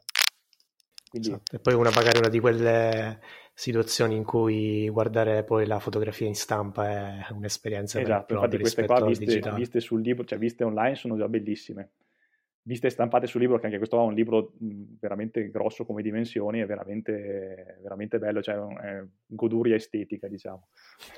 Quindi... 1.09 1.29
Esatto. 1.29 1.55
E 1.55 1.59
poi 1.59 1.73
una, 1.73 1.91
magari 1.93 2.19
una 2.19 2.29
di 2.29 2.39
quelle 2.39 3.19
situazioni 3.53 4.15
in 4.15 4.23
cui 4.23 4.87
guardare 4.89 5.43
poi 5.43 5.65
la 5.65 5.79
fotografia 5.79 6.27
in 6.27 6.35
stampa 6.35 6.87
è 6.87 7.27
un'esperienza 7.31 7.99
esatto, 7.99 8.35
infatti 8.35 8.57
queste 8.57 8.85
qua 8.85 9.05
viste, 9.05 9.51
viste, 9.55 9.79
sul 9.81 10.01
libro, 10.01 10.23
cioè 10.23 10.37
viste 10.37 10.63
online 10.63 10.95
sono 10.95 11.17
già 11.17 11.27
bellissime 11.27 11.89
viste 12.69 12.91
stampate 12.91 13.25
sul 13.25 13.41
libro, 13.41 13.57
che 13.57 13.65
anche 13.65 13.79
questo 13.79 13.99
è 13.99 14.03
un 14.03 14.13
libro 14.13 14.53
veramente 14.99 15.49
grosso 15.49 15.85
come 15.85 16.03
dimensioni, 16.03 16.59
è 16.59 16.67
veramente, 16.67 17.79
veramente 17.81 18.19
bello, 18.19 18.43
cioè 18.43 18.55
è 18.55 19.03
goduria 19.25 19.73
estetica, 19.73 20.27
diciamo. 20.27 20.67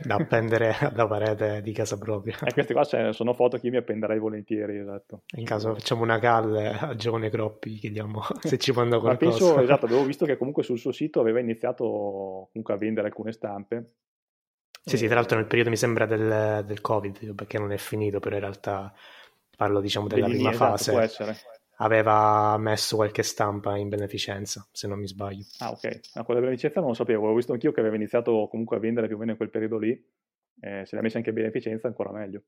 Da 0.02 0.16
appendere 0.16 0.72
alla 0.80 1.06
parete 1.08 1.62
di 1.62 1.74
casa 1.74 1.98
propria. 1.98 2.38
E 2.46 2.54
queste 2.54 2.72
qua 2.72 2.86
cioè, 2.86 3.12
sono 3.12 3.34
foto 3.34 3.58
che 3.58 3.66
io 3.66 3.74
mi 3.74 3.80
appenderei 3.80 4.18
volentieri, 4.18 4.78
esatto. 4.78 5.24
In 5.36 5.44
caso 5.44 5.74
facciamo 5.74 6.04
una 6.04 6.20
calle 6.20 6.70
a 6.70 6.96
Giovane 6.96 7.30
Croppi, 7.30 7.74
chiediamo 7.74 8.22
se 8.40 8.58
ci 8.58 8.72
manda 8.72 9.00
qualcosa. 9.00 9.26
Ma 9.26 9.38
penso, 9.38 9.60
esatto, 9.62 9.86
avevo 9.88 10.06
visto 10.06 10.26
che 10.26 10.38
comunque 10.38 10.64
sul 10.64 10.80
suo 10.80 10.94
sito 10.94 11.20
aveva 11.20 11.42
iniziato 11.42 11.84
comunque 11.84 12.74
a 12.74 12.78
vendere 12.78 13.08
alcune 13.08 13.34
stampe. 13.34 13.96
Sì, 14.84 14.96
sì, 14.96 15.06
tra 15.06 15.16
l'altro 15.16 15.38
nel 15.38 15.46
periodo 15.48 15.70
mi 15.70 15.76
sembra 15.76 16.06
del, 16.06 16.64
del 16.66 16.82
Covid, 16.82 17.36
perché 17.36 17.60
non 17.60 17.74
è 17.74 17.78
finito, 17.78 18.20
però 18.20 18.36
in 18.36 18.42
realtà 18.42 18.92
parlo 19.62 19.80
diciamo 19.80 20.08
della 20.08 20.26
Bellini, 20.26 20.50
prima 20.50 20.74
esatto, 20.74 20.98
fase, 20.98 21.46
aveva 21.78 22.58
messo 22.58 22.96
qualche 22.96 23.22
stampa 23.22 23.78
in 23.78 23.90
beneficenza, 23.90 24.68
se 24.72 24.88
non 24.88 24.98
mi 24.98 25.08
sbaglio. 25.08 25.44
Ah, 25.60 25.70
ok. 25.70 26.00
No, 26.16 26.24
quella 26.24 26.40
beneficenza 26.40 26.80
non 26.80 26.90
lo 26.90 26.96
sapevo, 26.96 27.20
avevo 27.20 27.36
visto 27.36 27.54
anch'io 27.54 27.72
che 27.72 27.80
aveva 27.80 27.96
iniziato 27.96 28.48
comunque 28.50 28.78
a 28.78 28.80
vendere 28.80 29.06
più 29.06 29.18
o 29.18 29.20
meno 29.20 29.32
in 29.32 29.38
quel 29.38 29.52
periodo 29.52 29.78
lì. 29.78 29.92
Eh, 30.62 30.84
se 30.88 30.96
l'ha 30.96 31.04
messa 31.04 31.18
anche 31.18 31.30
in 31.30 31.36
beneficenza, 31.36 31.86
ancora 31.86 32.12
meglio. 32.12 32.42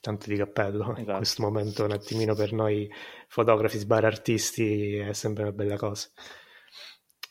Tanto 0.00 0.30
di 0.30 0.36
cappello, 0.36 0.84
esatto. 0.92 1.10
in 1.10 1.16
questo 1.16 1.42
momento 1.42 1.84
un 1.84 1.92
attimino 1.92 2.34
per 2.34 2.54
noi 2.54 2.90
fotografi 3.28 3.76
sbar 3.76 4.06
artisti 4.06 4.96
è 4.96 5.12
sempre 5.12 5.42
una 5.42 5.52
bella 5.52 5.76
cosa. 5.76 6.08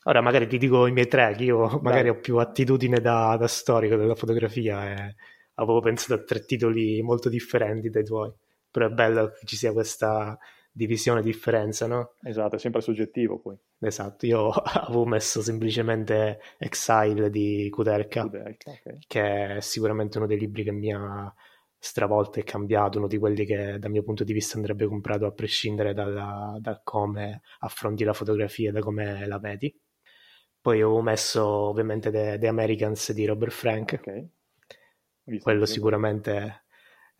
Ora 0.04 0.22
magari 0.22 0.46
ti 0.46 0.60
dico 0.60 0.86
i 0.86 0.92
miei 0.92 1.08
track, 1.08 1.40
io 1.40 1.80
magari 1.82 2.10
Dai. 2.10 2.18
ho 2.18 2.20
più 2.20 2.38
attitudine 2.38 3.00
da, 3.00 3.36
da 3.36 3.48
storico 3.48 3.96
della 3.96 4.14
fotografia 4.14 4.92
e 4.92 5.16
avevo 5.56 5.80
pensato 5.80 6.14
a 6.14 6.24
tre 6.24 6.46
titoli 6.46 7.02
molto 7.02 7.30
differenti 7.30 7.90
dai 7.90 8.04
tuoi 8.04 8.32
però 8.72 8.88
è 8.88 8.90
bello 8.90 9.32
che 9.32 9.46
ci 9.46 9.58
sia 9.58 9.74
questa 9.74 10.38
divisione, 10.72 11.22
differenza, 11.22 11.86
no? 11.86 12.14
Esatto, 12.24 12.56
è 12.56 12.60
sempre 12.60 12.82
soggettivo 12.82 13.40
poi. 13.40 13.58
Esatto, 13.80 14.26
io 14.26 14.50
avevo 14.50 15.06
messo 15.06 15.42
semplicemente 15.42 16.40
Exile 16.58 17.30
di 17.30 17.68
Kudelka, 17.70 18.22
Kudelka 18.24 18.72
okay. 18.72 18.98
che 19.06 19.56
è 19.58 19.62
sicuramente 19.62 20.18
uno 20.18 20.28
dei 20.28 20.40
libri 20.40 20.64
che 20.64 20.72
mi 20.72 20.94
ha 20.94 21.34
stravolto 21.78 22.40
e 22.40 22.44
cambiato, 22.44 23.00
uno 23.00 23.08
di 23.08 23.18
quelli 23.18 23.44
che 23.44 23.78
dal 23.80 23.90
mio 23.90 24.04
punto 24.04 24.24
di 24.24 24.34
vista 24.34 24.56
andrebbe 24.56 24.86
comprato 24.86 25.26
a 25.26 25.32
prescindere 25.32 25.94
dalla, 25.94 26.56
da 26.60 26.80
come 26.84 27.42
affronti 27.60 28.04
la 28.04 28.14
fotografia 28.14 28.70
e 28.70 28.72
da 28.72 28.80
come 28.80 29.26
la 29.28 29.40
vedi. 29.40 29.76
Poi 30.62 30.80
avevo 30.80 31.02
messo 31.02 31.44
ovviamente 31.44 32.12
The, 32.12 32.38
The 32.40 32.48
Americans 32.48 33.12
di 33.14 33.26
Robert 33.26 33.52
Frank, 33.52 33.98
okay. 34.00 34.30
quello 35.40 35.66
sicuramente 35.66 36.66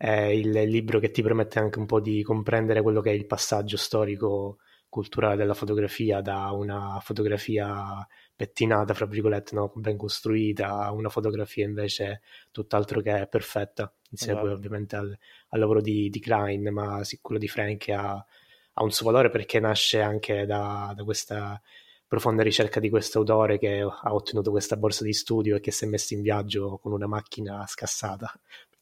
è 0.02 0.22
il 0.22 0.50
libro 0.50 0.98
che 0.98 1.12
ti 1.12 1.22
permette 1.22 1.60
anche 1.60 1.78
un 1.78 1.86
po' 1.86 2.00
di 2.00 2.24
comprendere 2.24 2.82
quello 2.82 3.00
che 3.00 3.10
è 3.10 3.14
il 3.14 3.24
passaggio 3.24 3.76
storico 3.76 4.58
culturale 4.88 5.36
della 5.36 5.54
fotografia 5.54 6.20
da 6.20 6.50
una 6.50 6.98
fotografia 7.00 8.04
pettinata, 8.34 8.94
fra 8.94 9.06
virgolette, 9.06 9.54
no? 9.54 9.70
ben 9.76 9.96
costruita, 9.96 10.80
a 10.80 10.90
una 10.90 11.08
fotografia 11.08 11.64
invece 11.64 12.22
tutt'altro 12.50 13.00
che 13.00 13.28
perfetta, 13.30 13.94
insieme 14.10 14.40
esatto. 14.40 14.48
poi 14.48 14.56
ovviamente 14.56 14.96
al, 14.96 15.16
al 15.50 15.60
lavoro 15.60 15.80
di, 15.80 16.10
di, 16.10 16.18
Klein, 16.18 16.72
ma 16.72 17.04
sì, 17.04 17.20
quello 17.20 17.38
di 17.38 17.46
Frank 17.46 17.88
ha, 17.90 18.14
ha, 18.14 18.82
un 18.82 18.90
suo 18.90 19.06
valore 19.06 19.30
perché 19.30 19.60
nasce 19.60 20.00
anche 20.00 20.46
da, 20.46 20.92
da 20.96 21.04
questa 21.04 21.62
profonda 22.08 22.42
ricerca 22.42 22.80
di 22.80 22.90
questo 22.90 23.20
autore 23.20 23.56
che 23.56 23.82
ha 23.82 24.12
ottenuto 24.12 24.50
questa 24.50 24.76
borsa 24.76 25.04
di 25.04 25.12
studio 25.12 25.54
e 25.54 25.60
che 25.60 25.70
si 25.70 25.84
è 25.84 25.88
messo 25.88 26.12
in 26.12 26.22
viaggio 26.22 26.78
con 26.82 26.90
una 26.90 27.06
macchina 27.06 27.64
scassata 27.68 28.28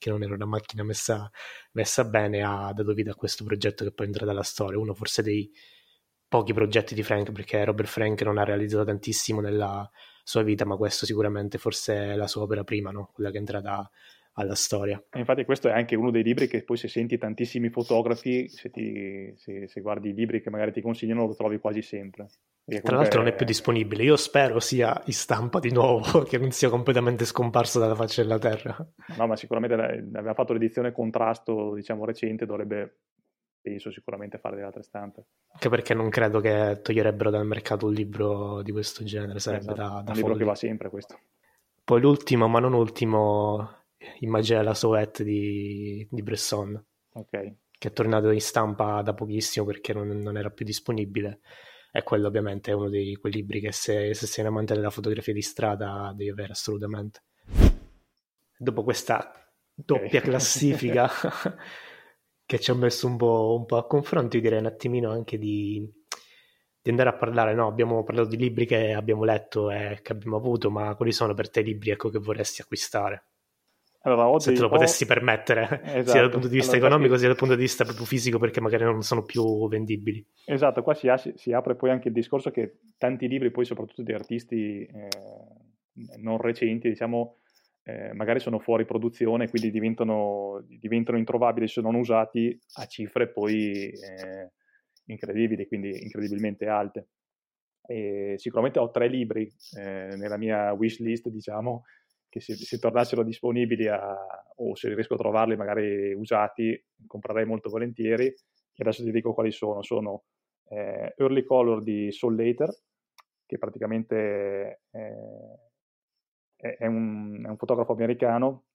che 0.00 0.10
non 0.10 0.24
era 0.24 0.34
una 0.34 0.46
macchina 0.46 0.82
messa, 0.82 1.30
messa 1.72 2.04
bene, 2.04 2.42
ha 2.42 2.72
dato 2.72 2.92
vita 2.94 3.12
a 3.12 3.14
questo 3.14 3.44
progetto 3.44 3.84
che 3.84 3.92
poi 3.92 4.06
entra 4.06 4.26
nella 4.26 4.42
storia. 4.42 4.78
Uno 4.78 4.94
forse 4.94 5.22
dei 5.22 5.52
pochi 6.26 6.52
progetti 6.52 6.94
di 6.94 7.02
Frank, 7.02 7.30
perché 7.32 7.64
Robert 7.64 7.88
Frank 7.88 8.22
non 8.22 8.38
ha 8.38 8.44
realizzato 8.44 8.84
tantissimo 8.84 9.40
nella 9.40 9.88
sua 10.24 10.42
vita, 10.42 10.64
ma 10.64 10.76
questo 10.76 11.06
sicuramente 11.06 11.58
forse 11.58 12.12
è 12.12 12.14
la 12.16 12.26
sua 12.26 12.42
opera 12.42 12.64
prima, 12.64 12.90
no? 12.90 13.10
quella 13.12 13.30
che 13.30 13.36
è 13.36 13.40
entrata 13.40 13.90
alla 14.34 14.54
storia. 14.54 15.02
infatti 15.16 15.44
questo 15.44 15.68
è 15.68 15.72
anche 15.72 15.96
uno 15.96 16.10
dei 16.10 16.22
libri 16.22 16.46
che 16.46 16.62
poi 16.62 16.76
se 16.76 16.88
senti 16.88 17.18
tantissimi 17.18 17.68
fotografi, 17.68 18.48
se, 18.48 18.70
ti, 18.70 19.32
se, 19.36 19.66
se 19.66 19.80
guardi 19.80 20.10
i 20.10 20.14
libri 20.14 20.40
che 20.40 20.50
magari 20.50 20.72
ti 20.72 20.80
consigliano 20.80 21.26
lo 21.26 21.34
trovi 21.34 21.58
quasi 21.58 21.82
sempre. 21.82 22.28
Tra 22.82 22.96
l'altro 22.96 23.20
non 23.20 23.28
è 23.28 23.34
più 23.34 23.44
disponibile, 23.44 24.04
io 24.04 24.16
spero 24.16 24.60
sia 24.60 25.02
in 25.06 25.12
stampa 25.12 25.58
di 25.58 25.72
nuovo, 25.72 26.22
che 26.22 26.38
non 26.38 26.52
sia 26.52 26.68
completamente 26.68 27.24
scomparso 27.24 27.80
dalla 27.80 27.96
faccia 27.96 28.22
della 28.22 28.38
terra. 28.38 28.76
No, 29.16 29.26
ma 29.26 29.34
sicuramente 29.34 29.74
aveva 29.74 30.34
fatto 30.34 30.52
l'edizione 30.52 30.92
contrasto, 30.92 31.74
diciamo, 31.74 32.04
recente, 32.04 32.46
dovrebbe, 32.46 32.98
penso, 33.60 33.90
sicuramente 33.90 34.38
fare 34.38 34.54
delle 34.54 34.66
altre 34.68 34.82
stampe. 34.82 35.24
Anche 35.52 35.68
perché 35.68 35.94
non 35.94 36.08
credo 36.10 36.38
che 36.38 36.80
toglierebbero 36.80 37.30
dal 37.30 37.46
mercato 37.46 37.86
un 37.86 37.92
libro 37.92 38.62
di 38.62 38.70
questo 38.70 39.02
genere, 39.02 39.40
sarebbe 39.40 39.72
esatto. 39.72 39.80
da, 39.80 40.02
da 40.02 40.10
Un 40.12 40.16
libro 40.16 40.34
che 40.36 40.44
va 40.44 40.54
sempre 40.54 40.90
questo. 40.90 41.18
Poi 41.82 42.00
l'ultimo, 42.00 42.46
ma 42.46 42.60
non 42.60 42.72
ultimo, 42.72 43.79
immagina 44.20 44.62
la 44.62 44.74
Soet 44.74 45.22
di, 45.22 46.06
di 46.10 46.22
Bresson. 46.22 46.82
Ok. 47.12 47.54
Che 47.78 47.88
è 47.88 47.92
tornato 47.92 48.30
in 48.30 48.40
stampa 48.40 49.02
da 49.02 49.14
pochissimo 49.14 49.64
perché 49.64 49.92
non, 49.92 50.08
non 50.08 50.36
era 50.36 50.50
più 50.50 50.64
disponibile 50.64 51.40
e 51.92 52.02
quello 52.02 52.28
ovviamente 52.28 52.70
è 52.70 52.74
uno 52.74 52.88
di 52.88 53.16
quei 53.16 53.32
libri 53.32 53.60
che 53.60 53.72
se, 53.72 54.14
se 54.14 54.26
sei 54.26 54.44
un 54.44 54.50
amante 54.50 54.74
della 54.74 54.90
fotografia 54.90 55.32
di 55.32 55.42
strada 55.42 56.12
devi 56.14 56.30
avere 56.30 56.52
assolutamente. 56.52 57.22
Dopo 58.56 58.84
questa 58.84 59.32
doppia 59.74 60.18
okay. 60.18 60.20
classifica 60.30 61.10
che 62.46 62.58
ci 62.60 62.70
ha 62.70 62.74
messo 62.74 63.06
un 63.06 63.16
po', 63.16 63.56
un 63.58 63.66
po', 63.66 63.78
a 63.78 63.86
confronto, 63.86 64.36
io 64.36 64.42
direi 64.42 64.58
un 64.60 64.66
attimino 64.66 65.10
anche 65.10 65.38
di, 65.38 65.88
di 66.80 66.90
andare 66.90 67.08
a 67.08 67.16
parlare, 67.16 67.54
no, 67.54 67.66
abbiamo 67.66 68.04
parlato 68.04 68.28
di 68.28 68.36
libri 68.36 68.66
che 68.66 68.92
abbiamo 68.92 69.24
letto 69.24 69.70
e 69.70 70.00
che 70.02 70.12
abbiamo 70.12 70.36
avuto, 70.36 70.70
ma 70.70 70.94
quali 70.94 71.12
sono 71.12 71.34
per 71.34 71.50
te 71.50 71.60
i 71.60 71.64
libri 71.64 71.90
ecco, 71.90 72.10
che 72.10 72.18
vorresti 72.18 72.60
acquistare? 72.60 73.29
Allora, 74.02 74.38
se 74.38 74.54
te 74.54 74.60
lo 74.60 74.70
potessi 74.70 75.04
permettere, 75.04 75.82
esatto. 75.82 76.10
sia 76.10 76.20
dal 76.22 76.30
punto 76.30 76.48
di 76.48 76.54
vista 76.54 76.72
allora, 76.72 76.88
economico 76.88 77.16
sia 77.18 77.26
dal 77.28 77.36
punto 77.36 77.54
di 77.54 77.60
vista 77.60 77.84
proprio 77.84 78.06
fisico, 78.06 78.38
perché 78.38 78.60
magari 78.60 78.84
non 78.84 79.02
sono 79.02 79.24
più 79.24 79.68
vendibili. 79.68 80.24
Esatto, 80.46 80.82
qua 80.82 80.94
si, 80.94 81.08
ha, 81.08 81.18
si 81.18 81.52
apre 81.52 81.76
poi 81.76 81.90
anche 81.90 82.08
il 82.08 82.14
discorso 82.14 82.50
che 82.50 82.78
tanti 82.96 83.28
libri, 83.28 83.50
poi 83.50 83.66
soprattutto 83.66 84.02
di 84.02 84.12
artisti 84.14 84.84
eh, 84.84 85.08
non 86.16 86.38
recenti, 86.38 86.88
diciamo, 86.88 87.36
eh, 87.82 88.14
magari 88.14 88.40
sono 88.40 88.58
fuori 88.58 88.86
produzione, 88.86 89.50
quindi 89.50 89.70
diventano, 89.70 90.64
diventano, 90.66 91.18
introvabili 91.18 91.68
se 91.68 91.82
non 91.82 91.94
usati 91.94 92.58
a 92.76 92.86
cifre 92.86 93.28
poi 93.28 93.90
eh, 93.90 94.50
incredibili, 95.06 95.66
quindi 95.66 96.02
incredibilmente 96.02 96.66
alte. 96.66 97.08
E 97.86 98.34
sicuramente 98.36 98.78
ho 98.78 98.90
tre 98.90 99.08
libri 99.08 99.50
eh, 99.76 100.14
nella 100.16 100.36
mia 100.36 100.72
wish 100.72 101.00
list, 101.00 101.28
diciamo, 101.28 101.84
che 102.30 102.40
se, 102.40 102.54
se, 102.54 102.78
tornassero 102.78 103.22
disponibili 103.22 103.88
a, 103.88 104.16
o 104.56 104.74
se 104.74 104.94
riesco 104.94 105.14
a 105.14 105.18
trovarli 105.18 105.56
magari 105.56 106.14
usati, 106.14 106.82
comprerei 107.06 107.44
molto 107.44 107.68
volentieri. 107.68 108.26
E 108.26 108.82
adesso 108.82 109.04
ti 109.04 109.10
dico 109.10 109.34
quali 109.34 109.50
sono. 109.50 109.82
Sono 109.82 110.24
eh, 110.68 111.14
Early 111.18 111.44
Color 111.44 111.82
di 111.82 112.10
Soul 112.12 112.36
Later, 112.36 112.70
che 113.44 113.58
praticamente 113.58 114.82
eh, 114.90 115.58
è, 116.56 116.86
un, 116.86 117.42
è, 117.44 117.48
un, 117.48 117.56
fotografo 117.56 117.92
americano 117.92 118.66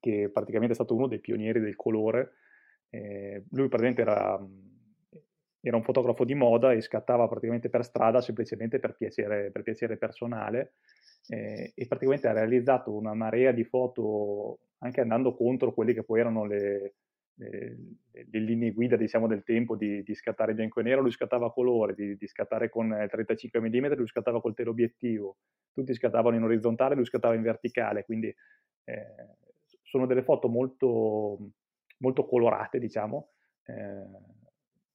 che 0.00 0.30
praticamente 0.32 0.72
è 0.72 0.76
stato 0.76 0.94
uno 0.94 1.06
dei 1.06 1.20
pionieri 1.20 1.60
del 1.60 1.76
colore. 1.76 2.32
Eh, 2.90 3.44
lui 3.50 3.68
praticamente 3.68 4.02
era, 4.02 4.38
era, 5.60 5.76
un 5.76 5.82
fotografo 5.82 6.24
di 6.24 6.34
moda 6.34 6.72
e 6.72 6.80
scattava 6.80 7.28
praticamente 7.28 7.68
per 7.68 7.84
strada 7.84 8.20
semplicemente 8.20 8.78
per 8.78 8.96
piacere, 8.96 9.50
per 9.50 9.62
piacere 9.62 9.96
personale 9.96 10.74
eh, 11.28 11.72
e 11.74 11.86
praticamente 11.86 12.28
ha 12.28 12.32
realizzato 12.32 12.94
una 12.94 13.14
marea 13.14 13.52
di 13.52 13.64
foto 13.64 14.60
anche 14.78 15.00
andando 15.00 15.34
contro 15.34 15.72
quelle 15.72 15.92
che 15.92 16.04
poi 16.04 16.20
erano 16.20 16.44
le, 16.44 16.94
le, 17.38 17.76
le 18.12 18.38
linee 18.40 18.72
guida 18.72 18.96
diciamo, 18.96 19.26
del 19.26 19.42
tempo 19.42 19.76
di, 19.76 20.02
di, 20.02 20.14
scattare 20.14 20.54
bianco 20.54 20.80
e 20.80 20.82
nero, 20.84 21.00
lui 21.00 21.10
scattava 21.10 21.46
a 21.46 21.52
colore, 21.52 21.94
di, 21.94 22.16
di 22.16 22.26
scattare 22.26 22.68
con 22.68 22.88
35 22.88 23.60
mm, 23.60 23.94
lui 23.94 24.06
scattava 24.06 24.40
col 24.40 24.54
teleobiettivo, 24.54 25.38
tutti 25.72 25.94
scattavano 25.94 26.36
in 26.36 26.42
orizzontale, 26.42 26.94
lui 26.94 27.04
scattava 27.04 27.34
in 27.34 27.42
verticale, 27.42 28.04
quindi 28.04 28.34
eh, 28.84 29.06
sono 29.82 30.06
delle 30.06 30.22
foto 30.22 30.48
molto, 30.48 31.50
molto 31.98 32.26
colorate, 32.26 32.78
diciamo, 32.78 33.30
eh, 33.64 34.36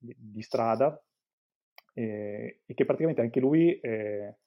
di, 0.03 0.41
strada, 0.41 1.01
eh, 1.93 2.61
e 2.65 2.73
che 2.73 2.85
praticamente 2.85 3.21
anche 3.21 3.39
lui 3.39 3.79
eh, 3.79 4.37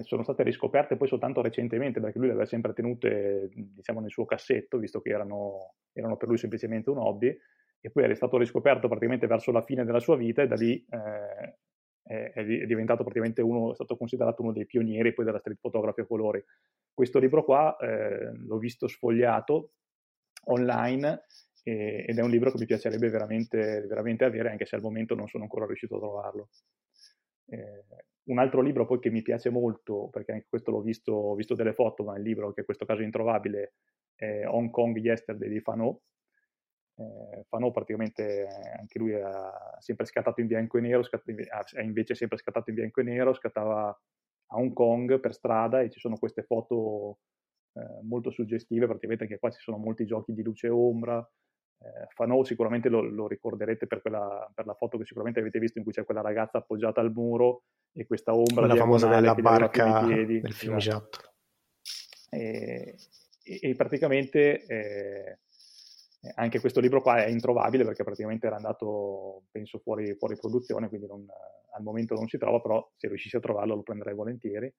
sono 0.00 0.22
state 0.22 0.42
riscoperte 0.42 0.96
poi 0.96 1.08
soltanto 1.08 1.42
recentemente, 1.42 2.00
perché 2.00 2.18
lui 2.18 2.28
le 2.28 2.32
aveva 2.32 2.48
sempre 2.48 2.72
tenute 2.72 3.50
diciamo, 3.52 4.00
nel 4.00 4.10
suo 4.10 4.24
cassetto, 4.24 4.78
visto 4.78 5.00
che 5.00 5.10
erano, 5.10 5.74
erano, 5.92 6.16
per 6.16 6.28
lui 6.28 6.38
semplicemente 6.38 6.90
un 6.90 6.98
hobby, 6.98 7.36
e 7.80 7.90
poi 7.90 8.04
è 8.04 8.14
stato 8.14 8.38
riscoperto 8.38 8.88
praticamente 8.88 9.26
verso 9.26 9.52
la 9.52 9.62
fine 9.62 9.84
della 9.84 10.00
sua 10.00 10.16
vita 10.16 10.42
e 10.42 10.46
da 10.46 10.54
lì 10.54 10.84
eh, 10.88 11.58
è, 12.02 12.32
è, 12.32 12.66
diventato 12.66 13.02
praticamente 13.02 13.42
uno, 13.42 13.72
è 13.72 13.74
stato 13.74 13.96
considerato 13.96 14.42
uno 14.42 14.52
dei 14.52 14.64
pionieri 14.64 15.12
poi 15.12 15.24
della 15.24 15.38
street 15.38 15.58
photography 15.60 16.00
a 16.00 16.06
colori. 16.06 16.42
Questo 16.92 17.18
libro 17.18 17.44
qua 17.44 17.76
eh, 17.76 18.32
l'ho 18.32 18.58
visto 18.58 18.88
sfogliato 18.88 19.72
online 20.44 21.24
ed 21.68 22.16
è 22.16 22.22
un 22.22 22.30
libro 22.30 22.52
che 22.52 22.58
mi 22.58 22.66
piacerebbe 22.66 23.08
veramente, 23.08 23.80
veramente 23.88 24.24
avere, 24.24 24.50
anche 24.50 24.66
se 24.66 24.76
al 24.76 24.82
momento 24.82 25.16
non 25.16 25.26
sono 25.26 25.42
ancora 25.42 25.66
riuscito 25.66 25.96
a 25.96 25.98
trovarlo. 25.98 26.48
Eh, 27.46 27.84
un 28.26 28.38
altro 28.38 28.60
libro 28.60 28.86
poi 28.86 29.00
che 29.00 29.10
mi 29.10 29.22
piace 29.22 29.50
molto, 29.50 30.08
perché 30.10 30.30
anche 30.30 30.46
questo 30.48 30.70
l'ho 30.70 30.80
visto, 30.80 31.12
ho 31.12 31.34
visto 31.34 31.56
delle 31.56 31.72
foto, 31.72 32.04
ma 32.04 32.16
il 32.16 32.22
libro 32.22 32.52
che 32.52 32.60
in 32.60 32.66
questo 32.66 32.84
caso 32.84 33.00
è 33.00 33.04
introvabile 33.04 33.74
è 34.14 34.46
Hong 34.46 34.70
Kong 34.70 34.96
Yesterday 34.96 35.48
di 35.48 35.60
Fano. 35.60 36.02
Eh, 36.94 37.44
Fano 37.48 37.72
praticamente 37.72 38.46
anche 38.78 38.98
lui 38.98 39.14
ha 39.14 39.76
sempre 39.80 40.06
scattato 40.06 40.40
in 40.40 40.46
bianco 40.46 40.78
e 40.78 40.82
nero, 40.82 41.00
ha 41.00 41.82
invece 41.82 42.14
sempre 42.14 42.38
scattato 42.38 42.70
in 42.70 42.76
bianco 42.76 43.00
e 43.00 43.04
nero, 43.04 43.34
scattava 43.34 43.88
a 43.88 44.56
Hong 44.56 44.72
Kong 44.72 45.18
per 45.18 45.34
strada 45.34 45.80
e 45.80 45.90
ci 45.90 45.98
sono 45.98 46.16
queste 46.16 46.42
foto 46.44 47.18
eh, 47.72 48.02
molto 48.02 48.30
suggestive, 48.30 48.86
praticamente 48.86 49.24
anche 49.24 49.38
qua 49.38 49.50
ci 49.50 49.60
sono 49.60 49.76
molti 49.76 50.06
giochi 50.06 50.32
di 50.32 50.42
luce 50.42 50.68
e 50.68 50.70
ombra, 50.70 51.28
eh, 51.78 52.06
Fano 52.14 52.42
sicuramente 52.44 52.88
lo, 52.88 53.02
lo 53.02 53.28
ricorderete 53.28 53.86
per, 53.86 54.00
quella, 54.00 54.50
per, 54.54 54.66
la 54.66 54.74
foto 54.74 54.96
che 54.96 55.04
sicuramente 55.04 55.40
avete 55.40 55.58
visto 55.58 55.78
in 55.78 55.84
cui 55.84 55.92
c'è 55.92 56.04
quella 56.04 56.22
ragazza 56.22 56.58
appoggiata 56.58 57.00
al 57.00 57.12
muro 57.12 57.64
e 57.92 58.06
questa 58.06 58.34
ombra 58.34 58.66
la 58.66 58.76
famosa 58.76 59.08
della 59.08 59.34
barca 59.34 60.04
piedi, 60.06 60.40
del 60.40 60.52
fiumiciato 60.52 61.34
e, 62.30 62.94
e, 63.42 63.58
e, 63.62 63.74
praticamente 63.74 64.64
eh, 64.66 65.38
anche 66.34 66.60
questo 66.60 66.80
libro 66.80 67.02
qua 67.02 67.24
è 67.24 67.28
introvabile 67.28 67.84
perché 67.84 68.04
praticamente 68.04 68.46
era 68.46 68.56
andato 68.56 69.44
penso 69.50 69.78
fuori, 69.78 70.14
fuori 70.14 70.36
produzione 70.36 70.88
quindi 70.88 71.06
non, 71.06 71.26
al 71.74 71.82
momento 71.82 72.14
non 72.14 72.26
si 72.26 72.38
trova 72.38 72.60
però 72.60 72.90
se 72.96 73.08
riuscissi 73.08 73.36
a 73.36 73.40
trovarlo 73.40 73.74
lo 73.74 73.82
prenderei 73.82 74.14
volentieri. 74.14 74.72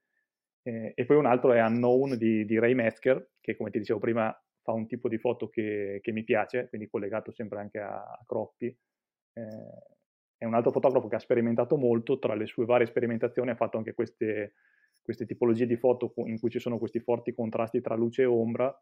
Eh, 0.63 0.91
e 0.95 1.05
poi 1.05 1.15
un 1.15 1.27
altro 1.27 1.53
è 1.53 1.61
Unknown 1.61 2.17
di, 2.17 2.43
di 2.43 2.59
Ray 2.59 2.73
Metzger 2.73 3.33
che 3.39 3.55
come 3.55 3.69
ti 3.69 3.77
dicevo 3.79 3.99
prima 3.99 4.35
fa 4.67 4.73
un 4.73 4.85
tipo 4.85 5.07
di 5.07 5.17
foto 5.17 5.47
che, 5.47 5.99
che 6.01 6.11
mi 6.11 6.25
piace, 6.25 6.67
quindi 6.67 6.89
collegato 6.89 7.31
sempre 7.31 7.59
anche 7.59 7.79
a, 7.79 8.01
a 8.01 8.23
Croppi. 8.25 8.65
Eh, 8.65 9.95
è 10.35 10.43
un 10.43 10.53
altro 10.53 10.71
fotografo 10.71 11.07
che 11.07 11.15
ha 11.15 11.19
sperimentato 11.19 11.77
molto, 11.77 12.19
tra 12.19 12.35
le 12.35 12.45
sue 12.45 12.65
varie 12.65 12.85
sperimentazioni 12.85 13.49
ha 13.49 13.55
fatto 13.55 13.77
anche 13.77 13.93
queste, 13.93 14.55
queste 15.01 15.25
tipologie 15.25 15.65
di 15.65 15.77
foto 15.77 16.13
in 16.25 16.37
cui 16.37 16.49
ci 16.49 16.59
sono 16.59 16.77
questi 16.79 16.99
forti 16.99 17.33
contrasti 17.33 17.79
tra 17.79 17.95
luce 17.95 18.23
e 18.23 18.25
ombra 18.25 18.77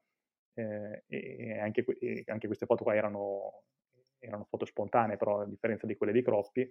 eh, 0.56 1.04
e, 1.06 1.60
anche, 1.60 1.86
e, 2.00 2.24
anche, 2.26 2.48
queste 2.48 2.66
foto 2.66 2.84
qua 2.84 2.96
erano, 2.96 3.66
erano, 4.18 4.46
foto 4.46 4.66
spontanee 4.66 5.18
però 5.18 5.42
a 5.42 5.46
differenza 5.46 5.86
di 5.86 5.96
quelle 5.96 6.14
di 6.14 6.24
Croppi 6.24 6.68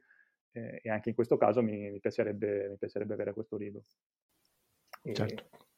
eh, 0.54 0.80
e 0.82 0.90
anche 0.90 1.10
in 1.10 1.14
questo 1.14 1.36
caso 1.36 1.62
mi, 1.62 1.88
mi, 1.88 2.00
piacerebbe, 2.00 2.70
mi 2.70 2.76
piacerebbe 2.78 3.14
avere 3.14 3.32
questo 3.32 3.56
libro. 3.56 3.84
E, 5.02 5.14
certo 5.14 5.72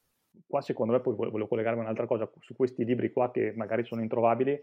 qua 0.46 0.60
secondo 0.60 0.92
me 0.92 1.00
poi 1.00 1.14
volevo 1.14 1.46
collegarmi 1.46 1.80
a 1.80 1.82
un'altra 1.82 2.06
cosa, 2.06 2.30
su 2.40 2.54
questi 2.54 2.84
libri 2.84 3.12
qua 3.12 3.30
che 3.30 3.52
magari 3.54 3.84
sono 3.84 4.02
introvabili, 4.02 4.60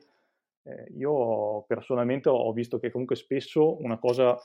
eh, 0.66 0.88
io 0.96 1.64
personalmente 1.64 2.30
ho 2.30 2.52
visto 2.54 2.80
che 2.80 2.92
comunque 2.92 3.16
spesso 3.16 3.82
una 3.82 3.98
cosa 3.98 4.38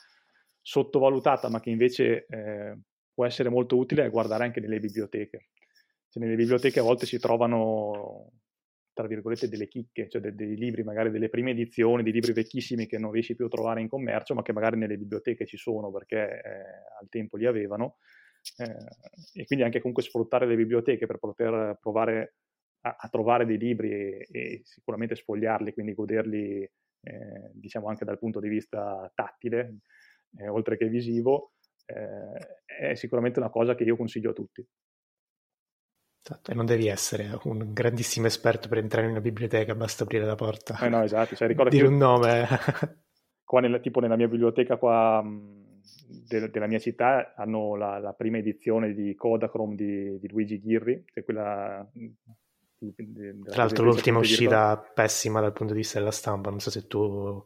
sottovalutata 0.60 1.48
ma 1.48 1.60
che 1.60 1.70
invece 1.70 2.26
eh, 2.28 2.78
può 3.12 3.24
essere 3.24 3.48
molto 3.48 3.76
utile 3.76 4.04
è 4.04 4.10
guardare 4.10 4.44
anche 4.44 4.60
nelle 4.60 4.80
biblioteche. 4.80 5.48
Cioè, 6.08 6.22
nelle 6.22 6.36
biblioteche 6.36 6.80
a 6.80 6.82
volte 6.82 7.06
si 7.06 7.18
trovano 7.18 8.32
tra 8.98 9.06
virgolette 9.06 9.48
delle 9.48 9.68
chicche, 9.68 10.08
cioè 10.08 10.20
de- 10.20 10.34
dei 10.34 10.56
libri 10.56 10.82
magari 10.82 11.10
delle 11.10 11.28
prime 11.28 11.52
edizioni, 11.52 12.02
di 12.02 12.10
libri 12.10 12.32
vecchissimi 12.32 12.86
che 12.86 12.98
non 12.98 13.12
riesci 13.12 13.36
più 13.36 13.46
a 13.46 13.48
trovare 13.48 13.80
in 13.80 13.88
commercio 13.88 14.34
ma 14.34 14.42
che 14.42 14.52
magari 14.52 14.76
nelle 14.76 14.96
biblioteche 14.96 15.46
ci 15.46 15.56
sono 15.56 15.92
perché 15.92 16.16
eh, 16.16 16.50
al 17.00 17.08
tempo 17.08 17.36
li 17.36 17.46
avevano 17.46 17.98
e 19.34 19.44
quindi 19.44 19.64
anche 19.64 19.78
comunque 19.78 20.02
sfruttare 20.02 20.46
le 20.46 20.56
biblioteche 20.56 21.06
per 21.06 21.18
poter 21.18 21.78
provare 21.80 22.34
a, 22.82 22.96
a 22.98 23.08
trovare 23.08 23.46
dei 23.46 23.58
libri 23.58 23.90
e, 23.90 24.28
e, 24.30 24.60
sicuramente 24.64 25.14
sfogliarli, 25.14 25.72
quindi 25.72 25.94
goderli 25.94 26.62
eh, 26.62 27.50
diciamo 27.52 27.88
anche 27.88 28.04
dal 28.04 28.18
punto 28.18 28.40
di 28.40 28.48
vista 28.48 29.10
tattile, 29.14 29.78
eh, 30.38 30.48
oltre 30.48 30.76
che 30.76 30.88
visivo, 30.88 31.52
eh, 31.86 32.90
è 32.90 32.94
sicuramente 32.94 33.38
una 33.38 33.50
cosa 33.50 33.74
che 33.74 33.84
io 33.84 33.96
consiglio 33.96 34.30
a 34.30 34.34
tutti. 34.34 34.66
Esatto, 36.20 36.50
e 36.50 36.54
non 36.54 36.66
devi 36.66 36.88
essere 36.88 37.38
un 37.44 37.72
grandissimo 37.72 38.26
esperto 38.26 38.68
per 38.68 38.78
entrare 38.78 39.06
in 39.06 39.12
una 39.12 39.20
biblioteca, 39.20 39.74
basta 39.74 40.02
aprire 40.02 40.26
la 40.26 40.34
porta. 40.34 40.78
Eh 40.80 40.88
no, 40.88 41.02
esatto, 41.02 41.34
cioè, 41.34 41.54
dire 41.54 41.86
un 41.86 41.96
nome. 41.96 42.46
qua 43.44 43.60
nella, 43.60 43.78
tipo 43.78 44.00
nella 44.00 44.16
mia 44.16 44.28
biblioteca 44.28 44.76
qua 44.76 45.24
de- 46.06 46.50
della 46.50 46.66
mia 46.66 46.78
città 46.78 47.34
hanno 47.36 47.76
la, 47.76 47.98
la, 47.98 48.12
prima 48.12 48.38
edizione 48.38 48.92
di 48.94 49.14
Kodachrome 49.14 49.74
di, 49.74 50.18
di 50.18 50.28
Luigi 50.28 50.60
Ghirri, 50.60 51.04
che 51.04 51.20
è 51.20 51.24
quella... 51.24 51.88
Di, 51.92 52.94
di, 52.96 53.42
Tra 53.42 53.62
l'altro 53.62 53.84
l'ultima 53.84 54.18
uscita 54.18 54.76
pessima 54.76 55.40
dal 55.40 55.52
punto 55.52 55.72
di 55.72 55.80
vista 55.80 55.98
della 55.98 56.12
stampa, 56.12 56.50
non 56.50 56.60
so 56.60 56.70
se 56.70 56.86
tu 56.86 57.44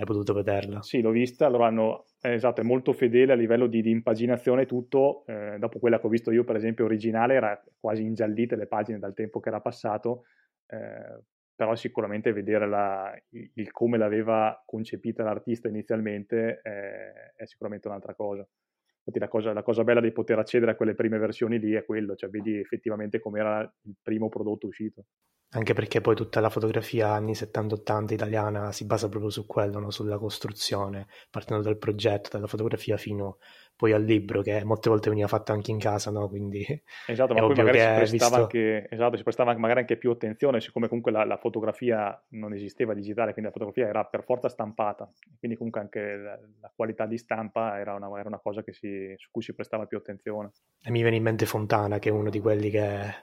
hai 0.00 0.04
potuto 0.06 0.32
vederla. 0.32 0.80
Sì, 0.82 1.02
l'ho 1.02 1.10
vista, 1.10 1.46
allora 1.46 1.66
hanno, 1.66 2.06
eh, 2.22 2.32
esatto, 2.32 2.62
è 2.62 2.64
molto 2.64 2.92
fedele 2.94 3.32
a 3.32 3.36
livello 3.36 3.66
di, 3.66 3.82
di 3.82 3.90
impaginazione 3.90 4.64
tutto, 4.64 5.24
eh, 5.26 5.56
dopo 5.58 5.78
quella 5.78 6.00
che 6.00 6.06
ho 6.06 6.10
visto 6.10 6.30
io 6.30 6.44
per 6.44 6.56
esempio 6.56 6.86
originale 6.86 7.34
era 7.34 7.62
quasi 7.78 8.02
ingiallite 8.02 8.56
le 8.56 8.66
pagine 8.66 8.98
dal 8.98 9.12
tempo 9.12 9.40
che 9.40 9.50
era 9.50 9.60
passato, 9.60 10.24
eh, 10.66 11.22
però 11.60 11.74
sicuramente 11.74 12.32
vedere 12.32 12.66
la, 12.66 13.14
il, 13.32 13.50
il, 13.52 13.70
come 13.70 13.98
l'aveva 13.98 14.62
concepita 14.64 15.22
l'artista 15.22 15.68
inizialmente 15.68 16.62
è, 16.62 17.34
è 17.36 17.44
sicuramente 17.44 17.86
un'altra 17.86 18.14
cosa. 18.14 18.48
Infatti 18.96 19.18
la 19.18 19.28
cosa, 19.28 19.52
la 19.52 19.62
cosa, 19.62 19.84
bella 19.84 20.00
di 20.00 20.10
poter 20.10 20.38
accedere 20.38 20.70
a 20.70 20.74
quelle 20.74 20.94
prime 20.94 21.18
versioni 21.18 21.58
lì 21.58 21.74
è 21.74 21.84
quello, 21.84 22.14
cioè 22.14 22.30
vedi 22.30 22.58
effettivamente 22.58 23.20
com'era 23.20 23.60
il 23.82 23.94
primo 24.00 24.30
prodotto 24.30 24.68
uscito. 24.68 25.04
Anche 25.50 25.74
perché 25.74 26.00
poi 26.00 26.14
tutta 26.14 26.40
la 26.40 26.48
fotografia 26.48 27.10
anni 27.12 27.32
70-80 27.32 28.14
italiana 28.14 28.72
si 28.72 28.86
basa 28.86 29.10
proprio 29.10 29.30
su 29.30 29.44
quello, 29.44 29.80
no? 29.80 29.90
sulla 29.90 30.16
costruzione, 30.16 31.08
partendo 31.28 31.62
dal 31.62 31.76
progetto, 31.76 32.30
dalla 32.32 32.46
fotografia 32.46 32.96
fino 32.96 33.36
poi 33.80 33.92
al 33.92 34.04
libro, 34.04 34.42
che 34.42 34.62
molte 34.62 34.90
volte 34.90 35.08
veniva 35.08 35.26
fatto 35.26 35.52
anche 35.52 35.70
in 35.70 35.78
casa, 35.78 36.10
no? 36.10 36.28
Quindi 36.28 36.62
esatto, 37.06 37.32
ma 37.32 37.40
poi 37.40 37.54
magari 37.54 37.78
si 37.78 37.86
prestava, 37.86 38.28
visto... 38.28 38.42
anche, 38.42 38.88
esatto, 38.90 39.16
si 39.16 39.22
prestava 39.22 39.56
magari 39.56 39.80
anche 39.80 39.96
più 39.96 40.10
attenzione, 40.10 40.60
siccome 40.60 40.86
comunque 40.86 41.10
la, 41.10 41.24
la, 41.24 41.38
fotografia 41.38 42.22
non 42.32 42.52
esisteva 42.52 42.92
digitale, 42.92 43.32
quindi 43.32 43.50
la 43.50 43.56
fotografia 43.56 43.88
era 43.88 44.04
per 44.04 44.22
forza 44.24 44.50
stampata, 44.50 45.10
quindi 45.38 45.56
comunque 45.56 45.80
anche 45.80 46.14
la, 46.14 46.38
la 46.60 46.70
qualità 46.76 47.06
di 47.06 47.16
stampa 47.16 47.78
era 47.78 47.94
una, 47.94 48.10
era 48.18 48.28
una 48.28 48.38
cosa 48.38 48.62
si, 48.66 49.14
su 49.16 49.30
cui 49.30 49.40
si 49.40 49.54
prestava 49.54 49.86
più 49.86 49.96
attenzione. 49.96 50.50
E 50.84 50.90
mi 50.90 51.00
viene 51.00 51.16
in 51.16 51.22
mente 51.22 51.46
Fontana, 51.46 51.98
che 51.98 52.10
è 52.10 52.12
uno 52.12 52.28
di 52.28 52.38
quelli 52.38 52.68
che 52.68 53.14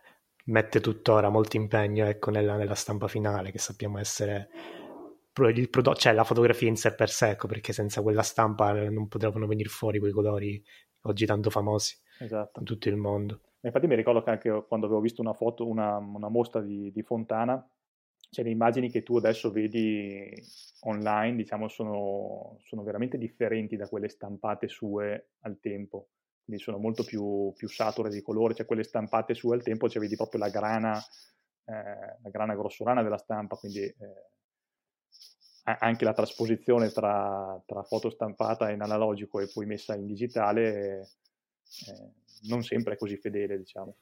mette 0.45 0.79
tuttora 0.79 1.29
molto 1.29 1.55
impegno 1.55 2.05
ecco, 2.05 2.31
nella, 2.31 2.55
nella 2.55 2.73
stampa 2.73 3.07
finale, 3.07 3.51
che 3.51 3.59
sappiamo 3.59 3.99
essere 3.99 4.49
prodotto, 5.69 5.99
cioè 5.99 6.13
la 6.13 6.23
fotografia 6.23 6.67
in 6.67 6.75
sé 6.75 6.93
per 6.93 7.09
sé, 7.09 7.31
ecco, 7.31 7.47
perché 7.47 7.73
senza 7.73 8.01
quella 8.01 8.21
stampa 8.21 8.71
non 8.89 9.07
potevano 9.07 9.47
venire 9.47 9.69
fuori 9.69 9.99
quei 9.99 10.11
colori 10.11 10.63
oggi 11.01 11.25
tanto 11.25 11.49
famosi 11.49 11.97
esatto. 12.19 12.59
in 12.59 12.65
tutto 12.65 12.89
il 12.89 12.97
mondo. 12.97 13.41
Infatti 13.61 13.87
mi 13.87 13.95
ricordo 13.95 14.21
che 14.21 14.29
anche 14.29 14.65
quando 14.67 14.85
avevo 14.85 15.01
visto 15.01 15.21
una 15.21 15.33
foto, 15.33 15.67
una, 15.67 15.97
una 15.97 16.29
mostra 16.29 16.61
di, 16.61 16.91
di, 16.91 17.01
Fontana, 17.01 17.65
cioè 18.29 18.45
le 18.45 18.51
immagini 18.51 18.89
che 18.89 19.03
tu 19.03 19.17
adesso 19.17 19.51
vedi 19.51 20.31
online, 20.81 21.35
diciamo, 21.35 21.67
sono, 21.67 22.57
sono 22.63 22.83
veramente 22.83 23.17
differenti 23.17 23.75
da 23.75 23.87
quelle 23.87 24.09
stampate 24.09 24.67
sue 24.67 25.31
al 25.41 25.59
tempo 25.59 26.09
quindi 26.47 26.63
sono 26.63 26.77
molto 26.77 27.03
più, 27.03 27.51
più 27.57 27.67
sature 27.67 28.09
di 28.09 28.21
colore, 28.21 28.53
cioè 28.53 28.65
quelle 28.65 28.83
stampate 28.83 29.33
su 29.33 29.51
al 29.51 29.61
tempo, 29.61 29.89
cioè 29.89 30.01
vedi 30.01 30.15
proprio 30.15 30.39
la 30.39 30.47
grana, 30.47 30.97
eh, 30.97 32.17
la 32.23 32.29
grana 32.29 32.55
grossolana 32.55 33.03
della 33.03 33.17
stampa, 33.17 33.57
quindi 33.57 33.81
eh, 33.81 33.95
anche 35.79 36.05
la 36.05 36.13
trasposizione 36.13 36.89
tra, 36.89 37.61
tra, 37.65 37.83
foto 37.83 38.09
stampata 38.09 38.71
in 38.71 38.81
analogico 38.81 39.39
e 39.41 39.49
poi 39.53 39.65
messa 39.65 39.95
in 39.95 40.05
digitale 40.05 41.09
eh, 41.87 42.11
non 42.47 42.63
sempre 42.63 42.93
è 42.93 42.97
così 42.97 43.17
fedele, 43.17 43.57
diciamo. 43.57 43.95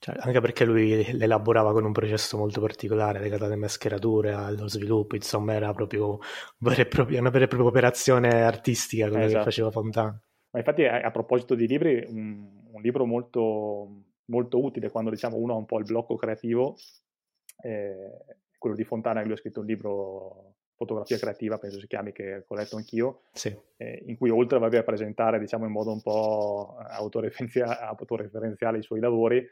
Cioè, 0.00 0.14
anche 0.20 0.40
perché 0.40 0.64
lui 0.64 1.12
l'elaborava 1.16 1.72
con 1.72 1.84
un 1.84 1.90
processo 1.90 2.36
molto 2.36 2.60
particolare 2.60 3.18
legato 3.18 3.46
alle 3.46 3.56
mascherature, 3.56 4.32
allo 4.32 4.68
sviluppo, 4.68 5.16
insomma 5.16 5.54
era 5.54 5.72
proprio 5.72 6.20
vera 6.58 6.84
propria, 6.84 7.18
una 7.18 7.30
vera 7.30 7.46
e 7.46 7.48
propria 7.48 7.68
operazione 7.68 8.42
artistica 8.42 9.08
quella 9.08 9.24
esatto. 9.24 9.38
che 9.38 9.44
faceva 9.44 9.72
Fontana. 9.72 10.22
Ma 10.50 10.58
infatti 10.60 10.84
a, 10.84 11.00
a 11.00 11.10
proposito 11.10 11.56
di 11.56 11.66
libri, 11.66 12.04
un, 12.06 12.48
un 12.70 12.80
libro 12.80 13.06
molto, 13.06 14.04
molto, 14.26 14.62
utile 14.62 14.88
quando 14.88 15.10
diciamo 15.10 15.36
uno 15.36 15.54
ha 15.54 15.56
un 15.56 15.66
po' 15.66 15.78
il 15.78 15.84
blocco 15.84 16.14
creativo, 16.14 16.76
eh, 17.62 18.36
quello 18.56 18.76
di 18.76 18.84
Fontana 18.84 19.18
che 19.18 19.26
lui 19.26 19.34
ha 19.34 19.38
scritto 19.38 19.60
un 19.60 19.66
libro 19.66 20.57
fotografia 20.78 21.18
creativa, 21.18 21.58
penso 21.58 21.80
si 21.80 21.88
chiami, 21.88 22.12
che 22.12 22.44
ho 22.46 22.54
letto 22.54 22.76
anch'io, 22.76 23.22
sì. 23.32 23.54
eh, 23.76 24.04
in 24.06 24.16
cui 24.16 24.30
oltre 24.30 24.58
a 24.58 24.82
presentare 24.84 25.40
diciamo, 25.40 25.66
in 25.66 25.72
modo 25.72 25.92
un 25.92 26.00
po' 26.00 26.76
autoreferenziale 26.78 28.78
i 28.78 28.82
suoi 28.82 29.00
lavori, 29.00 29.44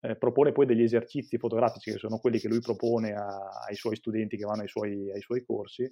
eh, 0.00 0.16
propone 0.16 0.52
poi 0.52 0.66
degli 0.66 0.82
esercizi 0.82 1.38
fotografici 1.38 1.90
che 1.90 1.96
sono 1.96 2.18
quelli 2.18 2.38
che 2.38 2.48
lui 2.48 2.60
propone 2.60 3.14
a, 3.14 3.64
ai 3.66 3.74
suoi 3.74 3.96
studenti 3.96 4.36
che 4.36 4.44
vanno 4.44 4.60
ai 4.60 4.68
suoi, 4.68 5.10
ai 5.10 5.22
suoi 5.22 5.42
corsi, 5.42 5.88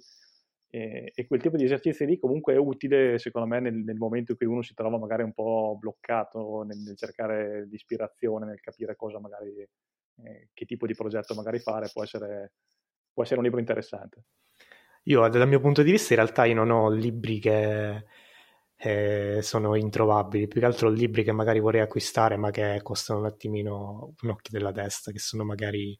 e, 0.69 1.11
e, 1.13 1.27
quel 1.27 1.41
tipo 1.41 1.57
di 1.57 1.65
esercizio 1.65 2.05
lì 2.05 2.19
comunque 2.19 2.53
è 2.53 2.57
utile, 2.57 3.17
secondo 3.17 3.47
me, 3.47 3.59
nel, 3.59 3.75
nel, 3.75 3.95
momento 3.95 4.31
in 4.31 4.37
cui 4.37 4.45
uno 4.45 4.61
si 4.61 4.75
trova 4.75 4.99
magari 4.99 5.23
un 5.23 5.33
po' 5.33 5.75
bloccato 5.79 6.63
nel, 6.63 6.77
nel 6.77 6.97
cercare 6.97 7.65
l'ispirazione, 7.65 8.45
nel 8.45 8.59
capire 8.59 8.95
cosa 8.95 9.19
magari, 9.19 9.59
eh, 9.59 10.49
che 10.53 10.65
tipo 10.65 10.85
di 10.85 10.95
progetto 10.95 11.33
magari 11.35 11.59
fare, 11.59 11.89
può 11.91 12.03
essere, 12.03 12.53
può 13.11 13.23
essere 13.23 13.39
un 13.39 13.45
libro 13.45 13.59
interessante. 13.59 14.25
Io, 15.03 15.27
dal 15.27 15.47
mio 15.47 15.59
punto 15.59 15.81
di 15.83 15.91
vista, 15.91 16.13
in 16.13 16.19
realtà 16.19 16.45
io 16.45 16.55
non 16.55 16.69
ho 16.69 16.89
libri 16.89 17.39
che 17.39 18.05
eh, 18.75 19.39
sono 19.41 19.75
introvabili, 19.75 20.47
più 20.47 20.59
che 20.59 20.65
altro 20.65 20.89
libri 20.89 21.23
che 21.23 21.31
magari 21.31 21.59
vorrei 21.59 21.81
acquistare, 21.81 22.37
ma 22.37 22.51
che 22.51 22.79
costano 22.83 23.19
un 23.19 23.25
attimino 23.25 24.13
un 24.21 24.29
occhio 24.29 24.57
della 24.57 24.71
testa, 24.71 25.11
che 25.11 25.19
sono 25.19 25.43
magari 25.43 25.97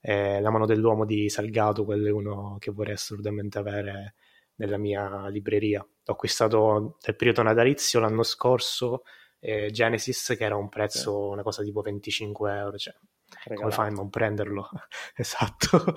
eh, 0.00 0.40
La 0.40 0.50
mano 0.50 0.66
dell'uomo 0.66 1.04
di 1.04 1.28
Salgato, 1.28 1.84
quello 1.84 2.08
è 2.08 2.10
uno 2.10 2.56
che 2.58 2.72
vorrei 2.72 2.94
assolutamente 2.94 3.58
avere 3.58 4.14
nella 4.56 4.78
mia 4.78 5.28
libreria. 5.28 5.80
Ho 5.80 6.12
acquistato 6.12 6.98
nel 7.06 7.16
periodo 7.16 7.42
natalizio 7.42 8.00
l'anno 8.00 8.22
scorso 8.22 9.02
eh, 9.38 9.70
Genesis, 9.70 10.34
che 10.36 10.44
era 10.44 10.56
un 10.56 10.68
prezzo, 10.68 11.26
sì. 11.26 11.32
una 11.32 11.42
cosa 11.42 11.62
tipo 11.62 11.80
25 11.80 12.56
euro, 12.56 12.78
cioè 12.78 12.94
Regalato. 13.44 13.60
come 13.60 13.70
fai 13.72 13.88
a 13.88 13.90
non 13.90 14.10
prenderlo? 14.10 14.68
esatto, 15.16 15.92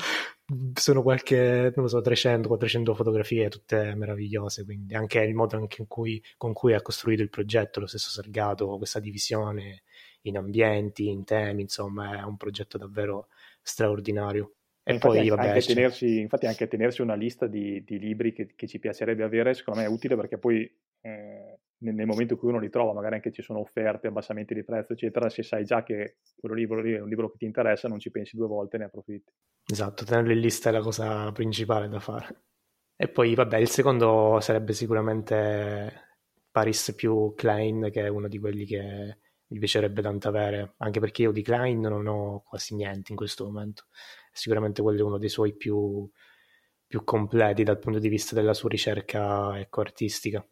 sono 0.74 1.02
qualche, 1.02 1.72
non 1.76 1.86
lo 1.86 1.88
so, 1.88 2.02
300-400 2.02 2.94
fotografie, 2.94 3.50
tutte 3.50 3.96
meravigliose, 3.96 4.64
quindi 4.64 4.94
anche 4.94 5.20
il 5.20 5.34
modo 5.34 5.58
anche 5.58 5.82
in 5.82 5.88
cui, 5.88 6.22
con 6.38 6.54
cui 6.54 6.74
ha 6.74 6.82
costruito 6.82 7.24
il 7.24 7.30
progetto, 7.30 7.80
lo 7.80 7.88
stesso 7.88 8.10
Salgato, 8.10 8.78
questa 8.78 9.00
divisione 9.00 9.84
in 10.22 10.38
ambienti, 10.38 11.10
in 11.10 11.24
temi, 11.24 11.62
insomma, 11.62 12.20
è 12.20 12.24
un 12.24 12.38
progetto 12.38 12.78
davvero 12.78 13.28
straordinario. 13.62 14.54
E 14.84 14.94
infatti 14.94 15.18
poi, 15.18 15.30
vabbè, 15.30 15.48
anche 15.48 15.62
tenersi, 15.62 16.20
infatti 16.20 16.46
anche 16.46 16.68
tenersi 16.68 17.02
una 17.02 17.16
lista 17.16 17.48
di, 17.48 17.84
di 17.84 17.98
libri 17.98 18.32
che, 18.32 18.54
che, 18.56 18.68
ci 18.68 18.78
piacerebbe 18.78 19.24
avere, 19.24 19.56
secondo 19.56 19.80
me 19.80 19.88
è 19.88 19.90
utile 19.90 20.16
perché 20.16 20.38
poi 20.38 20.72
eh, 21.02 21.55
nel, 21.80 22.06
momento 22.06 22.34
in 22.34 22.40
cui 22.40 22.50
uno 22.50 22.60
li 22.60 22.70
trova, 22.70 22.94
magari 22.94 23.16
anche 23.16 23.32
ci 23.32 23.42
sono 23.42 23.60
offerte, 23.60 24.08
abbassamenti 24.08 24.54
di 24.54 24.64
prezzo, 24.64 24.94
eccetera, 24.94 25.30
se 25.30 25.44
sai 25.44 25.66
già 25.66 25.84
che 25.84 26.18
quello 26.36 26.56
libro 26.56 26.82
lì 26.82 26.94
è 26.94 27.02
un 27.02 27.10
libro 27.10 27.30
che 27.30 27.38
ti 27.38 27.46
interessa, 27.46 27.88
non 27.88 28.00
ci 28.00 28.12
pensi 28.12 28.36
due 28.36 28.48
volte, 28.48 28.78
ne 28.78 28.86
approfitti. 28.86 29.32
Esatto, 29.72 30.06
tenerlo 30.06 30.32
in 30.32 30.40
lista 30.40 30.70
è 30.70 30.72
la 30.72 30.82
cosa 30.82 31.32
principale 31.32 31.88
da 31.88 32.00
fare. 32.00 32.44
E 32.96 33.10
poi, 33.10 33.36
vabbè, 33.36 33.58
il 33.58 33.70
secondo 33.70 34.40
sarebbe 34.40 34.74
sicuramente 34.74 36.20
Paris 36.50 36.94
più 36.96 37.34
Klein, 37.36 37.90
che 37.92 38.04
è 38.04 38.08
uno 38.08 38.28
di 38.30 38.40
quelli 38.40 38.66
che 38.66 39.18
mi 39.48 39.60
piacerebbe 39.60 40.02
tanto 40.02 40.30
avere, 40.30 40.76
anche 40.78 41.00
perché 41.00 41.24
io 41.24 41.32
di 41.32 41.42
Klein 41.42 41.82
non 41.82 42.08
ho 42.08 42.42
quasi 42.48 42.76
niente 42.76 43.12
in 43.12 43.18
questo 43.18 43.46
momento. 43.46 43.88
Sicuramente 44.32 44.82
quello 44.82 45.00
è 45.00 45.04
uno 45.04 45.18
dei 45.18 45.30
suoi 45.30 45.56
più, 45.56 46.10
più 46.88 47.04
completi 47.04 47.64
dal 47.64 47.80
punto 47.80 48.00
di 48.00 48.08
vista 48.08 48.36
della 48.36 48.54
sua 48.54 48.70
ricerca 48.70 49.60
ecco, 49.60 49.82
artistica. 49.82 50.46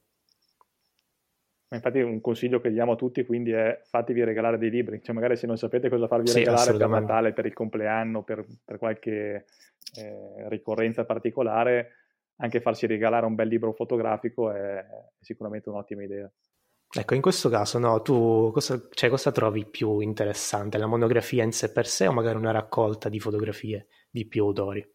Infatti 1.74 1.99
un 1.99 2.21
consiglio 2.21 2.61
che 2.61 2.71
diamo 2.71 2.91
a 2.91 2.95
tutti 2.95 3.26
quindi 3.26 3.51
è 3.51 3.82
fatevi 3.84 4.24
regalare 4.24 4.57
dei 4.57 4.69
libri, 4.69 5.01
cioè 5.01 5.15
magari 5.15 5.36
se 5.36 5.47
non 5.47 5.57
sapete 5.57 5.89
cosa 5.89 6.07
farvi 6.07 6.28
sì, 6.28 6.39
regalare 6.39 6.76
per 6.76 6.88
Natale, 6.88 7.34
per 7.34 7.45
il 7.45 7.53
compleanno, 7.53 8.24
per, 8.24 8.45
per 8.63 8.78
qualche 8.78 9.45
eh, 9.95 10.49
ricorrenza 10.49 11.05
particolare, 11.05 11.91
anche 12.38 12.61
farsi 12.61 12.86
regalare 12.86 13.26
un 13.26 13.36
bel 13.36 13.47
libro 13.47 13.74
fotografico 13.74 14.51
è, 14.51 14.86
sicuramente 15.19 15.69
un'ottima 15.69 16.03
idea. 16.03 16.32
Ecco, 16.95 17.15
in 17.15 17.21
questo 17.21 17.49
caso, 17.49 17.80
no, 17.80 18.03
tu 18.03 18.51
cosa, 18.53 18.80
cioè, 18.91 19.09
cosa 19.09 19.32
trovi 19.32 19.65
più 19.65 19.99
interessante? 19.99 20.78
La 20.78 20.86
monografia 20.86 21.43
in 21.43 21.51
sé 21.51 21.71
per 21.71 21.88
sé 21.88 22.05
o 22.05 22.13
magari 22.13 22.38
una 22.38 22.51
raccolta 22.51 23.09
di 23.09 23.19
fotografie 23.19 23.88
di 24.11 24.28
più 24.28 24.43
autori? 24.43 24.88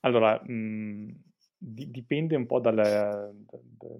Allora, 0.00 0.40
mh, 0.42 0.52
mm, 0.52 1.08
dipende 1.60 2.36
un 2.36 2.46
po' 2.46 2.60
dalle, 2.60 3.34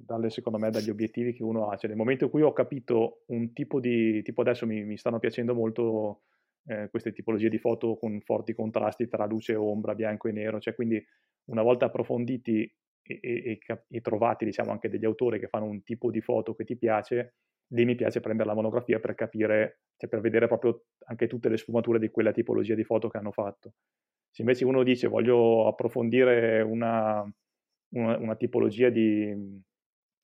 dalle, 0.04 0.30
secondo 0.30 0.58
me, 0.58 0.70
dagli 0.70 0.90
obiettivi 0.90 1.32
che 1.32 1.42
uno 1.42 1.68
ha. 1.68 1.76
Cioè, 1.76 1.88
nel 1.88 1.98
momento 1.98 2.24
in 2.24 2.30
cui 2.30 2.42
ho 2.42 2.52
capito 2.52 3.24
un 3.26 3.52
tipo 3.52 3.80
di, 3.80 4.22
tipo 4.22 4.42
adesso 4.42 4.64
mi, 4.64 4.84
mi 4.84 4.96
stanno 4.96 5.18
piacendo 5.18 5.54
molto 5.54 6.22
eh, 6.66 6.88
queste 6.88 7.12
tipologie 7.12 7.48
di 7.48 7.58
foto 7.58 7.96
con 7.96 8.20
forti 8.20 8.54
contrasti 8.54 9.08
tra 9.08 9.26
luce 9.26 9.52
e 9.52 9.56
ombra, 9.56 9.94
bianco 9.94 10.28
e 10.28 10.32
nero, 10.32 10.60
cioè 10.60 10.74
quindi 10.74 11.04
una 11.46 11.62
volta 11.62 11.86
approfonditi 11.86 12.70
e, 13.02 13.20
e, 13.22 13.58
e, 13.88 14.00
trovati 14.00 14.44
diciamo 14.44 14.70
anche 14.70 14.88
degli 14.88 15.04
autori 15.04 15.40
che 15.40 15.48
fanno 15.48 15.64
un 15.64 15.82
tipo 15.82 16.10
di 16.10 16.20
foto 16.20 16.54
che 16.54 16.64
ti 16.64 16.76
piace, 16.76 17.36
lì 17.68 17.84
mi 17.84 17.94
piace 17.94 18.20
prendere 18.20 18.48
la 18.48 18.54
monografia 18.54 19.00
per 19.00 19.14
capire, 19.14 19.80
cioè 19.96 20.08
per 20.08 20.20
vedere 20.20 20.46
proprio 20.46 20.84
anche 21.06 21.26
tutte 21.26 21.48
le 21.48 21.56
sfumature 21.56 21.98
di 21.98 22.10
quella 22.10 22.32
tipologia 22.32 22.74
di 22.74 22.84
foto 22.84 23.08
che 23.08 23.16
hanno 23.18 23.32
fatto. 23.32 23.72
Se 24.30 24.42
invece 24.42 24.64
uno 24.64 24.82
dice 24.82 25.08
voglio 25.08 25.66
approfondire 25.66 26.60
una, 26.60 27.26
una, 27.90 28.16
una 28.18 28.36
tipologia 28.36 28.88
di, 28.88 29.34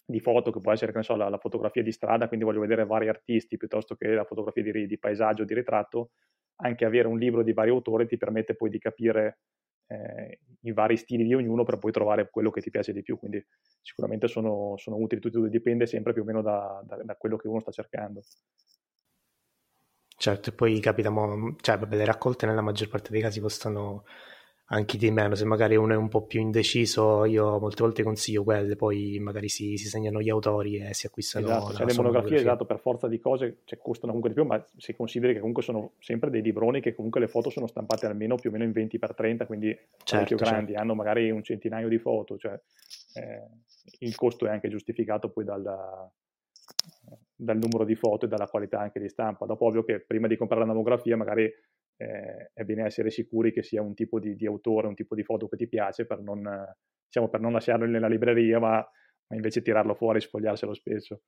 di, 0.04 0.20
foto 0.20 0.50
che 0.50 0.60
può 0.60 0.72
essere, 0.72 0.92
che 0.92 0.98
ne 0.98 1.04
so, 1.04 1.16
la, 1.16 1.28
la, 1.28 1.38
fotografia 1.38 1.82
di 1.82 1.92
strada, 1.92 2.28
quindi 2.28 2.44
voglio 2.44 2.60
vedere 2.60 2.84
vari 2.84 3.08
artisti 3.08 3.56
piuttosto 3.56 3.94
che 3.94 4.08
la 4.08 4.24
fotografia 4.24 4.62
di, 4.62 4.86
di 4.86 4.98
paesaggio, 4.98 5.44
di 5.44 5.54
ritratto, 5.54 6.10
anche 6.56 6.84
avere 6.84 7.08
un 7.08 7.18
libro 7.18 7.42
di 7.42 7.52
vari 7.52 7.70
autori 7.70 8.06
ti 8.06 8.16
permette 8.16 8.54
poi 8.54 8.70
di 8.70 8.78
capire 8.78 9.38
eh, 9.86 10.38
i 10.60 10.72
vari 10.72 10.96
stili 10.96 11.24
di 11.24 11.34
ognuno 11.34 11.64
per 11.64 11.78
poi 11.78 11.92
trovare 11.92 12.30
quello 12.30 12.50
che 12.50 12.60
ti 12.60 12.70
piace 12.70 12.92
di 12.92 13.02
più. 13.02 13.18
Quindi 13.18 13.44
sicuramente 13.80 14.28
sono, 14.28 14.74
sono 14.76 14.96
utili 14.96 15.20
tutti 15.20 15.36
e 15.36 15.40
due, 15.40 15.50
dipende 15.50 15.86
sempre 15.86 16.12
più 16.12 16.22
o 16.22 16.24
meno 16.24 16.42
da, 16.42 16.82
da, 16.84 17.02
da, 17.02 17.16
quello 17.16 17.36
che 17.36 17.48
uno 17.48 17.60
sta 17.60 17.70
cercando. 17.70 18.22
Certo, 20.16 20.50
e 20.50 20.52
poi 20.52 20.78
capita, 20.80 21.10
cioè, 21.60 21.78
vabbè, 21.78 21.96
le 21.96 22.04
raccolte 22.04 22.46
nella 22.46 22.62
maggior 22.62 22.88
parte 22.88 23.10
dei 23.10 23.20
casi 23.20 23.40
costano 23.40 24.04
anche 24.66 24.96
di 24.96 25.10
meno, 25.10 25.34
se 25.34 25.44
magari 25.44 25.76
uno 25.76 25.92
è 25.92 25.96
un 25.96 26.08
po' 26.08 26.22
più 26.22 26.40
indeciso, 26.40 27.26
io 27.26 27.58
molte 27.58 27.82
volte 27.82 28.02
consiglio 28.02 28.44
quelle, 28.44 28.76
poi 28.76 29.18
magari 29.18 29.48
si, 29.48 29.76
si 29.76 29.88
segnano 29.88 30.22
gli 30.22 30.30
autori 30.30 30.78
e 30.78 30.94
si 30.94 31.06
acquistano. 31.06 31.46
Esatto, 31.46 31.72
cioè 31.74 31.86
le 31.86 31.94
monografie, 31.94 32.36
esatto, 32.38 32.64
per 32.64 32.78
forza 32.78 33.06
di 33.06 33.20
cose 33.20 33.58
cioè, 33.64 33.78
costano 33.78 34.12
comunque 34.12 34.30
di 34.30 34.34
più, 34.34 34.44
ma 34.44 34.64
si 34.78 34.94
consideri 34.94 35.34
che 35.34 35.38
comunque 35.40 35.62
sono 35.62 35.92
sempre 35.98 36.30
dei 36.30 36.40
libroni 36.40 36.80
che 36.80 36.94
comunque 36.94 37.20
le 37.20 37.28
foto 37.28 37.50
sono 37.50 37.66
stampate 37.66 38.06
almeno 38.06 38.36
più 38.36 38.48
o 38.48 38.52
meno 38.52 38.64
in 38.64 38.70
20x30, 38.70 39.44
quindi 39.44 39.76
certo, 40.02 40.34
grandi, 40.36 40.68
certo. 40.68 40.80
hanno 40.80 40.94
magari 40.94 41.30
un 41.30 41.42
centinaio 41.42 41.88
di 41.88 41.98
foto, 41.98 42.38
cioè 42.38 42.58
eh, 43.14 43.42
il 43.98 44.14
costo 44.14 44.46
è 44.46 44.50
anche 44.50 44.68
giustificato 44.68 45.28
poi 45.28 45.44
dal, 45.44 45.62
dal 47.36 47.58
numero 47.58 47.84
di 47.84 47.96
foto 47.96 48.24
e 48.24 48.28
dalla 48.28 48.46
qualità 48.46 48.80
anche 48.80 48.98
di 48.98 49.10
stampa. 49.10 49.44
Dopo 49.44 49.66
ovvio 49.66 49.84
che 49.84 50.00
prima 50.00 50.26
di 50.26 50.38
comprare 50.38 50.62
la 50.64 50.72
monografia 50.72 51.18
magari 51.18 51.52
eh, 51.97 52.51
è 52.53 52.64
bene 52.64 52.84
essere 52.84 53.11
sicuri 53.11 53.53
che 53.53 53.62
sia 53.62 53.82
un 53.82 53.95
tipo 53.95 54.18
di, 54.18 54.34
di, 54.34 54.47
autore, 54.47 54.86
un 54.86 54.95
tipo 54.95 55.14
di 55.14 55.22
foto 55.22 55.49
che 55.49 55.57
ti 55.57 55.68
piace 55.68 56.07
per 56.07 56.20
non, 56.20 56.42
diciamo, 57.07 57.28
per 57.28 57.40
non 57.40 57.53
lasciarlo 57.53 57.86
nella 57.86 58.09
libreria, 58.09 58.59
ma, 58.59 58.76
ma 58.76 59.36
invece 59.36 59.62
tirarlo 59.62 59.95
fuori 59.95 60.18
e 60.18 60.22
sfogliarselo 60.22 60.74
spesso. 60.74 61.22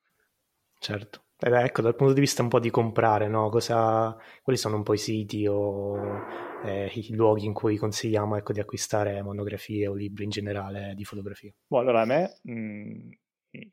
Certo. 0.79 1.25
Ed 1.39 1.53
ecco, 1.53 1.83
dal 1.83 1.95
punto 1.95 2.14
di 2.14 2.21
vista 2.21 2.43
un 2.43 2.49
po' 2.49 2.61
di 2.61 2.71
comprare, 2.71 3.29
no? 3.29 3.49
Cosa, 3.51 4.17
quali 4.43 4.59
sono 4.59 4.77
un 4.77 4.83
po' 4.83 4.95
i 4.95 4.99
siti 4.99 5.47
o 5.47 6.25
eh, 6.64 6.91
i 6.95 7.14
luoghi 7.14 7.45
in 7.45 7.53
cui 7.53 7.77
consigliamo 7.77 8.37
ecco, 8.37 8.53
di 8.53 8.61
acquistare 8.61 9.21
monografie 9.23 9.87
o 9.87 9.95
libri 9.95 10.25
in 10.25 10.31
generale 10.31 10.95
di 10.95 11.05
fotografia? 11.05 11.53
Boh, 11.67 11.79
allora 11.79 12.03
a 12.03 12.05
me 12.07 12.39
mh, 12.43 13.09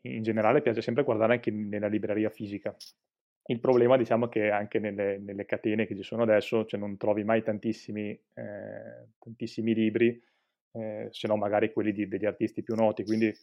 in 0.02 0.24
generale 0.24 0.62
piace 0.62 0.82
sempre 0.82 1.04
guardare 1.04 1.34
anche 1.34 1.52
nella 1.52 1.88
libreria 1.88 2.30
fisica. 2.30 2.76
Il 3.46 3.60
problema, 3.60 3.98
diciamo, 3.98 4.30
che 4.30 4.50
anche 4.50 4.80
nelle, 4.80 5.18
nelle 5.18 5.46
catene 5.46 5.86
che 5.86 5.96
ci 5.96 6.04
sono 6.04 6.24
adesso, 6.24 6.66
cioè 6.66 6.80
non 6.80 6.96
trovi 6.98 7.24
mai 7.24 7.44
tantissimi, 7.44 8.10
eh, 8.12 9.08
tantissimi 9.20 9.74
libri, 9.74 10.22
eh, 10.72 11.08
se 11.12 11.28
no 11.28 11.36
magari 11.36 11.74
quelli 11.74 11.92
di, 11.92 12.08
degli 12.08 12.26
artisti 12.26 12.64
più 12.64 12.74
noti, 12.76 13.04
quindi 13.04 13.34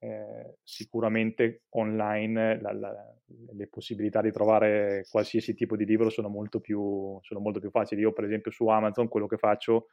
eh, 0.00 0.56
sicuramente 0.62 1.62
online 1.70 2.60
la, 2.60 2.72
la, 2.72 3.16
le 3.52 3.66
possibilità 3.66 4.20
di 4.20 4.30
trovare 4.30 5.04
qualsiasi 5.10 5.54
tipo 5.54 5.76
di 5.76 5.84
libro 5.84 6.10
sono 6.10 6.28
molto, 6.28 6.60
più, 6.60 7.18
sono 7.22 7.40
molto 7.40 7.58
più 7.58 7.70
facili. 7.70 8.02
Io, 8.02 8.12
per 8.12 8.24
esempio, 8.24 8.50
su 8.50 8.66
Amazon 8.68 9.08
quello 9.08 9.26
che 9.26 9.38
faccio 9.38 9.88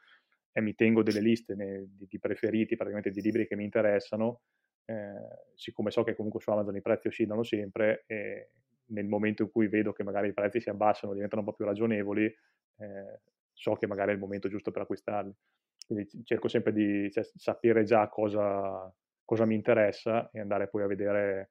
è 0.52 0.60
mi 0.60 0.74
tengo 0.74 1.02
delle 1.02 1.20
liste 1.20 1.54
ne, 1.54 1.86
di, 1.88 2.06
di, 2.08 2.18
preferiti, 2.18 2.76
praticamente 2.76 3.10
di 3.10 3.20
libri 3.20 3.46
che 3.46 3.56
mi 3.56 3.64
interessano, 3.64 4.40
eh, 4.84 5.54
siccome 5.54 5.90
so 5.90 6.02
che 6.02 6.14
comunque 6.14 6.40
su 6.40 6.50
Amazon 6.50 6.76
i 6.76 6.82
prezzi 6.82 7.08
oscillano 7.08 7.42
sempre, 7.42 8.04
e 8.06 8.50
nel 8.88 9.06
momento 9.06 9.42
in 9.42 9.50
cui 9.50 9.68
vedo 9.68 9.92
che 9.92 10.02
magari 10.02 10.28
i 10.28 10.32
prezzi 10.32 10.60
si 10.60 10.68
abbassano, 10.68 11.12
diventano 11.12 11.42
un 11.42 11.48
po' 11.48 11.54
più 11.54 11.64
ragionevoli, 11.64 12.24
eh, 12.24 13.20
so 13.52 13.74
che 13.74 13.86
magari 13.86 14.10
è 14.10 14.14
il 14.14 14.20
momento 14.20 14.48
giusto 14.48 14.70
per 14.70 14.82
acquistarli. 14.82 15.34
Quindi 15.86 16.08
cerco 16.24 16.48
sempre 16.48 16.72
di 16.72 17.10
cioè, 17.10 17.24
sapere 17.24 17.84
già 17.84 18.08
cosa, 18.08 18.92
cosa, 19.24 19.44
mi 19.44 19.54
interessa 19.54 20.30
e 20.32 20.40
andare 20.40 20.68
poi 20.68 20.82
a 20.82 20.86
vedere, 20.86 21.50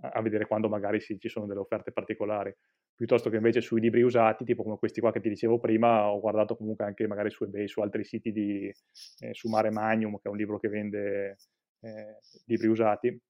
a 0.00 0.22
vedere 0.22 0.46
quando 0.46 0.68
magari 0.68 1.00
sì, 1.00 1.18
ci 1.18 1.28
sono 1.28 1.46
delle 1.46 1.60
offerte 1.60 1.92
particolari. 1.92 2.54
Piuttosto 2.94 3.30
che 3.30 3.36
invece 3.36 3.60
sui 3.60 3.80
libri 3.80 4.02
usati, 4.02 4.44
tipo 4.44 4.62
come 4.62 4.76
questi 4.78 5.00
qua 5.00 5.10
che 5.10 5.20
ti 5.20 5.28
dicevo 5.28 5.58
prima, 5.58 6.08
ho 6.08 6.20
guardato 6.20 6.56
comunque 6.56 6.84
anche 6.84 7.06
magari 7.08 7.30
su 7.30 7.42
eBay, 7.42 7.66
su 7.66 7.80
altri 7.80 8.04
siti 8.04 8.30
di, 8.30 8.72
eh, 9.20 9.34
su 9.34 9.48
Mare 9.48 9.70
Magnum, 9.70 10.18
che 10.18 10.28
è 10.28 10.30
un 10.30 10.36
libro 10.36 10.58
che 10.60 10.68
vende 10.68 11.36
eh, 11.80 12.18
libri 12.46 12.68
usati, 12.68 13.20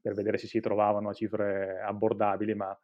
per 0.00 0.14
vedere 0.14 0.38
se 0.38 0.46
si 0.46 0.60
trovavano 0.60 1.10
a 1.10 1.12
cifre 1.12 1.80
abbordabili, 1.80 2.54
ma 2.54 2.78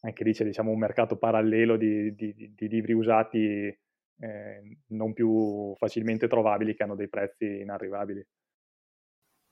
anche 0.00 0.24
lì 0.24 0.32
c'è 0.32 0.44
diciamo, 0.44 0.70
un 0.70 0.78
mercato 0.78 1.16
parallelo 1.16 1.76
di, 1.76 2.14
di, 2.14 2.52
di 2.54 2.68
libri 2.68 2.92
usati 2.92 3.76
eh, 4.20 4.78
non 4.88 5.12
più 5.12 5.74
facilmente 5.76 6.28
trovabili 6.28 6.74
che 6.74 6.82
hanno 6.82 6.94
dei 6.94 7.08
prezzi 7.08 7.60
inarrivabili. 7.60 8.26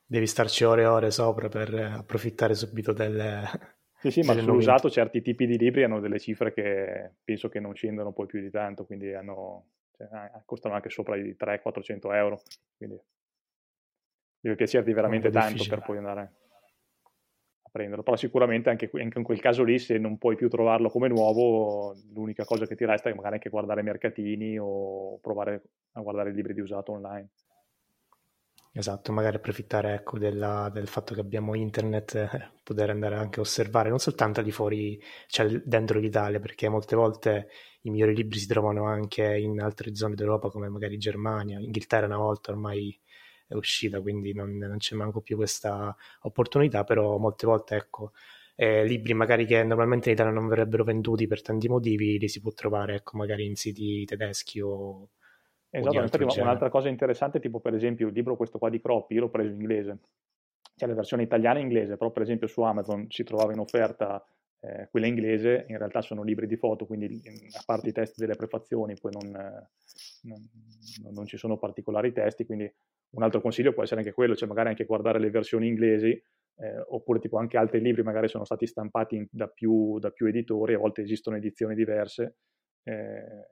Devi 0.08 0.26
starci 0.26 0.64
ore 0.64 0.82
e 0.82 0.86
ore 0.86 1.10
sopra 1.10 1.48
per 1.48 1.74
approfittare 1.74 2.54
subito 2.54 2.92
delle... 2.92 3.74
Sì, 3.98 4.10
sì, 4.10 4.20
ma 4.22 4.34
sull'usato 4.34 4.90
certi 4.90 5.22
tipi 5.22 5.46
di 5.46 5.56
libri 5.56 5.82
hanno 5.82 6.00
delle 6.00 6.20
cifre 6.20 6.52
che 6.52 7.14
penso 7.24 7.48
che 7.48 7.58
non 7.58 7.74
scendono 7.74 8.12
poi 8.12 8.26
più 8.26 8.40
di 8.40 8.50
tanto, 8.50 8.84
quindi 8.84 9.12
hanno, 9.14 9.70
cioè, 9.96 10.08
costano 10.44 10.74
anche 10.74 10.90
sopra 10.90 11.16
i 11.16 11.34
300-400 11.36 12.14
euro. 12.14 12.40
Quindi 12.76 13.00
deve 14.38 14.54
piacerti 14.54 14.92
veramente 14.92 15.30
tanto 15.30 15.64
per 15.66 15.80
poi 15.80 15.96
andare 15.96 16.32
prenderlo, 17.76 18.02
però 18.02 18.16
sicuramente 18.16 18.70
anche, 18.70 18.90
anche, 18.94 19.18
in 19.18 19.24
quel 19.24 19.40
caso 19.40 19.62
lì 19.62 19.78
se 19.78 19.98
non 19.98 20.16
puoi 20.16 20.34
più 20.34 20.48
trovarlo 20.48 20.88
come 20.88 21.08
nuovo, 21.08 21.94
l'unica 22.14 22.44
cosa 22.44 22.66
che 22.66 22.74
ti 22.74 22.86
resta 22.86 23.10
è 23.10 23.14
magari 23.14 23.34
anche 23.34 23.50
guardare 23.50 23.82
mercatini 23.82 24.58
o 24.58 25.18
provare 25.20 25.62
a 25.92 26.00
guardare 26.00 26.32
libri 26.32 26.54
di 26.54 26.60
usato 26.60 26.92
online. 26.92 27.28
Esatto, 28.72 29.10
magari 29.10 29.36
approfittare 29.36 29.94
ecco, 29.94 30.18
della, 30.18 30.68
del 30.70 30.86
fatto 30.86 31.14
che 31.14 31.20
abbiamo 31.20 31.54
internet, 31.54 32.14
eh, 32.14 32.50
poter 32.62 32.90
andare 32.90 33.16
anche 33.16 33.38
a 33.38 33.42
osservare 33.42 33.88
non 33.88 33.98
soltanto 33.98 34.42
di 34.42 34.50
fuori, 34.50 35.00
cioè 35.28 35.46
dentro 35.64 35.98
l'Italia, 35.98 36.40
perché 36.40 36.68
molte 36.68 36.94
volte 36.94 37.48
i 37.82 37.90
migliori 37.90 38.14
libri 38.14 38.38
si 38.38 38.46
trovano 38.46 38.84
anche 38.84 39.38
in 39.38 39.60
altre 39.60 39.94
zone 39.94 40.14
d'Europa 40.14 40.50
come 40.50 40.68
magari 40.68 40.98
Germania, 40.98 41.58
Inghilterra 41.58 42.04
una 42.04 42.18
volta 42.18 42.50
ormai 42.50 42.98
è 43.46 43.54
uscita, 43.54 44.00
quindi 44.00 44.32
non, 44.32 44.56
non 44.56 44.78
c'è 44.78 44.94
manco 44.96 45.20
più 45.20 45.36
questa 45.36 45.94
opportunità, 46.22 46.84
però 46.84 47.16
molte 47.18 47.46
volte 47.46 47.76
ecco, 47.76 48.12
eh, 48.56 48.84
libri 48.84 49.14
magari 49.14 49.44
che 49.46 49.62
normalmente 49.62 50.08
in 50.08 50.14
Italia 50.14 50.32
non 50.32 50.48
verrebbero 50.48 50.82
venduti 50.84 51.26
per 51.26 51.42
tanti 51.42 51.68
motivi, 51.68 52.18
li 52.18 52.28
si 52.28 52.40
può 52.40 52.52
trovare 52.52 52.96
ecco, 52.96 53.16
magari 53.16 53.44
in 53.44 53.56
siti 53.56 54.04
tedeschi 54.04 54.60
o... 54.60 55.10
Esatto, 55.68 55.98
infatti 55.98 56.40
un'altra 56.40 56.70
cosa 56.70 56.88
interessante, 56.88 57.38
tipo 57.38 57.60
per 57.60 57.74
esempio 57.74 58.08
il 58.08 58.14
libro 58.14 58.36
questo 58.36 58.58
qua 58.58 58.70
di 58.70 58.80
Croppi, 58.80 59.14
io 59.14 59.20
l'ho 59.20 59.30
preso 59.30 59.50
in 59.50 59.60
inglese, 59.60 59.98
c'è 60.74 60.86
la 60.86 60.94
versione 60.94 61.22
italiana 61.22 61.58
e 61.58 61.62
inglese, 61.62 61.96
però 61.96 62.10
per 62.10 62.22
esempio 62.22 62.46
su 62.46 62.62
Amazon 62.62 63.06
si 63.10 63.24
trovava 63.24 63.52
in 63.52 63.58
offerta 63.58 64.24
eh, 64.60 64.88
quella 64.90 65.06
inglese, 65.06 65.66
in 65.68 65.76
realtà 65.76 66.00
sono 66.00 66.22
libri 66.22 66.46
di 66.46 66.56
foto, 66.56 66.86
quindi 66.86 67.20
a 67.52 67.62
parte 67.66 67.90
i 67.90 67.92
testi 67.92 68.20
delle 68.20 68.36
prefazioni 68.36 68.94
poi 68.98 69.12
non, 69.12 69.30
non, 70.22 70.48
non 71.12 71.26
ci 71.26 71.36
sono 71.36 71.58
particolari 71.58 72.12
testi, 72.12 72.46
quindi 72.46 72.72
un 73.10 73.22
altro 73.22 73.40
consiglio 73.40 73.72
può 73.72 73.82
essere 73.82 74.00
anche 74.00 74.12
quello, 74.12 74.34
cioè 74.34 74.48
magari 74.48 74.68
anche 74.68 74.84
guardare 74.84 75.18
le 75.18 75.30
versioni 75.30 75.68
inglesi, 75.68 76.10
eh, 76.10 76.84
oppure 76.88 77.18
tipo 77.18 77.38
anche 77.38 77.56
altri 77.56 77.80
libri 77.80 78.02
magari 78.02 78.28
sono 78.28 78.44
stati 78.44 78.66
stampati 78.66 79.16
in, 79.16 79.26
da, 79.30 79.48
più, 79.48 79.98
da, 79.98 80.10
più, 80.10 80.26
editori, 80.26 80.74
a 80.74 80.78
volte 80.78 81.02
esistono 81.02 81.36
edizioni 81.36 81.74
diverse, 81.74 82.36
eh, 82.82 83.50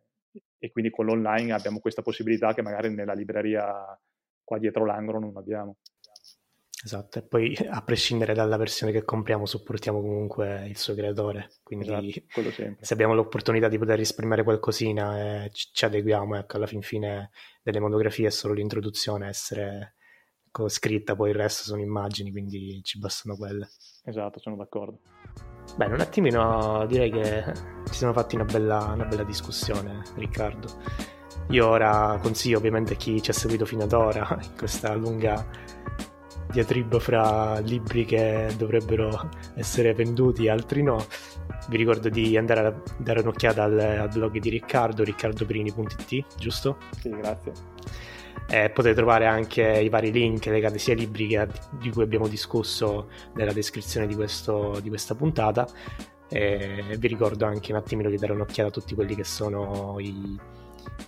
e 0.59 0.70
quindi 0.70 0.90
con 0.90 1.07
l'online 1.07 1.52
abbiamo 1.52 1.78
questa 1.78 2.02
possibilità 2.02 2.55
che 2.55 2.62
magari 2.62 2.92
nella 2.92 3.12
libreria 3.12 3.98
qua 4.42 4.59
dietro 4.59 4.84
l'angolo 4.84 5.18
non 5.18 5.36
abbiamo. 5.36 5.76
Esatto, 6.85 7.18
e 7.18 7.22
poi 7.22 7.57
a 7.70 7.80
prescindere 7.82 8.35
dalla 8.35 8.59
versione 8.59 8.93
che 8.93 9.05
compriamo 9.05 9.47
supportiamo 9.47 10.03
comunque 10.03 10.66
il 10.68 10.76
suo 10.76 10.95
creatore, 10.95 11.49
quindi 11.62 11.87
esatto, 11.87 12.51
se 12.78 12.93
abbiamo 12.93 13.14
l'opportunità 13.14 13.68
di 13.68 13.78
poter 13.78 13.97
risparmiare 13.97 14.43
qualcosina 14.43 15.45
eh, 15.45 15.51
ci 15.51 15.85
adeguiamo, 15.87 16.37
ecco, 16.37 16.57
alla 16.57 16.66
fin 16.66 16.82
fine 16.82 17.30
delle 17.62 17.80
monografie 17.80 18.26
è 18.26 18.30
solo 18.30 18.53
l'introduzione, 18.53 19.28
essere 19.28 19.95
scritta, 20.66 21.16
poi 21.16 21.30
il 21.30 21.37
resto 21.37 21.62
sono 21.62 21.80
immagini, 21.80 22.30
quindi 22.30 22.80
ci 22.85 22.99
bastano 22.99 23.37
quelle. 23.37 23.68
Esatto, 24.05 24.39
sono 24.39 24.57
d'accordo. 24.57 25.01
Bene, 25.76 25.95
un 25.95 26.01
attimino 26.01 26.85
direi 26.87 27.11
che 27.11 27.45
ci 27.87 27.95
siamo 27.95 28.12
fatti 28.12 28.35
una 28.35 28.45
bella, 28.45 28.91
una 28.93 29.07
bella 29.07 29.24
discussione, 29.24 30.03
Riccardo. 30.16 30.68
Io 31.49 31.66
ora 31.66 32.18
consiglio 32.22 32.59
ovviamente 32.59 32.93
a 32.93 32.97
chi 32.97 33.20
ci 33.20 33.30
ha 33.30 33.35
seguito 33.35 33.64
fino 33.64 33.82
ad 33.82 33.93
ora 33.93 34.39
in 34.41 34.57
questa 34.57 34.95
lunga 34.95 35.47
diatriba 36.51 36.99
fra 36.99 37.59
libri 37.61 38.05
che 38.05 38.53
dovrebbero 38.57 39.28
essere 39.55 39.95
venduti 39.95 40.47
e 40.47 40.51
altri 40.51 40.82
no. 40.82 41.05
Vi 41.68 41.76
ricordo 41.76 42.09
di 42.09 42.36
andare 42.36 42.61
a 42.61 42.82
dare 42.99 43.20
un'occhiata 43.20 43.62
al, 43.62 43.78
al 43.78 44.09
blog 44.12 44.38
di 44.38 44.51
Riccardo, 44.51 45.03
riccardoprini.it, 45.03 46.24
giusto? 46.38 46.78
Sì, 47.01 47.09
grazie. 47.11 47.53
Eh, 48.49 48.70
potete 48.70 48.95
trovare 48.95 49.26
anche 49.26 49.62
i 49.62 49.88
vari 49.88 50.12
link 50.12 50.45
legati 50.47 50.78
sia 50.78 50.92
ai 50.92 51.01
libri 51.01 51.26
che, 51.26 51.49
di 51.70 51.90
cui 51.90 52.03
abbiamo 52.03 52.28
discusso 52.28 53.09
nella 53.34 53.53
descrizione 53.53 54.07
di, 54.07 54.14
questo, 54.14 54.78
di 54.82 54.88
questa 54.88 55.14
puntata. 55.14 55.66
E 56.28 56.97
vi 56.99 57.09
ricordo 57.09 57.47
anche 57.47 57.72
un 57.72 57.78
attimino 57.78 58.11
di 58.11 58.16
dare 58.16 58.32
un'occhiata 58.32 58.68
a 58.68 58.72
tutti 58.72 58.95
quelli 58.95 59.14
che 59.14 59.24
sono 59.24 59.97
i, 59.99 60.38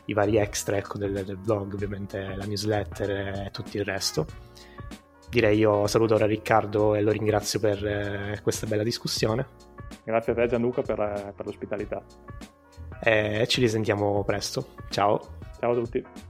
i 0.07 0.13
vari 0.15 0.39
extra 0.39 0.77
ecco, 0.77 0.99
del, 0.99 1.25
del 1.25 1.37
blog, 1.37 1.75
ovviamente 1.75 2.35
la 2.37 2.45
newsletter 2.45 3.11
e 3.47 3.51
tutto 3.51 3.77
il 3.77 3.85
resto 3.85 4.27
direi 5.29 5.59
io 5.59 5.87
saluto 5.87 6.15
ora 6.15 6.27
Riccardo 6.27 6.95
e 6.95 7.03
lo 7.03 7.11
ringrazio 7.11 7.61
per 7.61 7.85
eh, 7.85 8.41
questa 8.43 8.67
bella 8.67 8.83
discussione. 8.83 9.47
Grazie 10.05 10.33
a 10.33 10.35
te 10.35 10.47
Gianluca 10.47 10.83
per, 10.83 11.01
eh, 11.01 11.33
per 11.35 11.47
l'ospitalità. 11.47 12.03
E 13.03 13.45
ci 13.47 13.61
risentiamo 13.61 14.25
presto. 14.25 14.69
Ciao. 14.89 15.21
Ciao 15.59 15.73
a 15.73 15.75
tutti. 15.75 16.26